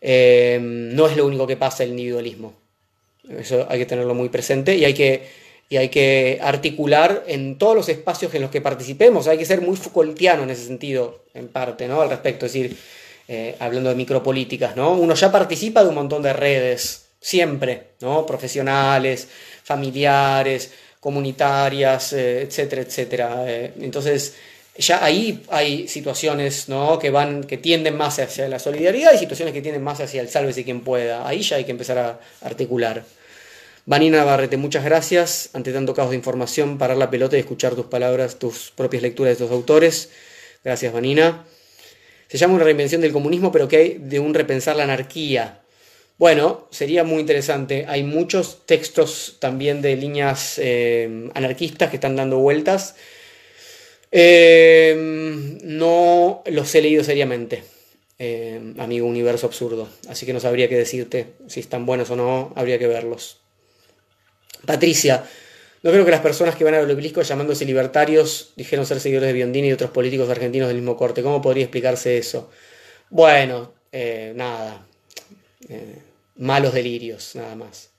[0.00, 2.63] Eh, no es lo único que pasa el individualismo.
[3.28, 5.26] Eso hay que tenerlo muy presente y hay que,
[5.68, 9.26] y hay que articular en todos los espacios en los que participemos.
[9.28, 12.00] Hay que ser muy Foucaultiano en ese sentido, en parte, ¿no?
[12.00, 12.76] Al respecto, es decir,
[13.28, 14.92] eh, hablando de micropolíticas, ¿no?
[14.92, 18.26] Uno ya participa de un montón de redes, siempre, ¿no?
[18.26, 19.28] Profesionales,
[19.62, 23.44] familiares, comunitarias, eh, etcétera, etcétera.
[23.80, 24.34] entonces,
[24.76, 26.98] ya ahí hay situaciones ¿no?
[26.98, 30.28] que van, que tienden más hacia la solidaridad y situaciones que tienden más hacia el
[30.28, 31.26] sálvese quien pueda.
[31.26, 33.04] Ahí ya hay que empezar a articular.
[33.86, 35.50] Vanina Barrete, muchas gracias.
[35.52, 39.30] Ante tanto caos de información, parar la pelota y escuchar tus palabras, tus propias lecturas
[39.30, 40.10] de estos autores.
[40.64, 41.44] Gracias, Vanina.
[42.26, 45.60] Se llama una reinvención del comunismo, pero que hay de un repensar la anarquía.
[46.18, 47.84] Bueno, sería muy interesante.
[47.86, 52.96] Hay muchos textos también de líneas eh, anarquistas que están dando vueltas
[54.16, 57.64] Em, no los he leído seriamente,
[58.16, 62.52] em, amigo Universo Absurdo, así que no sabría qué decirte si están buenos o no,
[62.54, 63.40] habría que verlos.
[64.64, 65.24] Patricia,
[65.82, 69.32] no creo que las personas que van al obelisco llamándose libertarios dijeron ser seguidores de
[69.32, 71.20] Biondini y otros políticos argentinos del mismo corte.
[71.24, 72.50] ¿Cómo podría explicarse eso?
[73.10, 74.86] Bueno, eh, nada.
[75.68, 75.98] Eh,
[76.36, 77.90] malos delirios, nada más.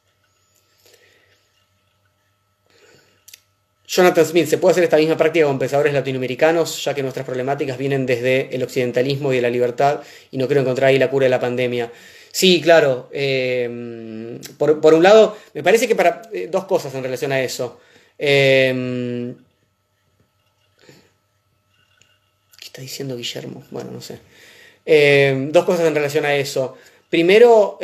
[3.88, 7.78] Jonathan Smith, ¿se puede hacer esta misma práctica con pensadores latinoamericanos, ya que nuestras problemáticas
[7.78, 10.02] vienen desde el occidentalismo y de la libertad,
[10.32, 11.92] y no creo encontrar ahí la cura de la pandemia?
[12.36, 13.10] Sí, claro.
[13.14, 17.80] Eh, por, un lado, me parece que para eh, dos cosas en relación a eso.
[18.20, 19.34] Eh,
[22.60, 23.64] ¿Qué está diciendo Guillermo?
[23.72, 24.20] Bueno, no sé.
[25.50, 26.76] dos cosas en relación a eso.
[27.10, 27.78] Primero,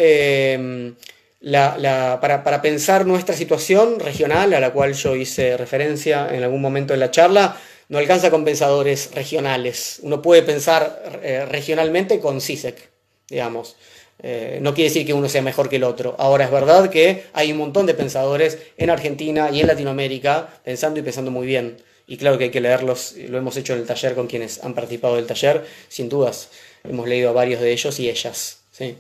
[1.42, 7.00] para, pensar nuestra situación regional, a la cual yo hice referencia en algún momento en
[7.00, 7.58] la charla,
[7.90, 10.00] no alcanza con pensadores regionales.
[10.04, 12.90] Uno puede pensar eh, regionalmente con CISEC,
[13.30, 13.76] digamos.
[14.24, 16.16] Eh, no quiere decir que uno sea mejor que el otro.
[16.20, 21.00] Ahora es verdad que hay un montón de pensadores en Argentina y en Latinoamérica pensando
[21.00, 21.78] y pensando muy bien.
[22.06, 24.74] Y claro que hay que leerlos, lo hemos hecho en el taller con quienes han
[24.74, 26.50] participado del taller, sin dudas.
[26.84, 28.60] Hemos leído a varios de ellos y ellas.
[28.72, 28.98] ¿sí?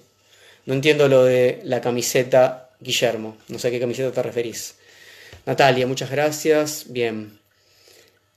[0.65, 3.37] No entiendo lo de la camiseta Guillermo.
[3.47, 4.75] No sé a qué camiseta te referís.
[5.45, 6.85] Natalia, muchas gracias.
[6.89, 7.39] Bien.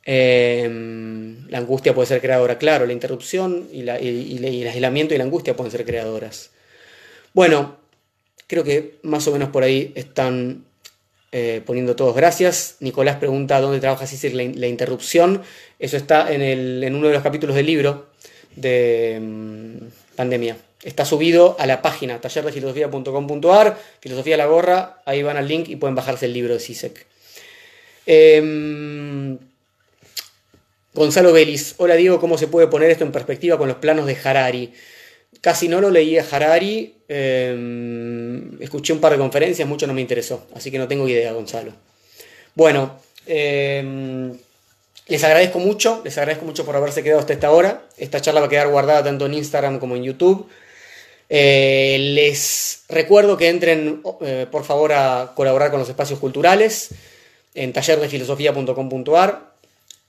[0.06, 2.86] Em, la angustia puede ser creadora, claro.
[2.86, 6.50] La interrupción y, el aislamiento y la angustia pueden ser creadoras.
[7.32, 7.78] Bueno,
[8.46, 10.64] creo que más o menos por ahí están
[11.32, 12.76] eh, poniendo todos gracias.
[12.80, 15.42] Nicolás pregunta dónde trabaja Cícero la, la interrupción.
[15.78, 18.10] Eso está en, en, uno de los capítulos del libro
[18.56, 19.80] de em,
[20.16, 20.56] Pandemia.
[20.84, 25.94] Está subido a la página tallerdefilosofía.com.ar, Filosofía la Gorra, ahí van al link y pueden
[25.94, 27.06] bajarse el libro de CISEC.
[28.06, 29.38] Em,
[30.92, 34.16] Gonzalo Vélez, hola Diego, ¿cómo se puede poner esto en perspectiva con los planos de
[34.22, 34.72] Harari?
[35.44, 36.94] casi no lo leí a Harari.
[37.06, 40.46] em, escuché un par de conferencias, mucho no me interesó.
[40.54, 41.72] Así que no tengo idea, Gonzalo.
[42.54, 44.32] Bueno, em,
[45.06, 47.82] les agradezco mucho, les agradezco mucho por haberse quedado hasta esta hora.
[47.98, 50.48] Esta charla va a quedar guardada tanto en Instagram como en YouTube.
[51.28, 56.90] Eh, les recuerdo que entren, eh, por favor, a colaborar con los espacios culturales
[57.54, 59.54] en tallerdefilosofía.com.ar.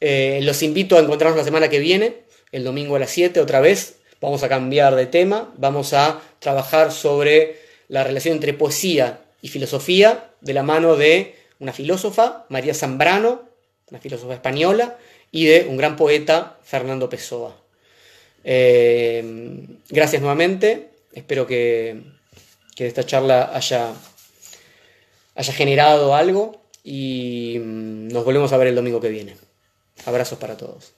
[0.01, 3.59] Eh, los invito a encontrarnos la semana que viene, el domingo a las 7 otra
[3.61, 3.97] vez.
[4.21, 10.31] Vamos a cambiar de tema, vamos a trabajar sobre la relación entre poesía y filosofía
[10.41, 13.43] de la mano de una filósofa, María Zambrano,
[13.89, 14.97] una filósofa española,
[15.31, 17.55] y de un gran poeta, Fernando Pessoa.
[18.43, 22.03] Gracias nuevamente, espero que,
[22.75, 23.93] que esta charla haya,
[25.33, 29.35] haya generado algo y mm, nos volvemos a ver el domingo que viene.
[30.05, 30.93] Abrazos para todos.